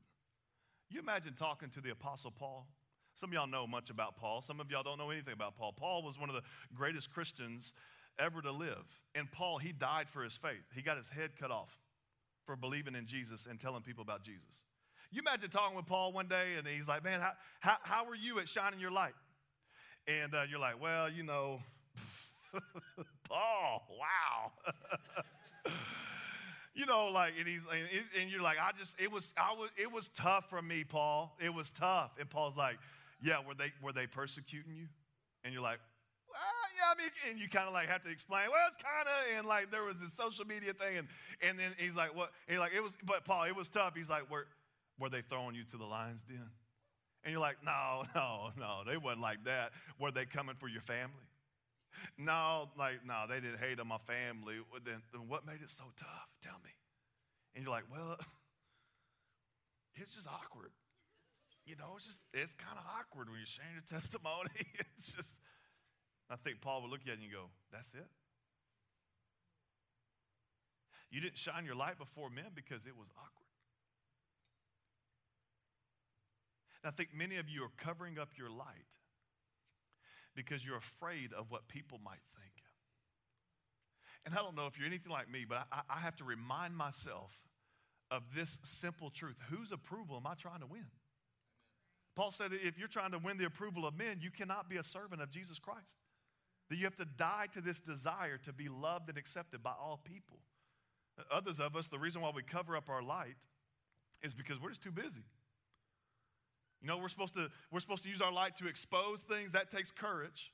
You 0.89 0.99
imagine 0.99 1.33
talking 1.33 1.69
to 1.71 1.81
the 1.81 1.89
Apostle 1.89 2.31
Paul? 2.31 2.67
Some 3.15 3.29
of 3.29 3.33
y'all 3.33 3.47
know 3.47 3.67
much 3.67 3.89
about 3.89 4.15
Paul. 4.15 4.41
Some 4.41 4.59
of 4.59 4.71
y'all 4.71 4.83
don't 4.83 4.97
know 4.97 5.09
anything 5.09 5.33
about 5.33 5.55
Paul. 5.55 5.73
Paul 5.73 6.03
was 6.03 6.19
one 6.19 6.29
of 6.29 6.35
the 6.35 6.41
greatest 6.75 7.11
Christians 7.11 7.73
ever 8.19 8.41
to 8.41 8.51
live. 8.51 8.85
And 9.15 9.31
Paul, 9.31 9.57
he 9.57 9.71
died 9.71 10.09
for 10.09 10.23
his 10.23 10.35
faith. 10.37 10.63
He 10.73 10.81
got 10.81 10.97
his 10.97 11.09
head 11.09 11.31
cut 11.39 11.51
off 11.51 11.77
for 12.45 12.55
believing 12.55 12.95
in 12.95 13.05
Jesus 13.05 13.47
and 13.49 13.59
telling 13.59 13.81
people 13.81 14.01
about 14.01 14.23
Jesus. 14.23 14.63
You 15.13 15.21
imagine 15.21 15.51
talking 15.51 15.75
with 15.75 15.85
Paul 15.85 16.11
one 16.11 16.27
day 16.27 16.55
and 16.57 16.67
he's 16.67 16.87
like, 16.87 17.03
Man, 17.03 17.21
how, 17.21 17.33
how, 17.59 17.77
how 17.83 18.05
are 18.09 18.15
you 18.15 18.39
at 18.39 18.49
shining 18.49 18.79
your 18.79 18.91
light? 18.91 19.13
And 20.07 20.33
uh, 20.33 20.43
you're 20.49 20.59
like, 20.59 20.81
Well, 20.81 21.09
you 21.09 21.21
know, 21.21 21.59
Paul, 23.29 23.83
wow. 23.91 24.51
you 26.73 26.87
know, 26.87 27.07
like, 27.07 27.33
and 27.37 27.47
he's, 27.47 27.61
and 28.19 28.31
you're 28.31 28.41
like, 28.41 28.57
I 28.59 28.71
just, 28.77 28.95
it 28.99 29.11
was, 29.11 29.31
I 29.37 29.53
was, 29.53 29.69
it 29.77 29.91
was 29.91 30.09
tough 30.15 30.49
for 30.49 30.61
me, 30.61 30.83
Paul. 30.83 31.37
It 31.39 31.53
was 31.53 31.69
tough. 31.69 32.11
And 32.19 32.27
Paul's 32.27 32.57
like, 32.57 32.77
yeah, 33.21 33.37
were 33.47 33.53
they, 33.53 33.71
were 33.83 33.93
they 33.93 34.07
persecuting 34.07 34.75
you? 34.75 34.87
And 35.43 35.53
you're 35.53 35.63
like, 35.63 35.79
well, 36.27 36.41
yeah, 36.75 36.91
I 36.91 36.97
mean, 36.97 37.11
and 37.29 37.39
you 37.39 37.49
kind 37.49 37.67
of 37.67 37.73
like 37.73 37.87
have 37.87 38.03
to 38.03 38.09
explain, 38.09 38.47
well, 38.51 38.67
it's 38.67 38.81
kind 38.81 39.07
of, 39.07 39.37
and 39.37 39.47
like 39.47 39.69
there 39.69 39.83
was 39.83 39.97
this 40.01 40.13
social 40.13 40.45
media 40.45 40.73
thing, 40.73 40.97
and, 40.97 41.07
and 41.41 41.59
then 41.59 41.71
he's 41.77 41.95
like, 41.95 42.15
what? 42.15 42.31
He's 42.47 42.57
like, 42.57 42.73
it 42.75 42.81
was, 42.81 42.91
but 43.05 43.25
Paul, 43.25 43.43
it 43.43 43.55
was 43.55 43.69
tough. 43.69 43.93
He's 43.95 44.09
like, 44.09 44.29
were, 44.31 44.47
were 45.03 45.09
they 45.09 45.21
throwing 45.27 45.53
you 45.53 45.67
to 45.67 45.75
the 45.75 45.83
lion's 45.83 46.23
den? 46.23 46.47
And 47.23 47.31
you're 47.35 47.43
like, 47.43 47.57
no, 47.59 48.07
no, 48.15 48.55
no, 48.57 48.87
they 48.87 48.95
wasn't 48.95 49.21
like 49.21 49.43
that. 49.43 49.75
Were 49.99 50.11
they 50.11 50.23
coming 50.23 50.55
for 50.55 50.69
your 50.69 50.81
family? 50.81 51.27
No, 52.17 52.71
like, 52.79 53.03
no, 53.05 53.25
they 53.27 53.43
didn't 53.43 53.59
hate 53.59 53.81
on 53.83 53.87
my 53.87 53.99
family. 54.07 54.63
Then, 54.85 55.03
then 55.11 55.27
what 55.27 55.45
made 55.45 55.59
it 55.59 55.69
so 55.69 55.83
tough? 55.99 56.31
Tell 56.41 56.55
me. 56.63 56.71
And 57.53 57.65
you're 57.65 57.73
like, 57.75 57.83
well, 57.91 58.15
it's 59.95 60.15
just 60.15 60.27
awkward. 60.27 60.71
You 61.67 61.75
know, 61.75 61.99
it's 61.99 62.07
just, 62.07 62.19
it's 62.33 62.55
kind 62.55 62.79
of 62.79 62.85
awkward 62.87 63.27
when 63.27 63.43
you're 63.43 63.51
sharing 63.59 63.75
your 63.75 63.87
testimony. 63.87 64.55
it's 64.97 65.11
just, 65.11 65.35
I 66.31 66.35
think 66.37 66.61
Paul 66.61 66.81
would 66.83 66.91
look 66.91 67.03
at 67.03 67.19
you 67.19 67.27
and 67.27 67.31
go, 67.31 67.51
that's 67.71 67.91
it. 67.93 68.07
You 71.11 71.19
didn't 71.19 71.37
shine 71.37 71.65
your 71.65 71.75
light 71.75 71.99
before 71.99 72.29
men 72.29 72.55
because 72.55 72.87
it 72.87 72.95
was 72.95 73.07
awkward. 73.19 73.42
And 76.83 76.91
I 76.91 76.95
think 76.95 77.09
many 77.15 77.37
of 77.37 77.49
you 77.49 77.63
are 77.63 77.71
covering 77.77 78.19
up 78.19 78.29
your 78.37 78.49
light 78.49 78.97
because 80.35 80.65
you're 80.65 80.77
afraid 80.77 81.31
of 81.33 81.49
what 81.49 81.67
people 81.67 81.99
might 82.03 82.23
think. 82.35 82.51
And 84.25 84.33
I 84.33 84.37
don't 84.37 84.55
know 84.55 84.67
if 84.67 84.77
you're 84.77 84.87
anything 84.87 85.11
like 85.11 85.29
me, 85.29 85.45
but 85.47 85.67
I, 85.71 85.81
I 85.89 85.99
have 85.99 86.15
to 86.17 86.23
remind 86.23 86.75
myself 86.75 87.31
of 88.11 88.23
this 88.35 88.59
simple 88.63 89.09
truth 89.09 89.35
whose 89.49 89.71
approval 89.71 90.17
am 90.17 90.27
I 90.27 90.35
trying 90.35 90.59
to 90.61 90.67
win? 90.67 90.85
Paul 92.15 92.31
said, 92.31 92.51
if 92.53 92.77
you're 92.77 92.87
trying 92.87 93.11
to 93.11 93.17
win 93.17 93.37
the 93.37 93.45
approval 93.45 93.87
of 93.87 93.97
men, 93.97 94.19
you 94.21 94.29
cannot 94.29 94.69
be 94.69 94.77
a 94.77 94.83
servant 94.83 95.21
of 95.21 95.31
Jesus 95.31 95.57
Christ. 95.57 95.97
That 96.69 96.77
you 96.77 96.85
have 96.85 96.95
to 96.97 97.05
die 97.05 97.47
to 97.53 97.61
this 97.61 97.79
desire 97.79 98.37
to 98.43 98.53
be 98.53 98.69
loved 98.69 99.09
and 99.09 99.17
accepted 99.17 99.63
by 99.63 99.71
all 99.71 99.99
people. 100.03 100.39
Others 101.31 101.59
of 101.59 101.75
us, 101.75 101.87
the 101.87 101.99
reason 101.99 102.21
why 102.21 102.31
we 102.33 102.43
cover 102.43 102.75
up 102.75 102.89
our 102.89 103.01
light 103.01 103.35
is 104.21 104.33
because 104.33 104.61
we're 104.61 104.69
just 104.69 104.83
too 104.83 104.91
busy. 104.91 105.23
You 106.83 106.89
know, 106.89 106.97
we're 106.97 107.09
supposed 107.09 107.33
to, 107.35 107.47
we're 107.71 107.79
supposed 107.79 108.03
to 108.03 108.09
use 108.09 108.21
our 108.21 108.31
light 108.31 108.57
to 108.57 108.67
expose 108.67 109.21
things, 109.21 109.53
that 109.53 109.71
takes 109.71 109.89
courage. 109.89 110.51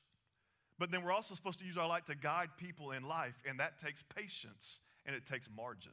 But 0.78 0.92
then 0.92 1.04
we're 1.04 1.12
also 1.12 1.34
supposed 1.34 1.60
to 1.60 1.66
use 1.66 1.76
our 1.76 1.88
light 1.88 2.06
to 2.06 2.16
guide 2.16 2.50
people 2.58 2.92
in 2.92 3.04
life, 3.04 3.34
and 3.48 3.60
that 3.60 3.80
takes 3.80 4.04
patience 4.16 4.80
and 5.06 5.16
it 5.16 5.26
takes 5.26 5.50
margin. 5.54 5.92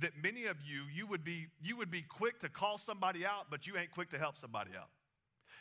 That 0.00 0.12
many 0.20 0.46
of 0.46 0.56
you, 0.66 0.84
you 0.92 1.06
would 1.06 1.22
be, 1.22 1.48
you 1.62 1.76
would 1.76 1.90
be 1.90 2.00
quick 2.00 2.40
to 2.40 2.48
call 2.48 2.78
somebody 2.78 3.26
out, 3.26 3.46
but 3.50 3.66
you 3.66 3.76
ain't 3.76 3.90
quick 3.90 4.10
to 4.10 4.18
help 4.18 4.38
somebody 4.38 4.70
out. 4.76 4.88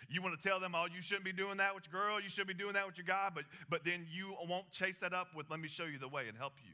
You 0.07 0.21
want 0.21 0.39
to 0.39 0.47
tell 0.47 0.59
them, 0.59 0.73
oh, 0.73 0.85
you 0.85 1.01
shouldn't 1.01 1.25
be 1.25 1.33
doing 1.33 1.57
that 1.57 1.75
with 1.75 1.83
your 1.91 2.01
girl, 2.01 2.21
you 2.21 2.29
shouldn't 2.29 2.57
be 2.57 2.63
doing 2.63 2.73
that 2.73 2.85
with 2.85 2.97
your 2.97 3.05
guy, 3.05 3.29
but, 3.33 3.43
but 3.69 3.83
then 3.83 4.05
you 4.09 4.35
won't 4.47 4.71
chase 4.71 4.97
that 4.99 5.13
up 5.13 5.27
with, 5.35 5.49
let 5.49 5.59
me 5.59 5.67
show 5.67 5.83
you 5.83 5.99
the 5.99 6.07
way 6.07 6.27
and 6.29 6.38
help 6.38 6.53
you. 6.63 6.71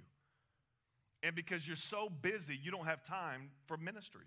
And 1.23 1.35
because 1.35 1.67
you're 1.67 1.75
so 1.75 2.09
busy, 2.09 2.59
you 2.61 2.71
don't 2.71 2.85
have 2.85 3.03
time 3.03 3.49
for 3.65 3.75
ministry 3.77 4.25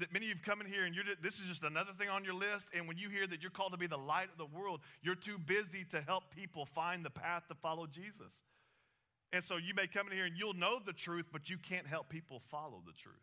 that 0.00 0.12
many 0.12 0.30
of 0.30 0.38
you 0.38 0.42
come 0.44 0.60
in 0.60 0.66
here 0.66 0.84
and 0.84 0.94
you're, 0.94 1.04
this 1.22 1.34
is 1.34 1.46
just 1.46 1.62
another 1.62 1.92
thing 1.96 2.08
on 2.08 2.24
your 2.24 2.34
list. 2.34 2.66
And 2.74 2.88
when 2.88 2.98
you 2.98 3.08
hear 3.08 3.26
that 3.26 3.42
you're 3.42 3.50
called 3.50 3.72
to 3.72 3.78
be 3.78 3.86
the 3.86 3.98
light 3.98 4.28
of 4.32 4.38
the 4.38 4.58
world, 4.58 4.80
you're 5.02 5.14
too 5.14 5.38
busy 5.38 5.84
to 5.92 6.00
help 6.00 6.24
people 6.34 6.66
find 6.66 7.04
the 7.04 7.10
path 7.10 7.44
to 7.48 7.54
follow 7.54 7.86
Jesus. 7.86 8.34
And 9.32 9.44
so 9.44 9.56
you 9.56 9.74
may 9.74 9.86
come 9.86 10.08
in 10.08 10.12
here 10.12 10.24
and 10.24 10.36
you'll 10.36 10.54
know 10.54 10.78
the 10.84 10.92
truth, 10.92 11.26
but 11.32 11.48
you 11.48 11.56
can't 11.56 11.86
help 11.86 12.08
people 12.08 12.42
follow 12.50 12.82
the 12.84 12.92
truth. 12.92 13.14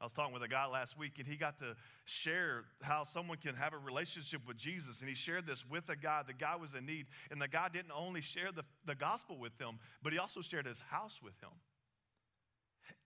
I 0.00 0.04
was 0.04 0.12
talking 0.12 0.34
with 0.34 0.42
a 0.42 0.48
guy 0.48 0.66
last 0.66 0.98
week, 0.98 1.14
and 1.18 1.26
he 1.26 1.36
got 1.36 1.58
to 1.58 1.76
share 2.04 2.64
how 2.82 3.04
someone 3.04 3.38
can 3.38 3.54
have 3.54 3.72
a 3.72 3.78
relationship 3.78 4.42
with 4.46 4.56
Jesus. 4.56 5.00
And 5.00 5.08
he 5.08 5.14
shared 5.14 5.46
this 5.46 5.64
with 5.68 5.88
a 5.88 5.96
guy. 5.96 6.22
The 6.26 6.34
guy 6.34 6.56
was 6.56 6.74
in 6.74 6.84
need, 6.84 7.06
and 7.30 7.40
the 7.40 7.48
guy 7.48 7.68
didn't 7.72 7.92
only 7.96 8.20
share 8.20 8.50
the, 8.54 8.64
the 8.86 8.94
gospel 8.94 9.38
with 9.38 9.58
him, 9.58 9.78
but 10.02 10.12
he 10.12 10.18
also 10.18 10.42
shared 10.42 10.66
his 10.66 10.80
house 10.90 11.20
with 11.22 11.38
him. 11.40 11.52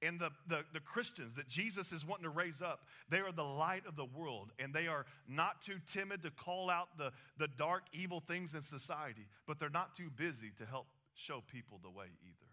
And 0.03 0.21
the, 0.21 0.31
the, 0.46 0.61
the, 0.73 0.81
Christians 0.81 1.35
that 1.35 1.48
Jesus 1.48 1.92
is 1.92 2.07
wanting 2.07 2.25
to 2.25 2.31
raise 2.31 2.63
up, 2.63 2.87
they 3.09 3.19
are 3.19 3.33
the 3.33 3.42
light 3.42 3.83
of 3.87 3.96
the 3.96 4.05
world, 4.05 4.52
and 4.59 4.73
they 4.73 4.87
are 4.87 5.07
not 5.29 5.63
too 5.63 5.77
timid 5.92 6.23
to 6.23 6.31
call 6.31 6.71
out 6.71 6.96
the, 6.96 7.11
the 7.38 7.48
dark, 7.48 7.83
evil 7.92 8.21
things 8.21 8.55
in 8.55 8.63
society, 8.63 9.27
but 9.46 9.59
they're 9.59 9.71
not 9.71 9.96
too 9.96 10.11
busy 10.15 10.52
to 10.59 10.67
help 10.67 10.87
show 11.15 11.42
people 11.52 11.81
the 11.83 11.90
way 11.90 12.07
either. 12.23 12.48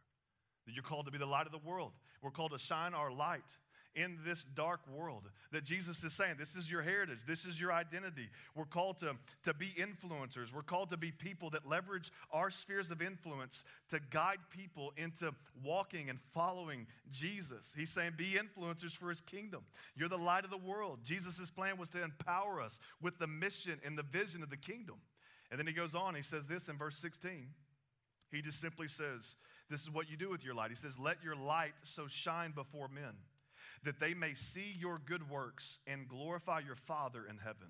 That 0.66 0.74
you're 0.74 0.84
called 0.84 1.06
to 1.06 1.12
be 1.12 1.20
the 1.20 1.26
light 1.26 1.46
of 1.46 1.52
the 1.52 1.60
world. 1.60 1.92
We're 2.24 2.32
called 2.32 2.52
to 2.52 2.60
shine 2.60 2.94
our 2.94 3.12
light 3.12 3.44
in 3.96 4.18
this 4.26 4.46
dark 4.56 4.82
world. 4.94 5.24
That 5.52 5.64
Jesus 5.64 6.04
is 6.04 6.14
saying, 6.14 6.36
this 6.38 6.56
is 6.56 6.70
your 6.70 6.82
heritage, 6.82 7.20
this 7.26 7.46
is 7.46 7.60
your 7.60 7.72
identity. 7.72 8.30
We're 8.56 8.66
called 8.66 9.00
to, 9.00 9.16
to 9.44 9.54
be 9.54 9.68
influencers, 9.68 10.54
we're 10.54 10.64
called 10.64 10.90
to 10.90 10.98
be 10.98 11.12
people 11.12 11.50
that 11.52 11.68
leverage 11.68 12.12
our 12.32 12.52
spheres 12.52 12.92
of 12.92 13.02
influence 13.02 13.64
to 13.90 14.00
guide 14.12 14.40
people 14.56 14.92
into 14.98 15.32
walking 15.64 16.10
and 16.10 16.20
following 16.34 16.88
Jesus. 17.12 17.72
He's 17.76 17.90
saying, 17.90 18.14
be 18.18 18.38
influencers 18.38 18.92
for 18.92 19.10
his 19.10 19.22
kingdom. 19.22 19.64
You're 19.96 20.10
the 20.10 20.18
light 20.18 20.44
of 20.44 20.52
the 20.52 20.58
world. 20.58 21.00
Jesus' 21.04 21.50
plan 21.50 21.78
was 21.78 21.90
to 21.90 22.04
empower 22.04 22.62
us 22.62 22.80
with 23.02 23.18
the 23.18 23.28
mission 23.28 23.80
and 23.86 23.98
the 23.98 24.04
vision 24.04 24.44
of 24.44 24.50
the 24.50 24.58
kingdom. 24.58 24.96
And 25.50 25.60
then 25.60 25.68
he 25.68 25.74
goes 25.74 25.96
on, 25.96 26.16
he 26.16 26.22
says 26.22 26.48
this 26.48 26.68
in 26.68 26.78
verse 26.78 26.98
16. 26.98 27.48
He 28.32 28.42
just 28.42 28.60
simply 28.60 28.88
says, 28.88 29.36
This 29.70 29.84
is 29.84 29.92
what 29.92 30.10
you 30.10 30.18
do 30.18 30.30
with 30.30 30.44
your 30.44 30.56
light. 30.56 30.72
He 30.72 30.76
says, 30.76 30.98
Let 31.00 31.24
your 31.24 31.36
light 31.36 31.74
so 31.84 32.08
shine 32.08 32.52
before 32.52 32.90
men 32.90 33.14
that 33.86 34.00
they 34.00 34.14
may 34.14 34.34
see 34.34 34.76
your 34.78 35.00
good 35.06 35.30
works 35.30 35.80
and 35.88 36.08
glorify 36.08 36.60
your 36.60 36.76
Father 36.76 37.26
in 37.30 37.38
heaven. 37.38 37.70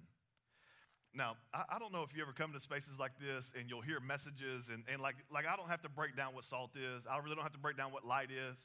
Now, 1.14 1.38
I, 1.54 1.64
I, 1.76 1.80
don't 1.80 1.94
know 1.94 2.04
if 2.04 2.16
you 2.16 2.22
ever 2.22 2.34
come 2.34 2.52
to 2.52 2.60
spaces 2.60 3.00
like 3.00 3.14
this 3.20 3.50
and 3.58 3.70
you'll 3.70 3.82
hear 3.82 4.02
messages, 4.02 4.68
and, 4.68 4.84
and 4.92 5.02
like, 5.02 5.16
like 5.32 5.46
I 5.46 5.56
don't 5.56 5.70
have 5.70 5.82
to 5.84 5.90
break 5.90 6.18
down 6.18 6.36
what 6.36 6.44
salt 6.44 6.72
is. 6.76 7.04
I 7.10 7.18
really 7.20 7.36
don't 7.36 7.44
have 7.44 7.54
to 7.54 7.60
break 7.60 7.78
down 7.78 7.94
what 7.94 8.06
light 8.06 8.30
is. 8.32 8.58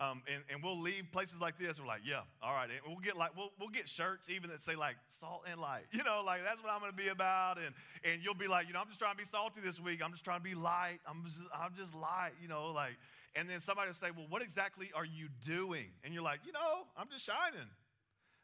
Um, 0.00 0.22
and, 0.26 0.42
and 0.50 0.62
we'll 0.64 0.80
leave 0.80 1.04
places 1.12 1.36
like 1.40 1.58
this, 1.58 1.78
we're 1.78 1.86
like, 1.86 2.00
yeah, 2.04 2.22
all 2.42 2.54
right. 2.54 2.68
And 2.70 2.80
we'll 2.86 3.04
get 3.04 3.16
like 3.16 3.36
we'll, 3.36 3.52
we'll 3.60 3.68
get 3.68 3.88
shirts 3.88 4.30
even 4.30 4.50
that 4.50 4.62
say 4.62 4.74
like 4.74 4.96
salt 5.20 5.42
and 5.50 5.60
light. 5.60 5.84
You 5.92 6.02
know, 6.02 6.22
like 6.26 6.40
that's 6.42 6.60
what 6.62 6.72
I'm 6.72 6.80
gonna 6.80 6.92
be 6.92 7.08
about. 7.08 7.58
And 7.58 7.74
and 8.02 8.22
you'll 8.24 8.34
be 8.34 8.48
like, 8.48 8.66
you 8.66 8.72
know, 8.72 8.80
I'm 8.80 8.88
just 8.88 8.98
trying 8.98 9.12
to 9.12 9.18
be 9.18 9.28
salty 9.28 9.60
this 9.62 9.78
week. 9.78 10.00
I'm 10.02 10.10
just 10.10 10.24
trying 10.24 10.40
to 10.40 10.44
be 10.44 10.54
light. 10.54 10.98
I'm 11.06 11.22
just 11.24 11.38
I'm 11.54 11.74
just 11.76 11.94
light, 11.94 12.32
you 12.42 12.48
know, 12.48 12.72
like, 12.72 12.96
and 13.34 13.48
then 13.48 13.60
somebody 13.60 13.88
will 13.88 13.94
say, 13.94 14.08
Well, 14.14 14.26
what 14.28 14.42
exactly 14.42 14.90
are 14.94 15.04
you 15.04 15.28
doing? 15.44 15.86
And 16.04 16.12
you're 16.12 16.22
like, 16.22 16.40
you 16.46 16.52
know, 16.52 16.86
I'm 16.96 17.08
just 17.10 17.24
shining. 17.24 17.68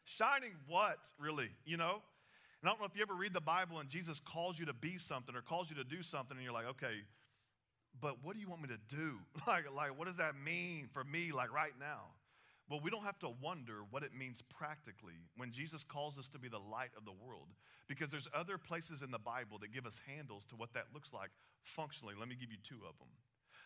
Shining 0.05 0.53
what, 0.67 0.97
really? 1.19 1.49
You 1.65 1.77
know? 1.77 2.01
And 2.61 2.67
I 2.67 2.71
don't 2.71 2.79
know 2.79 2.87
if 2.87 2.95
you 2.95 3.01
ever 3.01 3.13
read 3.13 3.33
the 3.33 3.41
Bible 3.41 3.79
and 3.79 3.89
Jesus 3.89 4.19
calls 4.19 4.59
you 4.59 4.65
to 4.65 4.73
be 4.73 4.97
something 4.97 5.35
or 5.35 5.41
calls 5.41 5.69
you 5.69 5.75
to 5.77 5.83
do 5.83 6.01
something, 6.01 6.35
and 6.35 6.43
you're 6.43 6.53
like, 6.53 6.67
okay, 6.67 7.05
but 8.01 8.23
what 8.23 8.33
do 8.33 8.39
you 8.39 8.49
want 8.49 8.61
me 8.61 8.69
to 8.69 8.95
do? 8.95 9.19
like, 9.47 9.65
like, 9.73 9.97
what 9.97 10.07
does 10.07 10.17
that 10.17 10.33
mean 10.35 10.89
for 10.91 11.03
me, 11.03 11.31
like 11.31 11.53
right 11.53 11.73
now? 11.79 12.15
Well, 12.69 12.79
we 12.83 12.91
don't 12.91 13.03
have 13.03 13.17
to 13.19 13.29
wonder 13.41 13.81
what 13.89 14.03
it 14.03 14.13
means 14.13 14.43
practically 14.47 15.17
when 15.37 15.51
Jesus 15.51 15.83
calls 15.83 16.19
us 16.19 16.29
to 16.29 16.39
be 16.39 16.49
the 16.49 16.59
light 16.59 16.91
of 16.95 17.03
the 17.03 17.11
world, 17.25 17.47
because 17.87 18.11
there's 18.11 18.27
other 18.33 18.59
places 18.59 19.01
in 19.01 19.09
the 19.09 19.17
Bible 19.17 19.57
that 19.59 19.73
give 19.73 19.87
us 19.87 19.99
handles 20.05 20.45
to 20.49 20.55
what 20.55 20.73
that 20.73 20.85
looks 20.93 21.09
like 21.11 21.31
functionally. 21.63 22.13
Let 22.17 22.29
me 22.29 22.35
give 22.39 22.51
you 22.51 22.57
two 22.61 22.85
of 22.85 22.93
them. 22.99 23.09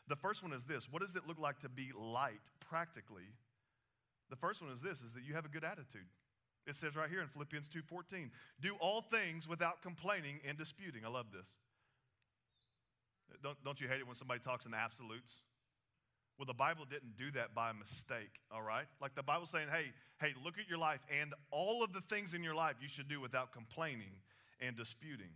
The 0.08 0.16
first 0.16 0.44
one 0.44 0.54
is 0.54 0.66
this 0.66 0.88
What 0.90 1.02
does 1.02 1.16
it 1.16 1.24
look 1.28 1.40
like 1.40 1.60
to 1.60 1.70
be 1.70 1.92
light 1.98 2.44
practically? 2.60 3.30
The 4.30 4.36
first 4.36 4.62
one 4.62 4.72
is 4.72 4.82
this 4.82 5.02
is 5.02 5.14
that 5.14 5.24
you 5.24 5.34
have 5.34 5.46
a 5.46 5.50
good 5.50 5.64
attitude. 5.64 6.08
It 6.66 6.76
says 6.76 6.96
right 6.96 7.10
here 7.10 7.22
in 7.22 7.28
Philippians 7.28 7.70
2:14, 7.70 8.32
do 8.62 8.76
all 8.80 9.02
things 9.02 9.48
without 9.48 9.82
complaining 9.82 10.40
and 10.48 10.58
disputing. 10.58 11.06
I 11.06 11.10
love 11.10 11.28
this. 11.32 11.48
Don't, 13.42 13.62
don't 13.64 13.82
you 13.82 13.88
hate 13.88 14.00
it 14.00 14.08
when 14.08 14.16
somebody 14.16 14.40
talks 14.40 14.66
in 14.66 14.74
absolutes? 14.74 15.42
Well, 16.38 16.46
the 16.46 16.54
Bible 16.54 16.86
didn't 16.86 17.16
do 17.16 17.32
that 17.32 17.54
by 17.54 17.72
mistake, 17.74 18.42
all 18.52 18.62
right? 18.62 18.86
Like 19.00 19.16
the 19.16 19.24
Bible's 19.24 19.52
saying, 19.52 19.68
hey, 19.72 19.92
hey, 20.20 20.34
look 20.44 20.58
at 20.58 20.68
your 20.68 20.80
life 20.80 21.02
and 21.10 21.34
all 21.52 21.84
of 21.84 21.94
the 21.94 22.02
things 22.02 22.34
in 22.34 22.44
your 22.44 22.56
life 22.56 22.76
you 22.82 22.90
should 22.90 23.08
do 23.08 23.22
without 23.22 23.52
complaining 23.52 24.12
and 24.60 24.76
disputing. 24.76 25.30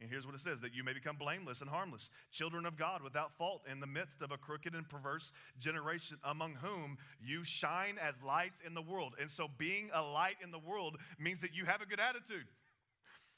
And 0.00 0.08
here's 0.08 0.24
what 0.24 0.34
it 0.34 0.40
says 0.40 0.60
that 0.60 0.74
you 0.74 0.84
may 0.84 0.92
become 0.92 1.16
blameless 1.16 1.60
and 1.60 1.68
harmless, 1.68 2.10
children 2.30 2.66
of 2.66 2.76
God 2.76 3.02
without 3.02 3.36
fault 3.36 3.62
in 3.70 3.80
the 3.80 3.86
midst 3.86 4.22
of 4.22 4.30
a 4.30 4.36
crooked 4.36 4.74
and 4.74 4.88
perverse 4.88 5.32
generation 5.58 6.18
among 6.22 6.54
whom 6.54 6.98
you 7.20 7.42
shine 7.42 7.96
as 8.00 8.14
lights 8.24 8.60
in 8.64 8.74
the 8.74 8.82
world. 8.82 9.14
And 9.20 9.30
so 9.30 9.48
being 9.58 9.90
a 9.92 10.02
light 10.02 10.36
in 10.42 10.52
the 10.52 10.58
world 10.58 10.98
means 11.18 11.40
that 11.40 11.54
you 11.54 11.64
have 11.64 11.82
a 11.82 11.86
good 11.86 11.98
attitude. 11.98 12.46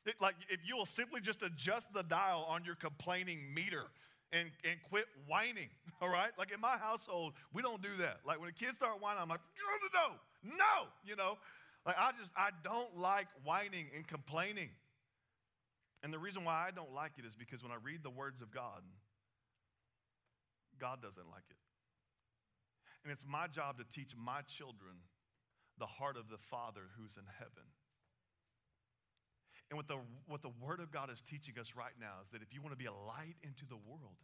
It, 0.05 0.17
like 0.21 0.35
if 0.51 0.61
you 0.67 0.77
will 0.77 0.87
simply 0.87 1.21
just 1.21 1.43
adjust 1.43 1.93
the 1.95 2.03
dial 2.03 2.47
on 2.49 2.65
your 2.65 2.75
complaining 2.75 3.55
meter 3.55 3.85
and, 4.33 4.51
and 4.65 4.83
quit 4.89 5.07
whining, 5.27 5.69
all 6.03 6.09
right? 6.11 6.31
Like 6.39 6.53
in 6.53 6.61
my 6.61 6.77
household, 6.77 7.33
we 7.55 7.63
don't 7.63 7.83
do 7.83 7.97
that. 8.01 8.19
Like 8.27 8.39
when 8.39 8.49
the 8.49 8.65
kids 8.65 8.77
start 8.77 9.01
whining, 9.01 9.23
I'm 9.23 9.29
like, 9.29 9.41
no, 9.95 10.01
no, 10.01 10.57
no, 10.57 10.89
you 11.05 11.17
know? 11.17 11.39
Like 11.87 11.97
I 11.99 12.13
just, 12.19 12.31
I 12.37 12.51
don't 12.63 12.99
like 12.99 13.29
whining 13.45 13.87
and 13.97 14.07
complaining. 14.07 14.69
And 16.03 16.13
the 16.13 16.19
reason 16.19 16.45
why 16.45 16.65
I 16.67 16.71
don't 16.71 16.95
like 16.95 17.13
it 17.19 17.27
is 17.27 17.35
because 17.35 17.63
when 17.63 17.73
I 17.73 17.77
read 17.83 18.03
the 18.03 18.11
words 18.11 18.41
of 18.41 18.51
God, 18.51 18.83
God 20.81 21.03
doesn't 21.03 21.29
like 21.31 21.45
it. 21.51 21.61
And 23.05 23.13
it's 23.13 23.25
my 23.29 23.47
job 23.47 23.79
to 23.79 23.85
teach 23.85 24.17
my 24.17 24.41
children 24.43 25.05
the 25.79 25.87
heart 25.87 26.17
of 26.17 26.29
the 26.29 26.39
Father 26.39 26.89
who's 26.97 27.17
in 27.17 27.25
heaven. 27.39 27.69
And 29.71 29.77
what 29.77 29.89
the, 29.89 29.99
what 30.27 30.43
the 30.43 30.53
Word 30.61 30.81
of 30.81 30.91
God 30.91 31.11
is 31.11 31.21
teaching 31.21 31.55
us 31.61 31.77
right 31.77 31.95
now 32.01 32.25
is 32.25 32.33
that 32.33 32.43
if 32.43 32.53
you 32.53 32.61
want 32.61 32.73
to 32.73 32.81
be 32.81 32.89
a 32.89 32.93
light 32.93 33.37
into 33.43 33.65
the 33.65 33.77
world, 33.77 34.19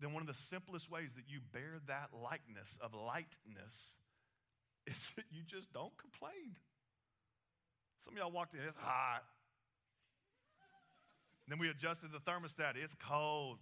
then 0.00 0.12
one 0.12 0.22
of 0.22 0.28
the 0.28 0.38
simplest 0.38 0.90
ways 0.90 1.12
that 1.16 1.24
you 1.26 1.40
bear 1.52 1.80
that 1.86 2.10
likeness 2.12 2.78
of 2.80 2.94
lightness 2.94 3.96
is 4.86 5.12
that 5.16 5.24
you 5.30 5.42
just 5.42 5.72
don't 5.72 5.96
complain. 5.98 6.56
Some 8.04 8.14
of 8.14 8.18
y'all 8.18 8.30
walked 8.30 8.54
in, 8.54 8.60
it's 8.60 8.78
hot. 8.78 9.24
Then 11.48 11.58
we 11.58 11.68
adjusted 11.68 12.10
the 12.12 12.18
thermostat, 12.18 12.76
it's 12.76 12.94
cold. 13.08 13.58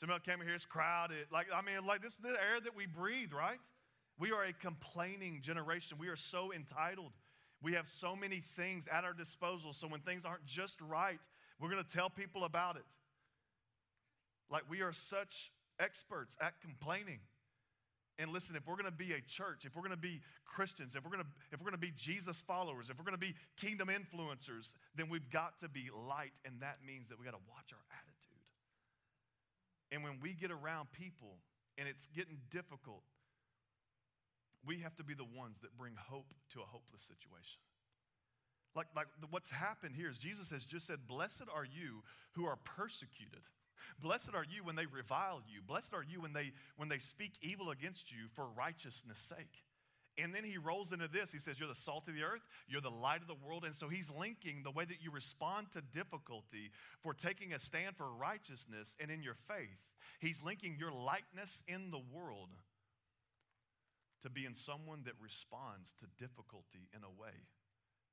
Some 0.00 0.10
of 0.10 0.14
y'all 0.14 0.34
came 0.34 0.44
here, 0.44 0.54
it's 0.54 0.64
crowded. 0.64 1.26
Like, 1.32 1.46
I 1.54 1.62
mean, 1.62 1.86
like 1.86 2.02
this 2.02 2.12
is 2.12 2.18
the 2.18 2.30
air 2.30 2.60
that 2.62 2.76
we 2.76 2.86
breathe, 2.86 3.32
right? 3.32 3.58
We 4.18 4.32
are 4.32 4.44
a 4.44 4.52
complaining 4.52 5.40
generation. 5.42 5.98
We 5.98 6.08
are 6.08 6.16
so 6.16 6.52
entitled. 6.52 7.12
We 7.62 7.72
have 7.72 7.88
so 7.88 8.14
many 8.14 8.42
things 8.56 8.86
at 8.92 9.04
our 9.04 9.14
disposal, 9.14 9.72
so 9.72 9.88
when 9.88 10.00
things 10.00 10.24
aren't 10.24 10.44
just 10.46 10.80
right, 10.80 11.18
we're 11.60 11.70
going 11.70 11.82
to 11.82 11.90
tell 11.90 12.10
people 12.10 12.44
about 12.44 12.76
it. 12.76 12.84
Like 14.50 14.64
we 14.68 14.82
are 14.82 14.92
such 14.92 15.50
experts 15.80 16.36
at 16.40 16.60
complaining. 16.60 17.20
And 18.18 18.30
listen, 18.30 18.54
if 18.54 18.66
we're 18.66 18.76
going 18.76 18.84
to 18.84 18.92
be 18.92 19.12
a 19.12 19.20
church, 19.20 19.64
if 19.64 19.74
we're 19.74 19.82
going 19.82 19.90
to 19.90 19.96
be 19.96 20.20
Christians, 20.44 20.94
if 20.94 21.02
we're 21.02 21.10
going 21.10 21.24
to 21.24 21.30
if 21.50 21.58
we're 21.58 21.70
going 21.70 21.80
to 21.80 21.86
be 21.86 21.92
Jesus 21.96 22.40
followers, 22.46 22.88
if 22.88 22.98
we're 22.98 23.04
going 23.04 23.18
to 23.18 23.26
be 23.26 23.34
kingdom 23.56 23.88
influencers, 23.88 24.72
then 24.94 25.08
we've 25.08 25.28
got 25.30 25.58
to 25.60 25.68
be 25.68 25.90
light 25.90 26.32
and 26.44 26.60
that 26.60 26.78
means 26.86 27.08
that 27.08 27.18
we 27.18 27.24
got 27.24 27.32
to 27.32 27.46
watch 27.50 27.72
our 27.72 27.84
attitude. 27.90 28.44
And 29.90 30.04
when 30.04 30.20
we 30.22 30.32
get 30.32 30.50
around 30.50 30.92
people 30.92 31.38
and 31.76 31.88
it's 31.88 32.06
getting 32.14 32.38
difficult, 32.50 33.02
we 34.64 34.78
have 34.80 34.94
to 34.96 35.04
be 35.04 35.14
the 35.14 35.26
ones 35.26 35.58
that 35.62 35.76
bring 35.76 35.94
hope 35.98 36.32
to 36.52 36.60
a 36.60 36.64
hopeless 36.64 37.02
situation. 37.02 37.60
Like, 38.74 38.86
like 38.96 39.06
what's 39.30 39.50
happened 39.50 39.94
here 39.94 40.08
is 40.08 40.18
Jesus 40.18 40.50
has 40.50 40.64
just 40.64 40.86
said, 40.86 41.06
Blessed 41.06 41.46
are 41.52 41.64
you 41.64 42.02
who 42.32 42.46
are 42.46 42.56
persecuted. 42.56 43.42
Blessed 44.00 44.34
are 44.34 44.44
you 44.44 44.64
when 44.64 44.76
they 44.76 44.86
revile 44.86 45.40
you. 45.48 45.60
Blessed 45.66 45.94
are 45.94 46.02
you 46.02 46.22
when 46.22 46.32
they, 46.32 46.52
when 46.76 46.88
they 46.88 46.98
speak 46.98 47.32
evil 47.40 47.70
against 47.70 48.10
you 48.10 48.28
for 48.34 48.46
righteousness' 48.46 49.18
sake. 49.18 49.64
And 50.16 50.32
then 50.32 50.44
he 50.44 50.58
rolls 50.58 50.92
into 50.92 51.08
this. 51.08 51.32
He 51.32 51.38
says, 51.38 51.58
You're 51.58 51.68
the 51.68 51.74
salt 51.74 52.06
of 52.08 52.14
the 52.14 52.22
earth, 52.22 52.46
you're 52.68 52.80
the 52.80 52.90
light 52.90 53.20
of 53.20 53.26
the 53.26 53.34
world. 53.34 53.64
And 53.64 53.74
so 53.74 53.88
he's 53.88 54.10
linking 54.10 54.62
the 54.62 54.70
way 54.70 54.84
that 54.84 55.02
you 55.02 55.10
respond 55.10 55.72
to 55.72 55.80
difficulty 55.92 56.70
for 57.02 57.14
taking 57.14 57.52
a 57.52 57.58
stand 57.58 57.96
for 57.96 58.06
righteousness 58.06 58.94
and 59.00 59.10
in 59.10 59.22
your 59.22 59.36
faith. 59.48 59.80
He's 60.20 60.40
linking 60.42 60.76
your 60.78 60.92
lightness 60.92 61.62
in 61.66 61.90
the 61.90 62.00
world 62.12 62.50
to 64.22 64.30
being 64.30 64.54
someone 64.54 65.02
that 65.04 65.14
responds 65.20 65.92
to 66.00 66.06
difficulty 66.16 66.88
in 66.94 67.02
a 67.02 67.10
way 67.20 67.34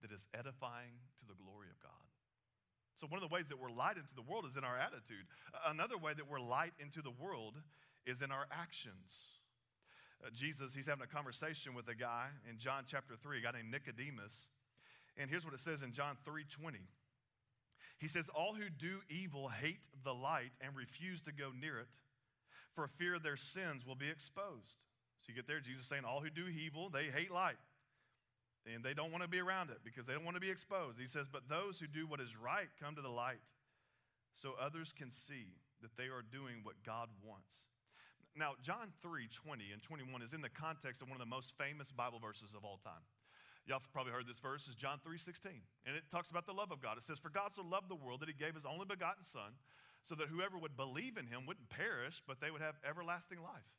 that 0.02 0.12
is 0.12 0.26
edifying 0.34 1.00
to 1.20 1.26
the 1.28 1.38
glory 1.38 1.68
of 1.70 1.80
God. 1.80 2.11
So, 3.02 3.08
one 3.08 3.18
of 3.18 3.28
the 3.28 3.34
ways 3.34 3.48
that 3.50 3.60
we're 3.60 3.72
light 3.72 3.98
into 3.98 4.14
the 4.14 4.22
world 4.22 4.46
is 4.46 4.56
in 4.56 4.64
our 4.64 4.78
attitude. 4.78 5.26
Another 5.66 5.98
way 5.98 6.14
that 6.14 6.30
we're 6.30 6.40
light 6.40 6.74
into 6.78 7.02
the 7.02 7.10
world 7.10 7.56
is 8.06 8.22
in 8.22 8.32
our 8.32 8.46
actions. 8.52 9.10
Uh, 10.24 10.30
Jesus, 10.30 10.76
he's 10.76 10.86
having 10.86 11.04
a 11.04 11.08
conversation 11.08 11.74
with 11.74 11.88
a 11.88 11.96
guy 11.96 12.28
in 12.48 12.60
John 12.60 12.84
chapter 12.86 13.16
3, 13.18 13.40
a 13.40 13.42
guy 13.42 13.58
named 13.58 13.72
Nicodemus. 13.72 14.46
And 15.18 15.32
here's 15.32 15.44
what 15.44 15.56
it 15.56 15.60
says 15.60 15.82
in 15.82 15.94
John 15.94 16.16
3 16.26 16.46
20. 16.46 16.78
He 17.98 18.08
says, 18.08 18.30
All 18.36 18.54
who 18.54 18.70
do 18.70 19.00
evil 19.10 19.50
hate 19.50 19.88
the 20.04 20.14
light 20.14 20.52
and 20.62 20.76
refuse 20.76 21.24
to 21.24 21.32
go 21.32 21.50
near 21.60 21.80
it, 21.80 21.88
for 22.76 22.86
fear 22.86 23.18
their 23.18 23.36
sins 23.36 23.84
will 23.84 23.96
be 23.96 24.10
exposed. 24.10 24.78
So 25.26 25.30
you 25.30 25.34
get 25.34 25.48
there, 25.48 25.60
Jesus 25.60 25.88
saying, 25.88 26.06
All 26.06 26.22
who 26.22 26.30
do 26.30 26.46
evil, 26.46 26.92
they 26.92 27.06
hate 27.06 27.32
light. 27.32 27.58
And 28.66 28.84
they 28.84 28.94
don't 28.94 29.12
want 29.12 29.24
to 29.24 29.30
be 29.30 29.40
around 29.40 29.70
it 29.72 29.80
because 29.84 30.06
they 30.06 30.14
don't 30.14 30.26
want 30.26 30.38
to 30.38 30.42
be 30.42 30.52
exposed. 30.52 31.00
He 31.00 31.08
says, 31.08 31.26
But 31.32 31.50
those 31.50 31.80
who 31.80 31.88
do 31.88 32.06
what 32.06 32.22
is 32.22 32.38
right 32.38 32.70
come 32.80 32.96
to 32.96 33.02
the 33.02 33.10
light 33.10 33.42
so 34.36 34.54
others 34.62 34.94
can 34.94 35.12
see 35.12 35.58
that 35.82 35.98
they 35.98 36.14
are 36.14 36.22
doing 36.22 36.62
what 36.64 36.76
God 36.86 37.10
wants. 37.26 37.66
Now, 38.38 38.54
John 38.62 38.94
3 39.02 39.28
20 39.28 39.72
and 39.74 39.82
21 39.82 40.22
is 40.22 40.34
in 40.34 40.42
the 40.42 40.50
context 40.54 41.02
of 41.02 41.10
one 41.10 41.18
of 41.18 41.26
the 41.26 41.30
most 41.30 41.58
famous 41.58 41.92
Bible 41.92 42.20
verses 42.20 42.54
of 42.56 42.64
all 42.64 42.80
time. 42.84 43.04
Y'all 43.68 43.82
probably 43.94 44.12
heard 44.12 44.26
this 44.26 44.40
verse 44.40 44.68
is 44.68 44.76
John 44.76 45.00
3 45.04 45.18
16. 45.18 45.52
And 45.86 45.96
it 45.96 46.04
talks 46.10 46.32
about 46.32 46.46
the 46.46 46.54
love 46.54 46.72
of 46.72 46.82
God. 46.82 46.98
It 46.98 47.04
says, 47.04 47.20
For 47.20 47.30
God 47.30 47.54
so 47.54 47.62
loved 47.62 47.90
the 47.90 48.00
world 48.00 48.22
that 48.22 48.30
he 48.30 48.38
gave 48.38 48.56
his 48.56 48.66
only 48.66 48.86
begotten 48.86 49.24
Son, 49.24 49.58
so 50.04 50.16
that 50.16 50.30
whoever 50.30 50.58
would 50.58 50.78
believe 50.78 51.18
in 51.18 51.28
him 51.28 51.46
wouldn't 51.46 51.70
perish, 51.70 52.24
but 52.26 52.40
they 52.40 52.50
would 52.50 52.62
have 52.62 52.76
everlasting 52.88 53.42
life. 53.42 53.70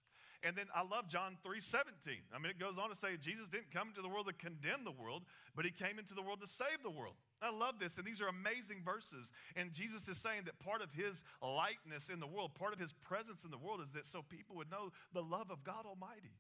And 0.43 0.57
then 0.57 0.67
I 0.75 0.83
love 0.83 1.07
John 1.07 1.39
3 1.47 1.61
17. 1.61 2.19
I 2.35 2.39
mean, 2.43 2.51
it 2.51 2.59
goes 2.59 2.75
on 2.75 2.91
to 2.91 2.99
say 2.99 3.15
Jesus 3.15 3.47
didn't 3.47 3.71
come 3.71 3.95
into 3.95 4.03
the 4.03 4.11
world 4.11 4.27
to 4.27 4.35
condemn 4.35 4.83
the 4.83 4.91
world, 4.91 5.23
but 5.55 5.65
he 5.65 5.71
came 5.71 6.03
into 6.03 6.15
the 6.15 6.23
world 6.23 6.43
to 6.43 6.51
save 6.51 6.83
the 6.83 6.91
world. 6.91 7.15
I 7.39 7.55
love 7.55 7.79
this, 7.79 7.97
and 7.97 8.05
these 8.05 8.21
are 8.21 8.27
amazing 8.27 8.83
verses. 8.83 9.31
And 9.55 9.73
Jesus 9.73 10.09
is 10.09 10.19
saying 10.19 10.51
that 10.51 10.59
part 10.59 10.83
of 10.83 10.91
his 10.91 11.23
lightness 11.39 12.11
in 12.11 12.19
the 12.19 12.27
world, 12.27 12.59
part 12.59 12.75
of 12.75 12.83
his 12.83 12.93
presence 13.07 13.47
in 13.47 13.55
the 13.55 13.59
world, 13.59 13.81
is 13.87 13.95
that 13.95 14.07
so 14.07 14.23
people 14.27 14.57
would 14.57 14.71
know 14.71 14.91
the 15.15 15.23
love 15.23 15.51
of 15.51 15.63
God 15.63 15.87
Almighty. 15.87 16.35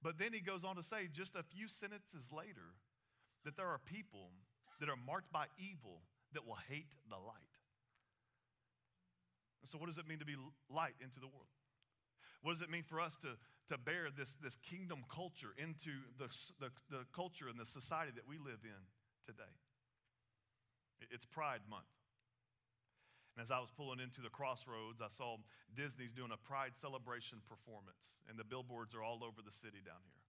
But 0.00 0.16
then 0.16 0.32
he 0.32 0.40
goes 0.40 0.64
on 0.64 0.76
to 0.76 0.82
say, 0.82 1.08
just 1.12 1.36
a 1.36 1.42
few 1.42 1.68
sentences 1.68 2.32
later, 2.32 2.72
that 3.44 3.56
there 3.56 3.68
are 3.68 3.80
people 3.84 4.32
that 4.80 4.88
are 4.88 4.96
marked 4.96 5.32
by 5.32 5.46
evil 5.58 6.00
that 6.32 6.46
will 6.46 6.58
hate 6.68 6.96
the 7.10 7.16
light. 7.16 7.52
So, 9.64 9.76
what 9.76 9.88
does 9.88 9.98
it 9.98 10.08
mean 10.08 10.20
to 10.20 10.24
be 10.24 10.36
light 10.70 10.94
into 11.02 11.20
the 11.20 11.26
world? 11.26 11.57
What 12.42 12.52
does 12.52 12.62
it 12.62 12.70
mean 12.70 12.84
for 12.84 13.00
us 13.00 13.16
to, 13.22 13.34
to 13.68 13.78
bear 13.78 14.08
this, 14.14 14.36
this 14.42 14.56
kingdom 14.56 15.04
culture 15.10 15.54
into 15.58 15.90
the, 16.18 16.30
the, 16.60 16.70
the 16.90 17.02
culture 17.14 17.48
and 17.48 17.58
the 17.58 17.66
society 17.66 18.12
that 18.14 18.28
we 18.28 18.38
live 18.38 18.62
in 18.62 18.82
today? 19.26 19.54
It's 21.10 21.26
Pride 21.26 21.62
Month. 21.68 21.90
And 23.36 23.44
as 23.44 23.50
I 23.50 23.60
was 23.60 23.70
pulling 23.70 24.00
into 24.00 24.20
the 24.20 24.34
crossroads, 24.34 24.98
I 24.98 25.06
saw 25.06 25.38
Disney's 25.74 26.12
doing 26.12 26.34
a 26.34 26.40
Pride 26.42 26.74
celebration 26.74 27.38
performance, 27.46 28.18
and 28.28 28.38
the 28.38 28.42
billboards 28.42 28.94
are 28.94 29.02
all 29.02 29.22
over 29.22 29.42
the 29.44 29.54
city 29.54 29.78
down 29.78 30.02
here. 30.02 30.22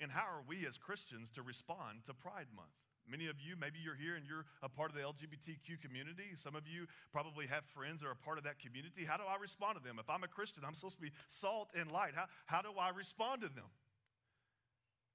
And 0.00 0.10
how 0.10 0.24
are 0.24 0.40
we 0.46 0.66
as 0.66 0.78
Christians 0.78 1.30
to 1.32 1.42
respond 1.42 2.04
to 2.06 2.14
Pride 2.14 2.48
Month? 2.56 2.72
Many 3.08 3.26
of 3.26 3.36
you, 3.40 3.56
maybe 3.58 3.78
you're 3.82 3.98
here 3.98 4.14
and 4.14 4.24
you're 4.24 4.46
a 4.62 4.68
part 4.68 4.90
of 4.90 4.96
the 4.96 5.02
LGBTQ 5.02 5.82
community. 5.82 6.32
Some 6.36 6.54
of 6.54 6.68
you 6.68 6.86
probably 7.10 7.46
have 7.46 7.64
friends 7.74 8.00
that 8.00 8.06
are 8.06 8.16
a 8.16 8.24
part 8.24 8.38
of 8.38 8.44
that 8.44 8.58
community. 8.58 9.04
How 9.04 9.16
do 9.16 9.24
I 9.24 9.36
respond 9.40 9.78
to 9.78 9.82
them? 9.82 9.98
If 9.98 10.08
I'm 10.08 10.22
a 10.22 10.28
Christian, 10.28 10.62
I'm 10.66 10.74
supposed 10.74 10.96
to 10.96 11.02
be 11.02 11.12
salt 11.26 11.70
and 11.74 11.90
light. 11.90 12.14
How, 12.14 12.26
how 12.46 12.62
do 12.62 12.70
I 12.78 12.90
respond 12.90 13.42
to 13.42 13.48
them? 13.48 13.66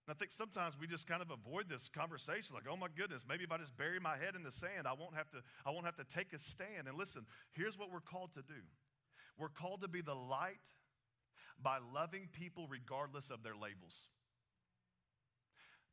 And 0.07 0.15
I 0.15 0.19
think 0.19 0.31
sometimes 0.31 0.75
we 0.79 0.87
just 0.87 1.07
kind 1.07 1.21
of 1.21 1.31
avoid 1.31 1.67
this 1.67 1.89
conversation, 1.89 2.55
like, 2.55 2.63
oh 2.69 2.77
my 2.77 2.87
goodness, 2.95 3.23
maybe 3.27 3.43
if 3.43 3.51
I 3.51 3.57
just 3.57 3.75
bury 3.77 3.99
my 3.99 4.15
head 4.15 4.35
in 4.35 4.43
the 4.43 4.51
sand, 4.51 4.87
I 4.87 4.93
won't 4.93 5.15
have 5.15 5.29
to, 5.31 5.39
I 5.65 5.71
won't 5.71 5.85
have 5.85 5.97
to 5.97 6.05
take 6.05 6.31
a 6.31 6.39
stand. 6.39 6.87
And 6.87 6.97
listen, 6.97 7.25
here's 7.53 7.77
what 7.77 7.91
we're 7.91 7.99
called 7.99 8.33
to 8.35 8.41
do. 8.41 8.61
We're 9.37 9.49
called 9.49 9.81
to 9.81 9.87
be 9.87 10.01
the 10.01 10.15
light 10.15 10.63
by 11.61 11.79
loving 11.93 12.29
people 12.31 12.67
regardless 12.69 13.29
of 13.29 13.43
their 13.43 13.55
labels. 13.55 13.95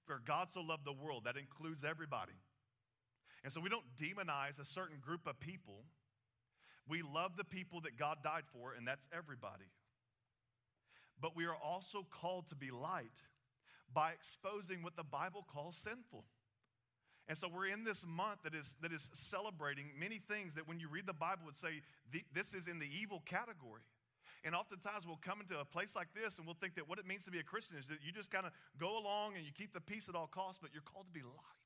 For 0.07 0.21
God 0.25 0.49
so 0.53 0.61
loved 0.61 0.85
the 0.85 0.93
world, 0.93 1.25
that 1.25 1.37
includes 1.37 1.85
everybody. 1.85 2.33
And 3.43 3.53
so 3.53 3.61
we 3.61 3.69
don't 3.69 3.85
demonize 4.01 4.59
a 4.61 4.65
certain 4.65 4.99
group 5.01 5.27
of 5.27 5.39
people. 5.41 5.85
We 6.89 7.03
love 7.03 7.37
the 7.37 7.45
people 7.45 7.81
that 7.83 7.99
God 7.99 8.19
died 8.23 8.45
for, 8.53 8.75
and 8.77 8.87
that's 8.87 9.09
everybody. 9.17 9.71
But 11.21 11.37
we 11.37 11.47
are 11.47 11.57
also 11.57 12.07
called 12.11 12.49
to 12.49 12.55
be 12.55 12.71
light 12.71 13.17
by 13.93 14.13
exposing 14.13 14.83
what 14.83 14.97
the 14.97 15.05
Bible 15.05 15.47
calls 15.51 15.77
sinful. 15.77 16.25
And 17.27 17.39
so 17.39 17.49
we're 17.49 17.69
in 17.69 17.85
this 17.85 18.05
month 18.07 18.43
that 18.45 18.55
is, 18.55 18.69
that 18.83 18.93
is 18.93 19.09
celebrating 19.15 19.87
many 19.99 20.19
things 20.19 20.55
that 20.55 20.69
when 20.69 20.79
you 20.79 20.89
read 20.89 21.07
the 21.07 21.15
Bible 21.15 21.47
would 21.47 21.57
say 21.57 21.81
this 22.35 22.53
is 22.53 22.69
in 22.69 22.79
the 22.79 22.89
evil 23.01 23.23
category. 23.25 23.81
And 24.45 24.55
oftentimes 24.55 25.09
we'll 25.09 25.25
come 25.25 25.41
into 25.41 25.59
a 25.59 25.65
place 25.65 25.97
like 25.97 26.13
this 26.13 26.37
and 26.37 26.45
we'll 26.45 26.61
think 26.61 26.77
that 26.77 26.87
what 26.87 26.99
it 27.01 27.09
means 27.09 27.25
to 27.25 27.33
be 27.33 27.41
a 27.41 27.43
Christian 27.43 27.81
is 27.81 27.89
that 27.89 28.05
you 28.05 28.13
just 28.13 28.31
kind 28.31 28.45
of 28.45 28.53
go 28.79 29.01
along 29.01 29.41
and 29.41 29.45
you 29.45 29.53
keep 29.57 29.73
the 29.73 29.81
peace 29.81 30.05
at 30.09 30.15
all 30.15 30.29
costs, 30.29 30.61
but 30.61 30.69
you're 30.77 30.85
called 30.85 31.09
to 31.09 31.17
be 31.17 31.25
light. 31.25 31.65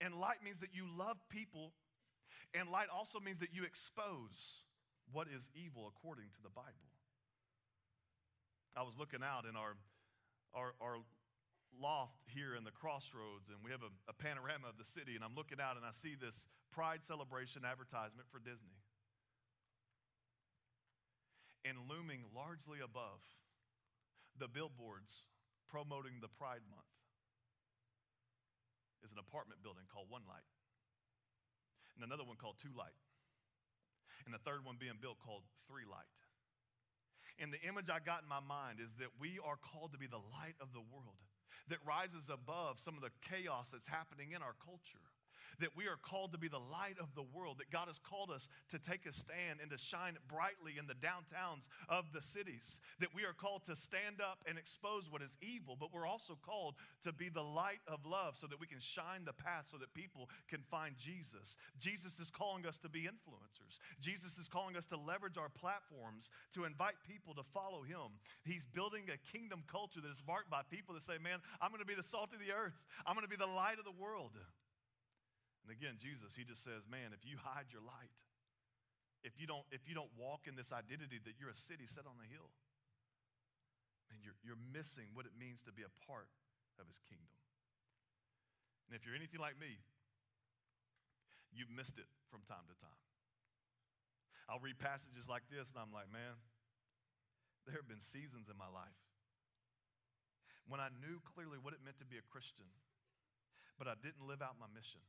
And 0.00 0.14
light 0.14 0.46
means 0.46 0.62
that 0.62 0.70
you 0.70 0.86
love 0.86 1.18
people, 1.30 1.72
and 2.54 2.70
light 2.70 2.86
also 2.86 3.18
means 3.18 3.38
that 3.38 3.50
you 3.50 3.64
expose 3.64 4.62
what 5.10 5.26
is 5.26 5.48
evil 5.54 5.90
according 5.90 6.30
to 6.38 6.40
the 6.42 6.50
Bible. 6.50 6.92
I 8.76 8.82
was 8.82 8.94
looking 8.98 9.22
out 9.22 9.46
in 9.46 9.54
our, 9.54 9.74
our, 10.54 10.74
our 10.82 10.98
loft 11.80 12.26
here 12.30 12.54
in 12.54 12.62
the 12.62 12.74
crossroads, 12.74 13.50
and 13.50 13.58
we 13.62 13.70
have 13.70 13.82
a, 13.82 13.90
a 14.06 14.14
panorama 14.14 14.70
of 14.70 14.78
the 14.78 14.86
city, 14.86 15.14
and 15.14 15.22
I'm 15.22 15.34
looking 15.34 15.58
out 15.58 15.74
and 15.74 15.86
I 15.86 15.94
see 15.94 16.14
this 16.14 16.46
Pride 16.74 17.06
celebration 17.06 17.62
advertisement 17.62 18.26
for 18.34 18.42
Disney 18.42 18.74
and 21.64 21.80
looming 21.88 22.28
largely 22.36 22.84
above 22.84 23.24
the 24.36 24.48
billboards 24.48 25.26
promoting 25.68 26.20
the 26.20 26.28
Pride 26.28 26.62
Month 26.68 26.92
is 29.02 29.12
an 29.12 29.20
apartment 29.20 29.64
building 29.64 29.84
called 29.88 30.08
One 30.08 30.24
Light, 30.28 30.46
and 31.96 32.04
another 32.04 32.24
one 32.24 32.36
called 32.36 32.56
Two 32.60 32.72
Light, 32.76 32.96
and 34.24 34.32
a 34.32 34.40
third 34.40 34.64
one 34.64 34.76
being 34.80 34.96
built 35.00 35.20
called 35.20 35.44
Three 35.68 35.84
Light. 35.84 36.08
And 37.36 37.50
the 37.50 37.60
image 37.66 37.90
I 37.90 37.98
got 37.98 38.22
in 38.22 38.30
my 38.30 38.40
mind 38.40 38.78
is 38.78 38.94
that 39.02 39.10
we 39.18 39.42
are 39.42 39.58
called 39.58 39.90
to 39.92 40.00
be 40.00 40.06
the 40.06 40.22
light 40.32 40.54
of 40.62 40.70
the 40.70 40.84
world 40.84 41.18
that 41.66 41.82
rises 41.82 42.30
above 42.30 42.78
some 42.78 42.94
of 42.94 43.02
the 43.02 43.10
chaos 43.26 43.74
that's 43.74 43.90
happening 43.90 44.36
in 44.36 44.40
our 44.44 44.54
culture 44.62 45.13
that 45.60 45.76
we 45.76 45.86
are 45.86 45.96
called 46.00 46.32
to 46.32 46.38
be 46.38 46.48
the 46.48 46.62
light 46.62 46.96
of 47.00 47.14
the 47.14 47.22
world, 47.22 47.58
that 47.58 47.70
God 47.70 47.88
has 47.88 47.98
called 47.98 48.30
us 48.30 48.48
to 48.70 48.78
take 48.78 49.06
a 49.06 49.12
stand 49.12 49.60
and 49.60 49.70
to 49.70 49.78
shine 49.78 50.16
brightly 50.28 50.78
in 50.78 50.86
the 50.86 50.98
downtowns 50.98 51.68
of 51.88 52.12
the 52.12 52.22
cities, 52.22 52.80
that 53.00 53.14
we 53.14 53.24
are 53.24 53.32
called 53.32 53.66
to 53.66 53.76
stand 53.76 54.20
up 54.20 54.38
and 54.48 54.58
expose 54.58 55.10
what 55.10 55.22
is 55.22 55.36
evil, 55.40 55.76
but 55.78 55.92
we're 55.92 56.06
also 56.06 56.38
called 56.44 56.74
to 57.02 57.12
be 57.12 57.28
the 57.28 57.42
light 57.42 57.82
of 57.86 58.04
love 58.06 58.36
so 58.40 58.46
that 58.46 58.60
we 58.60 58.66
can 58.66 58.80
shine 58.80 59.24
the 59.24 59.32
path 59.32 59.68
so 59.70 59.78
that 59.78 59.94
people 59.94 60.28
can 60.48 60.60
find 60.70 60.96
Jesus. 60.96 61.56
Jesus 61.78 62.18
is 62.18 62.30
calling 62.30 62.66
us 62.66 62.78
to 62.78 62.88
be 62.88 63.02
influencers. 63.02 63.78
Jesus 64.00 64.38
is 64.38 64.48
calling 64.48 64.76
us 64.76 64.84
to 64.86 64.96
leverage 64.96 65.38
our 65.38 65.48
platforms 65.48 66.30
to 66.54 66.64
invite 66.64 66.94
people 67.06 67.34
to 67.34 67.42
follow 67.52 67.82
him. 67.82 68.18
He's 68.44 68.64
building 68.64 69.04
a 69.12 69.18
kingdom 69.32 69.62
culture 69.70 70.00
that 70.00 70.10
is 70.10 70.22
marked 70.26 70.50
by 70.50 70.62
people 70.70 70.94
that 70.94 71.02
say, 71.02 71.18
Man, 71.22 71.38
I'm 71.60 71.70
going 71.70 71.82
to 71.82 71.88
be 71.88 71.94
the 71.94 72.02
salt 72.02 72.32
of 72.32 72.40
the 72.40 72.52
earth, 72.52 72.76
I'm 73.06 73.14
going 73.14 73.26
to 73.26 73.30
be 73.30 73.40
the 73.40 73.46
light 73.46 73.78
of 73.78 73.84
the 73.84 74.02
world. 74.02 74.32
And 75.64 75.72
again, 75.72 75.96
Jesus, 75.96 76.36
he 76.36 76.44
just 76.44 76.60
says, 76.60 76.84
man, 76.84 77.16
if 77.16 77.24
you 77.24 77.40
hide 77.40 77.72
your 77.72 77.80
light, 77.80 78.12
if 79.24 79.40
you 79.40 79.48
don't, 79.48 79.64
if 79.72 79.88
you 79.88 79.96
don't 79.96 80.12
walk 80.20 80.44
in 80.44 80.52
this 80.52 80.68
identity 80.68 81.16
that 81.24 81.40
you're 81.40 81.48
a 81.48 81.56
city 81.56 81.88
set 81.88 82.04
on 82.04 82.20
a 82.20 82.28
hill, 82.28 82.52
man, 84.12 84.20
you're, 84.20 84.36
you're 84.44 84.60
missing 84.60 85.16
what 85.16 85.24
it 85.24 85.32
means 85.32 85.64
to 85.64 85.72
be 85.72 85.80
a 85.80 85.92
part 86.04 86.28
of 86.76 86.84
his 86.84 87.00
kingdom. 87.08 87.32
And 88.84 88.92
if 88.92 89.08
you're 89.08 89.16
anything 89.16 89.40
like 89.40 89.56
me, 89.56 89.80
you've 91.56 91.72
missed 91.72 91.96
it 91.96 92.08
from 92.28 92.44
time 92.44 92.68
to 92.68 92.76
time. 92.76 93.00
I'll 94.52 94.60
read 94.60 94.76
passages 94.76 95.24
like 95.24 95.48
this 95.48 95.72
and 95.72 95.80
I'm 95.80 95.88
like, 95.88 96.12
man, 96.12 96.36
there 97.64 97.80
have 97.80 97.88
been 97.88 98.04
seasons 98.04 98.52
in 98.52 98.60
my 98.60 98.68
life 98.68 99.00
when 100.68 100.80
I 100.80 100.92
knew 101.00 101.20
clearly 101.24 101.56
what 101.60 101.72
it 101.76 101.80
meant 101.84 102.00
to 102.00 102.08
be 102.08 102.16
a 102.16 102.24
Christian, 102.32 102.68
but 103.76 103.88
I 103.88 103.96
didn't 104.00 104.24
live 104.24 104.40
out 104.40 104.56
my 104.56 104.68
mission. 104.68 105.00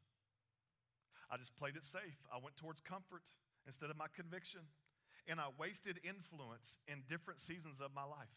I 1.32 1.38
just 1.38 1.56
played 1.58 1.76
it 1.76 1.86
safe. 1.86 2.18
I 2.30 2.38
went 2.38 2.56
towards 2.56 2.82
comfort 2.82 3.26
instead 3.66 3.90
of 3.90 3.98
my 3.98 4.08
conviction. 4.14 4.62
And 5.26 5.42
I 5.42 5.50
wasted 5.58 5.98
influence 6.06 6.78
in 6.86 7.02
different 7.10 7.42
seasons 7.42 7.82
of 7.82 7.90
my 7.98 8.06
life. 8.06 8.30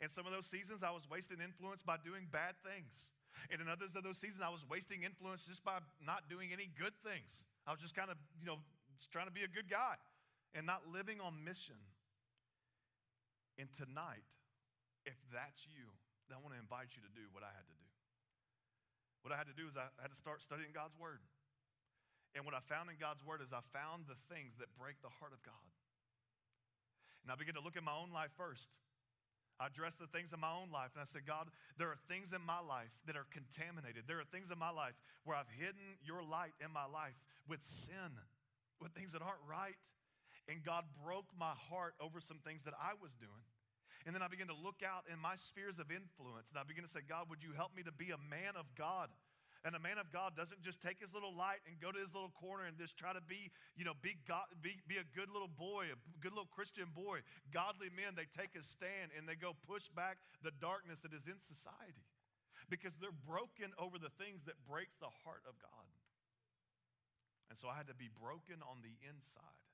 In 0.00 0.08
some 0.08 0.24
of 0.24 0.32
those 0.32 0.48
seasons, 0.48 0.80
I 0.80 0.94
was 0.94 1.04
wasting 1.04 1.42
influence 1.42 1.84
by 1.84 2.00
doing 2.00 2.30
bad 2.32 2.56
things. 2.64 3.12
And 3.52 3.60
in 3.60 3.68
others 3.68 3.92
of 3.92 4.02
those 4.02 4.16
seasons, 4.16 4.40
I 4.40 4.48
was 4.48 4.64
wasting 4.64 5.04
influence 5.04 5.44
just 5.44 5.60
by 5.60 5.84
not 6.00 6.30
doing 6.32 6.48
any 6.48 6.72
good 6.80 6.96
things. 7.04 7.44
I 7.68 7.76
was 7.76 7.82
just 7.82 7.92
kind 7.92 8.08
of, 8.08 8.16
you 8.40 8.48
know, 8.48 8.58
trying 9.12 9.28
to 9.28 9.34
be 9.34 9.44
a 9.44 9.50
good 9.50 9.68
guy 9.68 10.00
and 10.56 10.64
not 10.64 10.88
living 10.88 11.20
on 11.20 11.44
mission. 11.44 11.76
And 13.60 13.68
tonight, 13.74 14.24
if 15.04 15.18
that's 15.28 15.66
you, 15.68 15.92
then 16.30 16.38
I 16.38 16.40
want 16.40 16.56
to 16.56 16.60
invite 16.62 16.94
you 16.96 17.02
to 17.04 17.12
do 17.12 17.28
what 17.34 17.44
I 17.44 17.52
had 17.52 17.66
to 17.66 17.76
do. 17.76 17.88
What 19.26 19.34
I 19.34 19.36
had 19.36 19.50
to 19.50 19.56
do 19.56 19.66
is 19.66 19.74
I 19.74 19.90
had 20.00 20.14
to 20.14 20.16
start 20.18 20.40
studying 20.40 20.70
God's 20.72 20.94
Word. 20.96 21.20
And 22.38 22.46
what 22.46 22.54
I 22.54 22.62
found 22.70 22.86
in 22.86 22.94
God's 23.02 23.26
word 23.26 23.42
is 23.42 23.50
I 23.50 23.66
found 23.74 24.06
the 24.06 24.14
things 24.30 24.54
that 24.62 24.70
break 24.78 25.02
the 25.02 25.10
heart 25.18 25.34
of 25.34 25.42
God. 25.42 25.66
And 27.26 27.34
I 27.34 27.34
began 27.34 27.58
to 27.58 27.64
look 27.66 27.74
at 27.74 27.82
my 27.82 27.98
own 27.98 28.14
life 28.14 28.30
first. 28.38 28.70
I 29.58 29.66
addressed 29.66 29.98
the 29.98 30.06
things 30.06 30.30
in 30.30 30.38
my 30.38 30.54
own 30.54 30.70
life 30.70 30.94
and 30.94 31.02
I 31.02 31.08
said, 31.10 31.26
God, 31.26 31.50
there 31.82 31.90
are 31.90 31.98
things 32.06 32.30
in 32.30 32.38
my 32.46 32.62
life 32.62 32.94
that 33.10 33.18
are 33.18 33.26
contaminated. 33.34 34.06
There 34.06 34.22
are 34.22 34.30
things 34.30 34.54
in 34.54 34.58
my 34.62 34.70
life 34.70 34.94
where 35.26 35.34
I've 35.34 35.50
hidden 35.50 35.98
your 35.98 36.22
light 36.22 36.54
in 36.62 36.70
my 36.70 36.86
life 36.86 37.18
with 37.50 37.58
sin, 37.58 38.14
with 38.78 38.94
things 38.94 39.18
that 39.18 39.22
aren't 39.26 39.42
right. 39.42 39.74
And 40.46 40.62
God 40.62 40.86
broke 41.02 41.26
my 41.34 41.58
heart 41.74 41.98
over 41.98 42.22
some 42.22 42.38
things 42.46 42.62
that 42.70 42.78
I 42.78 42.94
was 43.02 43.18
doing. 43.18 43.44
And 44.06 44.14
then 44.14 44.22
I 44.22 44.30
began 44.30 44.46
to 44.46 44.54
look 44.54 44.86
out 44.86 45.10
in 45.10 45.18
my 45.18 45.34
spheres 45.50 45.82
of 45.82 45.90
influence 45.90 46.54
and 46.54 46.56
I 46.56 46.62
began 46.62 46.86
to 46.86 46.92
say, 46.94 47.02
God, 47.02 47.26
would 47.34 47.42
you 47.42 47.50
help 47.50 47.74
me 47.74 47.82
to 47.82 47.90
be 47.90 48.14
a 48.14 48.20
man 48.30 48.54
of 48.54 48.70
God? 48.78 49.10
And 49.66 49.74
a 49.74 49.82
man 49.82 49.98
of 49.98 50.14
God 50.14 50.38
doesn't 50.38 50.62
just 50.62 50.78
take 50.78 51.02
his 51.02 51.10
little 51.10 51.34
light 51.34 51.58
and 51.66 51.82
go 51.82 51.90
to 51.90 51.98
his 51.98 52.14
little 52.14 52.30
corner 52.30 52.70
and 52.70 52.78
just 52.78 52.94
try 52.94 53.10
to 53.10 53.20
be, 53.20 53.50
you 53.74 53.82
know, 53.82 53.98
be, 53.98 54.14
God, 54.22 54.46
be, 54.62 54.78
be 54.86 55.02
a 55.02 55.06
good 55.18 55.26
little 55.34 55.50
boy, 55.50 55.90
a 55.90 55.98
good 56.22 56.30
little 56.30 56.46
Christian 56.46 56.94
boy. 56.94 57.26
Godly 57.50 57.90
men, 57.90 58.14
they 58.14 58.30
take 58.30 58.54
a 58.54 58.62
stand 58.62 59.10
and 59.18 59.26
they 59.26 59.34
go 59.34 59.58
push 59.66 59.90
back 59.90 60.22
the 60.46 60.54
darkness 60.62 61.02
that 61.02 61.10
is 61.10 61.26
in 61.26 61.42
society 61.42 62.06
because 62.70 62.94
they're 63.02 63.14
broken 63.26 63.74
over 63.82 63.98
the 63.98 64.14
things 64.14 64.46
that 64.46 64.54
breaks 64.62 64.94
the 65.02 65.10
heart 65.26 65.42
of 65.42 65.58
God. 65.58 65.88
And 67.50 67.58
so 67.58 67.66
I 67.66 67.74
had 67.74 67.90
to 67.90 67.98
be 67.98 68.12
broken 68.12 68.60
on 68.62 68.84
the 68.84 68.94
inside 69.02 69.64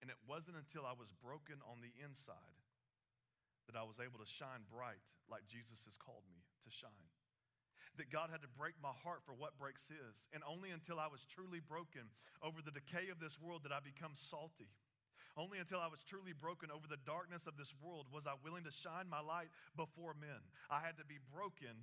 And 0.00 0.12
it 0.12 0.20
wasn't 0.28 0.54
until 0.54 0.86
I 0.86 0.94
was 0.94 1.10
broken 1.18 1.58
on 1.66 1.82
the 1.82 1.90
inside 1.98 2.62
that 3.66 3.74
I 3.74 3.82
was 3.82 3.98
able 3.98 4.22
to 4.22 4.28
shine 4.28 4.62
bright 4.70 5.02
like 5.26 5.44
Jesus 5.50 5.82
has 5.84 5.98
called 5.98 6.24
me 6.30 6.40
to 6.64 6.70
shine. 6.70 7.17
That 7.98 8.14
God 8.14 8.30
had 8.30 8.46
to 8.46 8.50
break 8.54 8.78
my 8.78 8.94
heart 9.02 9.26
for 9.26 9.34
what 9.34 9.58
breaks 9.58 9.82
His. 9.90 10.22
And 10.30 10.46
only 10.46 10.70
until 10.70 11.02
I 11.02 11.10
was 11.10 11.26
truly 11.26 11.58
broken 11.58 12.06
over 12.38 12.62
the 12.62 12.70
decay 12.70 13.10
of 13.10 13.18
this 13.18 13.34
world 13.42 13.66
did 13.66 13.74
I 13.74 13.82
become 13.82 14.14
salty. 14.14 14.70
Only 15.38 15.62
until 15.62 15.78
I 15.78 15.86
was 15.86 16.02
truly 16.02 16.34
broken 16.34 16.70
over 16.70 16.90
the 16.90 16.98
darkness 17.06 17.46
of 17.46 17.54
this 17.54 17.70
world 17.78 18.10
was 18.10 18.26
I 18.26 18.34
willing 18.42 18.66
to 18.66 18.74
shine 18.74 19.06
my 19.06 19.22
light 19.22 19.54
before 19.78 20.14
men. 20.18 20.42
I 20.66 20.82
had 20.82 20.98
to 20.98 21.06
be 21.06 21.22
broken 21.30 21.74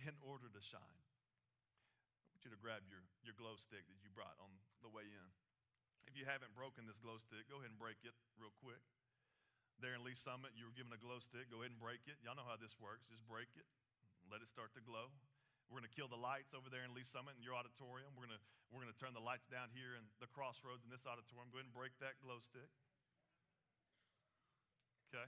in 0.00 0.16
order 0.24 0.48
to 0.48 0.60
shine. 0.64 1.00
I 2.20 2.24
want 2.32 2.44
you 2.44 2.52
to 2.52 2.60
grab 2.60 2.84
your, 2.88 3.04
your 3.20 3.36
glow 3.36 3.56
stick 3.60 3.84
that 3.84 4.00
you 4.00 4.08
brought 4.16 4.36
on 4.40 4.48
the 4.80 4.88
way 4.88 5.04
in. 5.04 5.28
If 6.08 6.16
you 6.16 6.24
haven't 6.24 6.56
broken 6.56 6.88
this 6.88 7.00
glow 7.00 7.20
stick, 7.20 7.48
go 7.52 7.60
ahead 7.60 7.72
and 7.72 7.80
break 7.80 8.00
it 8.04 8.16
real 8.40 8.52
quick. 8.64 8.80
There 9.80 9.92
in 9.92 10.04
Lee's 10.04 10.20
Summit, 10.20 10.56
you 10.56 10.68
were 10.68 10.76
given 10.76 10.92
a 10.92 11.00
glow 11.00 11.20
stick. 11.20 11.52
Go 11.52 11.64
ahead 11.64 11.76
and 11.76 11.80
break 11.80 12.04
it. 12.08 12.16
Y'all 12.24 12.36
know 12.36 12.48
how 12.48 12.56
this 12.56 12.76
works. 12.80 13.08
Just 13.12 13.24
break 13.28 13.48
it, 13.60 13.68
let 14.32 14.40
it 14.40 14.48
start 14.48 14.72
to 14.76 14.82
glow. 14.84 15.12
We're 15.72 15.80
going 15.80 15.88
to 15.88 15.96
kill 15.96 16.12
the 16.12 16.20
lights 16.20 16.52
over 16.52 16.68
there 16.68 16.84
in 16.84 16.92
Lee's 16.92 17.08
Summit 17.08 17.32
in 17.32 17.40
your 17.40 17.56
auditorium. 17.56 18.12
We're 18.12 18.28
going 18.28 18.36
to, 18.36 18.44
we're 18.68 18.84
going 18.84 18.92
to 18.92 19.00
turn 19.00 19.16
the 19.16 19.24
lights 19.24 19.48
down 19.48 19.72
here 19.72 19.96
in 19.96 20.04
the 20.20 20.28
crossroads 20.28 20.84
in 20.84 20.92
this 20.92 21.08
auditorium. 21.08 21.48
Go 21.48 21.64
ahead 21.64 21.72
and 21.72 21.72
break 21.72 21.96
that 22.04 22.20
glow 22.20 22.44
stick. 22.44 22.68
Okay? 25.08 25.24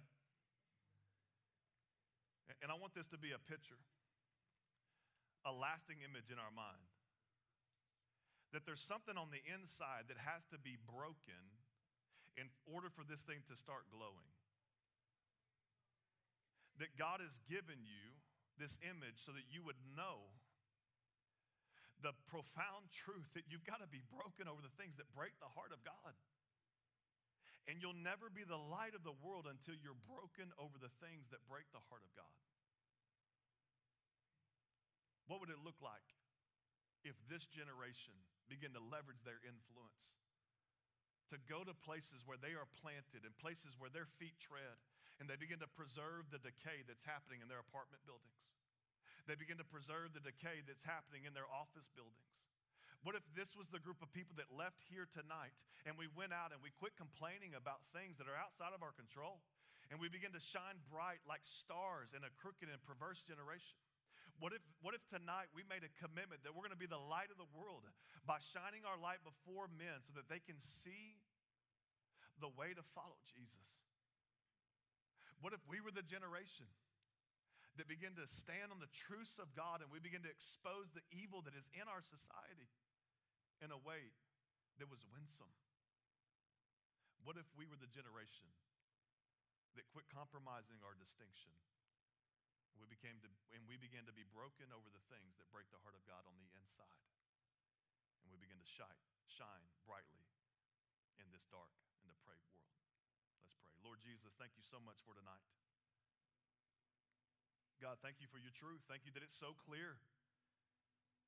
And 2.61 2.69
I 2.69 2.77
want 2.77 2.93
this 2.93 3.09
to 3.09 3.17
be 3.17 3.33
a 3.33 3.41
picture, 3.41 3.81
a 5.49 5.53
lasting 5.53 6.05
image 6.05 6.29
in 6.29 6.37
our 6.37 6.53
mind 6.53 6.93
that 8.53 8.69
there's 8.69 8.85
something 8.85 9.17
on 9.17 9.35
the 9.35 9.43
inside 9.49 10.07
that 10.13 10.21
has 10.21 10.47
to 10.53 10.61
be 10.61 10.79
broken 10.87 11.43
in 12.37 12.47
order 12.69 12.87
for 12.93 13.03
this 13.03 13.25
thing 13.27 13.43
to 13.51 13.57
start 13.59 13.89
glowing. 13.91 14.31
That 16.79 16.95
God 16.95 17.19
has 17.25 17.35
given 17.51 17.83
you 17.83 18.15
this 18.59 18.79
image 18.83 19.19
so 19.23 19.35
that 19.35 19.47
you 19.51 19.63
would 19.63 19.79
know 19.95 20.31
the 22.03 22.13
profound 22.29 22.93
truth 22.93 23.27
that 23.33 23.49
you've 23.49 23.65
got 23.65 23.81
to 23.81 23.89
be 23.89 24.05
broken 24.13 24.45
over 24.45 24.61
the 24.61 24.73
things 24.77 25.01
that 25.01 25.09
break 25.17 25.33
the 25.41 25.49
heart 25.57 25.73
of 25.73 25.81
God. 25.83 26.13
And 27.65 27.81
you'll 27.81 27.97
never 27.97 28.29
be 28.29 28.45
the 28.45 28.61
light 28.61 28.93
of 28.93 29.09
the 29.09 29.17
world 29.25 29.49
until 29.49 29.73
you're 29.81 29.97
broken 30.05 30.53
over 30.61 30.77
the 30.77 30.93
things 31.01 31.33
that 31.33 31.41
break 31.49 31.65
the 31.73 31.81
heart 31.89 32.05
of 32.05 32.13
God. 32.13 32.37
What 35.25 35.41
would 35.41 35.49
it 35.49 35.65
look 35.65 35.81
like 35.81 36.05
if 37.09 37.17
this 37.33 37.49
generation 37.49 38.13
begin 38.53 38.77
to 38.77 38.85
leverage 38.85 39.25
their 39.25 39.41
influence 39.41 40.13
to 41.33 41.41
go 41.49 41.65
to 41.65 41.73
places 41.73 42.21
where 42.29 42.37
they 42.37 42.53
are 42.53 42.69
planted 42.85 43.25
and 43.25 43.33
places 43.41 43.81
where 43.81 43.89
their 43.89 44.09
feet 44.21 44.37
tread, 44.37 44.77
and 45.23 45.31
they 45.31 45.39
begin 45.39 45.63
to 45.63 45.71
preserve 45.71 46.29
the 46.35 46.43
decay 46.43 46.83
that's 46.85 47.07
happening 47.07 47.39
in 47.41 47.47
their 47.47 47.63
apartment 47.63 48.03
buildings. 48.03 48.41
They 49.25 49.39
begin 49.39 49.57
to 49.57 49.65
preserve 49.65 50.13
the 50.13 50.21
decay 50.21 50.61
that's 50.67 50.85
happening 50.85 51.25
in 51.25 51.33
their 51.33 51.49
office 51.49 51.89
buildings. 51.97 52.29
What 53.05 53.17
if 53.17 53.25
this 53.37 53.53
was 53.53 53.69
the 53.69 53.81
group 53.81 54.01
of 54.01 54.09
people 54.17 54.33
that 54.41 54.49
left 54.49 54.81
here 54.89 55.05
tonight 55.05 55.53
and 55.85 55.93
we 55.97 56.09
went 56.17 56.33
out 56.33 56.57
and 56.57 56.61
we 56.65 56.73
quit 56.73 56.97
complaining 56.97 57.53
about 57.53 57.85
things 57.93 58.17
that 58.17 58.29
are 58.29 58.37
outside 58.37 58.73
of 58.73 58.81
our 58.81 58.97
control 58.97 59.45
and 59.93 60.01
we 60.01 60.09
begin 60.09 60.33
to 60.33 60.41
shine 60.41 60.81
bright 60.89 61.21
like 61.29 61.45
stars 61.45 62.17
in 62.17 62.25
a 62.25 62.33
crooked 62.41 62.65
and 62.65 62.81
perverse 62.89 63.21
generation? 63.21 63.77
What 64.41 64.57
if, 64.57 64.65
what 64.81 64.97
if 64.97 65.05
tonight 65.07 65.53
we 65.53 65.69
made 65.69 65.85
a 65.85 65.93
commitment 66.01 66.43
that 66.43 66.57
we're 66.57 66.65
going 66.65 66.75
to 66.75 66.81
be 66.81 66.91
the 66.91 67.01
light 67.01 67.29
of 67.29 67.37
the 67.37 67.49
world 67.53 67.85
by 68.25 68.41
shining 68.41 68.83
our 68.89 68.97
light 68.97 69.21
before 69.21 69.69
men 69.69 70.01
so 70.09 70.17
that 70.17 70.27
they 70.33 70.41
can 70.41 70.57
see 70.85 71.21
the 72.41 72.51
way 72.57 72.73
to 72.73 72.83
follow 72.97 73.21
Jesus? 73.29 73.84
What 75.41 75.53
if 75.53 75.63
we 75.67 75.83
were 75.83 75.95
the 75.95 76.05
generation 76.05 76.69
that 77.77 77.91
begin 77.91 78.15
to 78.19 78.27
stand 78.31 78.71
on 78.71 78.79
the 78.79 78.91
truths 78.95 79.43
of 79.43 79.51
God 79.59 79.83
and 79.83 79.91
we 79.91 79.99
begin 79.99 80.23
to 80.23 80.31
expose 80.31 80.95
the 80.95 81.05
evil 81.11 81.43
that 81.43 81.59
is 81.59 81.67
in 81.75 81.87
our 81.91 82.03
society 82.03 82.71
in 83.59 83.75
a 83.75 83.81
way 83.81 84.15
that 84.79 84.91
was 84.91 85.03
winsome? 85.11 85.51
What 87.23 87.41
if 87.41 87.49
we 87.59 87.67
were 87.67 87.81
the 87.81 87.91
generation 87.91 88.49
that 89.75 89.91
quit 89.91 90.07
compromising 90.13 90.79
our 90.87 90.95
distinction 90.95 91.51
we 92.85 92.87
became 92.91 93.17
to, 93.23 93.29
and 93.57 93.65
we 93.65 93.81
began 93.81 94.05
to 94.05 94.15
be 94.15 94.29
broken 94.35 94.69
over 94.75 94.93
the 94.93 95.05
things 95.09 95.39
that 95.39 95.49
break 95.49 95.65
the 95.73 95.81
heart 95.81 95.97
of 95.97 96.05
God 96.05 96.21
on 96.29 96.37
the 96.37 96.49
inside. 96.53 97.01
And 98.21 98.29
we 98.29 98.37
begin 98.37 98.61
to 98.61 98.69
shine, 98.69 99.01
shine 99.25 99.65
brightly 99.89 100.29
in 101.17 101.27
this 101.33 101.49
dark 101.49 101.73
and 102.03 102.13
depraved 102.13 102.45
world. 102.53 102.84
Let's 103.45 103.57
pray. 103.61 103.77
Lord 103.85 104.01
Jesus, 104.01 104.33
thank 104.41 104.57
you 104.57 104.65
so 104.65 104.81
much 104.81 104.99
for 105.05 105.13
tonight. 105.13 105.45
God, 107.79 108.01
thank 108.01 108.19
you 108.25 108.29
for 108.33 108.41
your 108.41 108.55
truth. 108.57 108.81
Thank 108.89 109.05
you 109.05 109.13
that 109.13 109.21
it's 109.21 109.37
so 109.37 109.53
clear. 109.69 110.01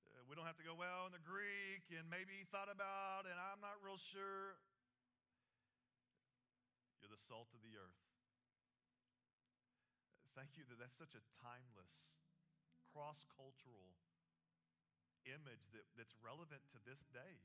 Uh, 0.09 0.25
we 0.25 0.33
don't 0.33 0.49
have 0.49 0.57
to 0.57 0.65
go, 0.65 0.73
well, 0.73 1.05
in 1.05 1.13
the 1.13 1.21
Greek, 1.21 1.85
and 1.93 2.09
maybe 2.09 2.49
thought 2.49 2.73
about, 2.73 3.29
and 3.29 3.37
I'm 3.37 3.61
not 3.61 3.77
real 3.85 4.01
sure. 4.01 4.57
You're 7.05 7.13
the 7.13 7.21
salt 7.21 7.53
of 7.53 7.61
the 7.61 7.77
earth 7.77 8.01
thank 10.37 10.61
you 10.61 10.69
that 10.69 10.77
that's 10.77 11.01
such 11.01 11.17
a 11.17 11.25
timeless, 11.41 12.13
cross 12.93 13.25
cultural 13.33 13.97
image 15.25 15.65
that, 15.73 15.89
that's 15.97 16.13
relevant 16.21 16.61
to 16.77 16.79
this 16.85 17.01
day. 17.09 17.41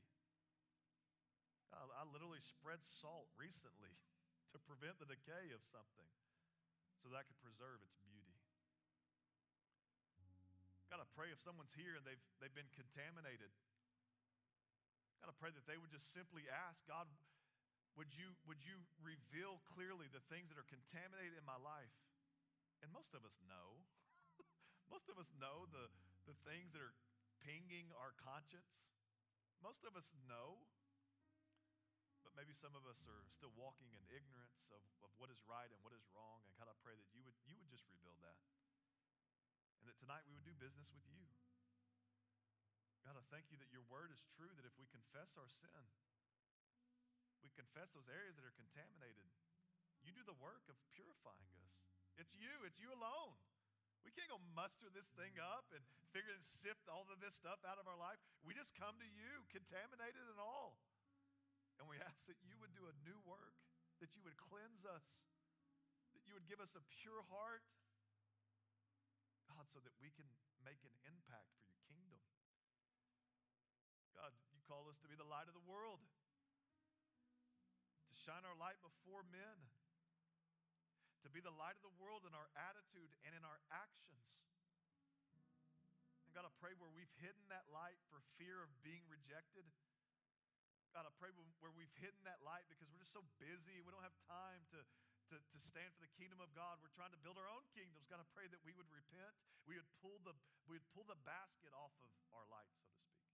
I, 1.72 1.88
I 1.88 2.04
literally 2.04 2.44
spread 2.44 2.84
salt 2.84 3.32
recently 3.40 3.96
to 4.52 4.58
prevent 4.68 5.00
the 5.00 5.08
decay 5.08 5.50
of 5.56 5.60
something 5.72 6.08
so 7.00 7.10
that 7.10 7.26
could 7.26 7.40
preserve 7.42 7.82
its 7.82 7.96
beauty. 8.04 8.36
God, 10.92 11.00
I 11.00 11.08
pray 11.16 11.32
if 11.32 11.40
someone's 11.40 11.72
here 11.72 11.96
and 11.96 12.04
they've, 12.04 12.20
they've 12.38 12.52
been 12.52 12.68
contaminated, 12.76 13.48
God, 15.24 15.32
I 15.32 15.36
pray 15.40 15.50
that 15.50 15.64
they 15.64 15.80
would 15.80 15.88
just 15.88 16.12
simply 16.12 16.44
ask, 16.52 16.84
God, 16.84 17.08
would 17.96 18.12
you, 18.12 18.32
would 18.44 18.60
you 18.64 18.76
reveal 19.00 19.60
clearly 19.72 20.08
the 20.12 20.24
things 20.32 20.52
that 20.52 20.60
are 20.60 20.68
contaminated 20.68 21.36
in 21.36 21.44
my 21.48 21.56
life? 21.60 21.96
And 22.84 22.92
most 22.92 23.12
of 23.16 23.24
us 23.24 23.36
know. 23.48 23.80
most 24.92 25.08
of 25.08 25.16
us 25.16 25.28
know 25.36 25.64
the, 25.72 25.88
the 26.28 26.36
things 26.44 26.72
that 26.76 26.82
are 26.84 26.96
pinging 27.44 27.88
our 27.96 28.12
conscience. 28.20 28.68
Most 29.64 29.84
of 29.86 29.94
us 29.94 30.08
know. 30.28 30.60
But 32.32 32.48
maybe 32.48 32.56
some 32.56 32.72
of 32.72 32.88
us 32.88 33.04
are 33.12 33.28
still 33.28 33.52
walking 33.60 33.92
in 33.92 34.00
ignorance 34.08 34.64
of, 34.72 34.80
of 35.04 35.12
what 35.20 35.28
is 35.28 35.36
right 35.44 35.68
and 35.68 35.76
what 35.84 35.92
is 35.92 36.00
wrong. 36.16 36.40
And 36.48 36.56
God, 36.56 36.64
I 36.64 36.76
pray 36.80 36.96
that 36.96 37.04
you 37.12 37.20
would, 37.28 37.36
you 37.44 37.60
would 37.60 37.68
just 37.68 37.84
reveal 37.92 38.16
that. 38.24 38.40
And 39.84 39.92
that 39.92 40.00
tonight 40.00 40.24
we 40.24 40.32
would 40.32 40.48
do 40.48 40.56
business 40.56 40.88
with 40.96 41.04
you. 41.12 41.28
God, 43.04 43.20
I 43.20 43.24
thank 43.28 43.52
you 43.52 43.60
that 43.60 43.68
your 43.68 43.84
word 43.84 44.08
is 44.16 44.24
true, 44.32 44.48
that 44.48 44.64
if 44.64 44.72
we 44.80 44.88
confess 44.88 45.36
our 45.36 45.52
sin, 45.60 45.84
we 47.44 47.52
confess 47.52 47.92
those 47.92 48.08
areas 48.08 48.40
that 48.40 48.48
are 48.48 48.56
contaminated, 48.56 49.28
you 50.00 50.16
do 50.16 50.24
the 50.24 50.40
work 50.40 50.64
of 50.72 50.80
purifying 50.96 51.52
us. 51.68 51.76
It's 52.16 52.32
you, 52.32 52.64
it's 52.64 52.80
you 52.80 52.96
alone. 52.96 53.36
We 54.08 54.10
can't 54.16 54.32
go 54.32 54.40
muster 54.56 54.88
this 54.88 55.12
thing 55.20 55.36
up 55.36 55.68
and 55.76 55.84
figure 56.16 56.32
and 56.32 56.40
sift 56.64 56.88
all 56.88 57.04
of 57.12 57.20
this 57.20 57.36
stuff 57.36 57.60
out 57.68 57.76
of 57.76 57.84
our 57.84 58.00
life. 58.00 58.16
We 58.40 58.56
just 58.56 58.72
come 58.72 58.96
to 58.96 59.08
you, 59.20 59.44
contaminated 59.52 60.32
and 60.32 60.40
all. 60.40 60.80
And 61.80 61.88
we 61.88 62.00
ask 62.02 62.18
that 62.28 62.38
you 62.44 62.56
would 62.60 62.72
do 62.76 62.88
a 62.88 62.94
new 63.06 63.18
work, 63.24 63.56
that 64.00 64.12
you 64.16 64.22
would 64.24 64.36
cleanse 64.36 64.84
us, 64.84 65.04
that 66.16 66.24
you 66.28 66.34
would 66.36 66.48
give 66.48 66.60
us 66.60 66.72
a 66.76 66.82
pure 67.02 67.22
heart, 67.32 67.64
God, 69.48 69.68
so 69.72 69.80
that 69.80 69.94
we 70.00 70.12
can 70.12 70.28
make 70.64 70.80
an 70.84 70.94
impact 71.08 71.48
for 71.56 71.64
your 71.64 71.80
kingdom. 71.88 72.20
God, 74.16 74.32
you 74.54 74.62
call 74.68 74.86
us 74.88 74.96
to 75.02 75.08
be 75.08 75.16
the 75.16 75.26
light 75.26 75.48
of 75.48 75.56
the 75.56 75.66
world, 75.66 76.00
to 78.08 78.14
shine 78.14 78.44
our 78.44 78.56
light 78.56 78.78
before 78.84 79.24
men 79.28 79.72
to 81.22 81.30
be 81.30 81.38
the 81.38 81.54
light 81.54 81.78
of 81.78 81.86
the 81.86 81.96
world 82.02 82.26
in 82.26 82.34
our 82.34 82.50
attitude 82.58 83.10
and 83.22 83.30
in 83.30 83.46
our 83.46 83.62
actions. 83.70 84.26
And 86.26 86.34
God, 86.34 86.42
I 86.42 86.52
pray 86.58 86.74
where 86.74 86.90
we've 86.90 87.14
hidden 87.22 87.46
that 87.54 87.70
light 87.70 87.98
for 88.10 88.18
fear 88.42 88.58
of 88.58 88.70
being 88.82 89.06
rejected. 89.06 89.62
God, 90.92 91.08
I 91.08 91.12
pray 91.16 91.32
where 91.34 91.72
we've 91.72 91.92
hidden 91.98 92.20
that 92.28 92.44
light 92.44 92.68
because 92.68 92.88
we're 92.92 93.00
just 93.00 93.16
so 93.16 93.24
busy. 93.40 93.80
We 93.80 93.90
don't 93.90 94.04
have 94.04 94.16
time 94.28 94.60
to, 94.76 94.80
to, 95.32 95.36
to 95.40 95.58
stand 95.64 95.90
for 95.96 96.04
the 96.04 96.12
kingdom 96.20 96.38
of 96.44 96.52
God. 96.52 96.78
We're 96.84 96.92
trying 96.92 97.16
to 97.16 97.20
build 97.24 97.40
our 97.40 97.48
own 97.48 97.64
kingdoms. 97.72 98.04
God, 98.12 98.20
I 98.20 98.28
pray 98.36 98.44
that 98.52 98.60
we 98.62 98.76
would 98.76 98.88
repent. 98.92 99.32
We 99.64 99.80
would 99.80 99.88
pull 100.04 100.20
the, 100.22 100.36
we 100.68 100.76
would 100.76 100.88
pull 100.92 101.08
the 101.08 101.18
basket 101.24 101.72
off 101.72 101.96
of 101.96 102.08
our 102.36 102.44
light, 102.52 102.68
so 102.76 102.84
to 102.84 102.92
speak. 102.92 103.24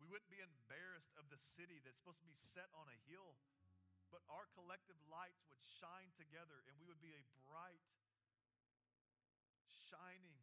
We 0.00 0.08
wouldn't 0.08 0.32
be 0.32 0.40
embarrassed 0.40 1.12
of 1.20 1.28
the 1.28 1.38
city 1.54 1.78
that's 1.84 2.00
supposed 2.00 2.24
to 2.24 2.26
be 2.26 2.34
set 2.56 2.72
on 2.74 2.88
a 2.88 2.98
hill 3.06 3.38
but 4.12 4.20
our 4.28 4.44
collective 4.52 5.00
lights 5.08 5.40
would 5.48 5.64
shine 5.80 6.12
together 6.20 6.60
and 6.68 6.76
we 6.76 6.84
would 6.84 7.00
be 7.00 7.16
a 7.16 7.24
bright, 7.48 7.80
shining 9.88 10.36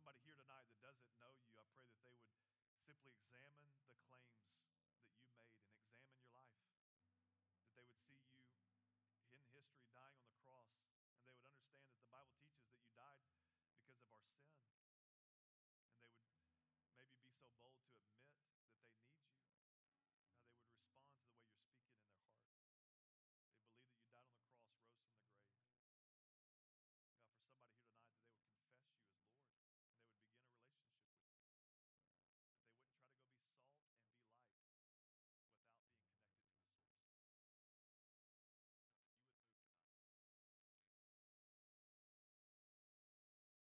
somebody 0.00 0.24
here 0.24 0.32
tonight 0.40 0.64
that 0.72 0.80
doesn't 0.80 1.12
know 1.20 1.28
you, 1.44 1.52
I 1.60 1.60
pray 1.76 1.84
that 1.92 2.00
they 2.00 2.16
would 2.16 2.72
simply 2.88 3.12
examine 3.20 3.68
the 3.84 4.00
claims 4.08 4.59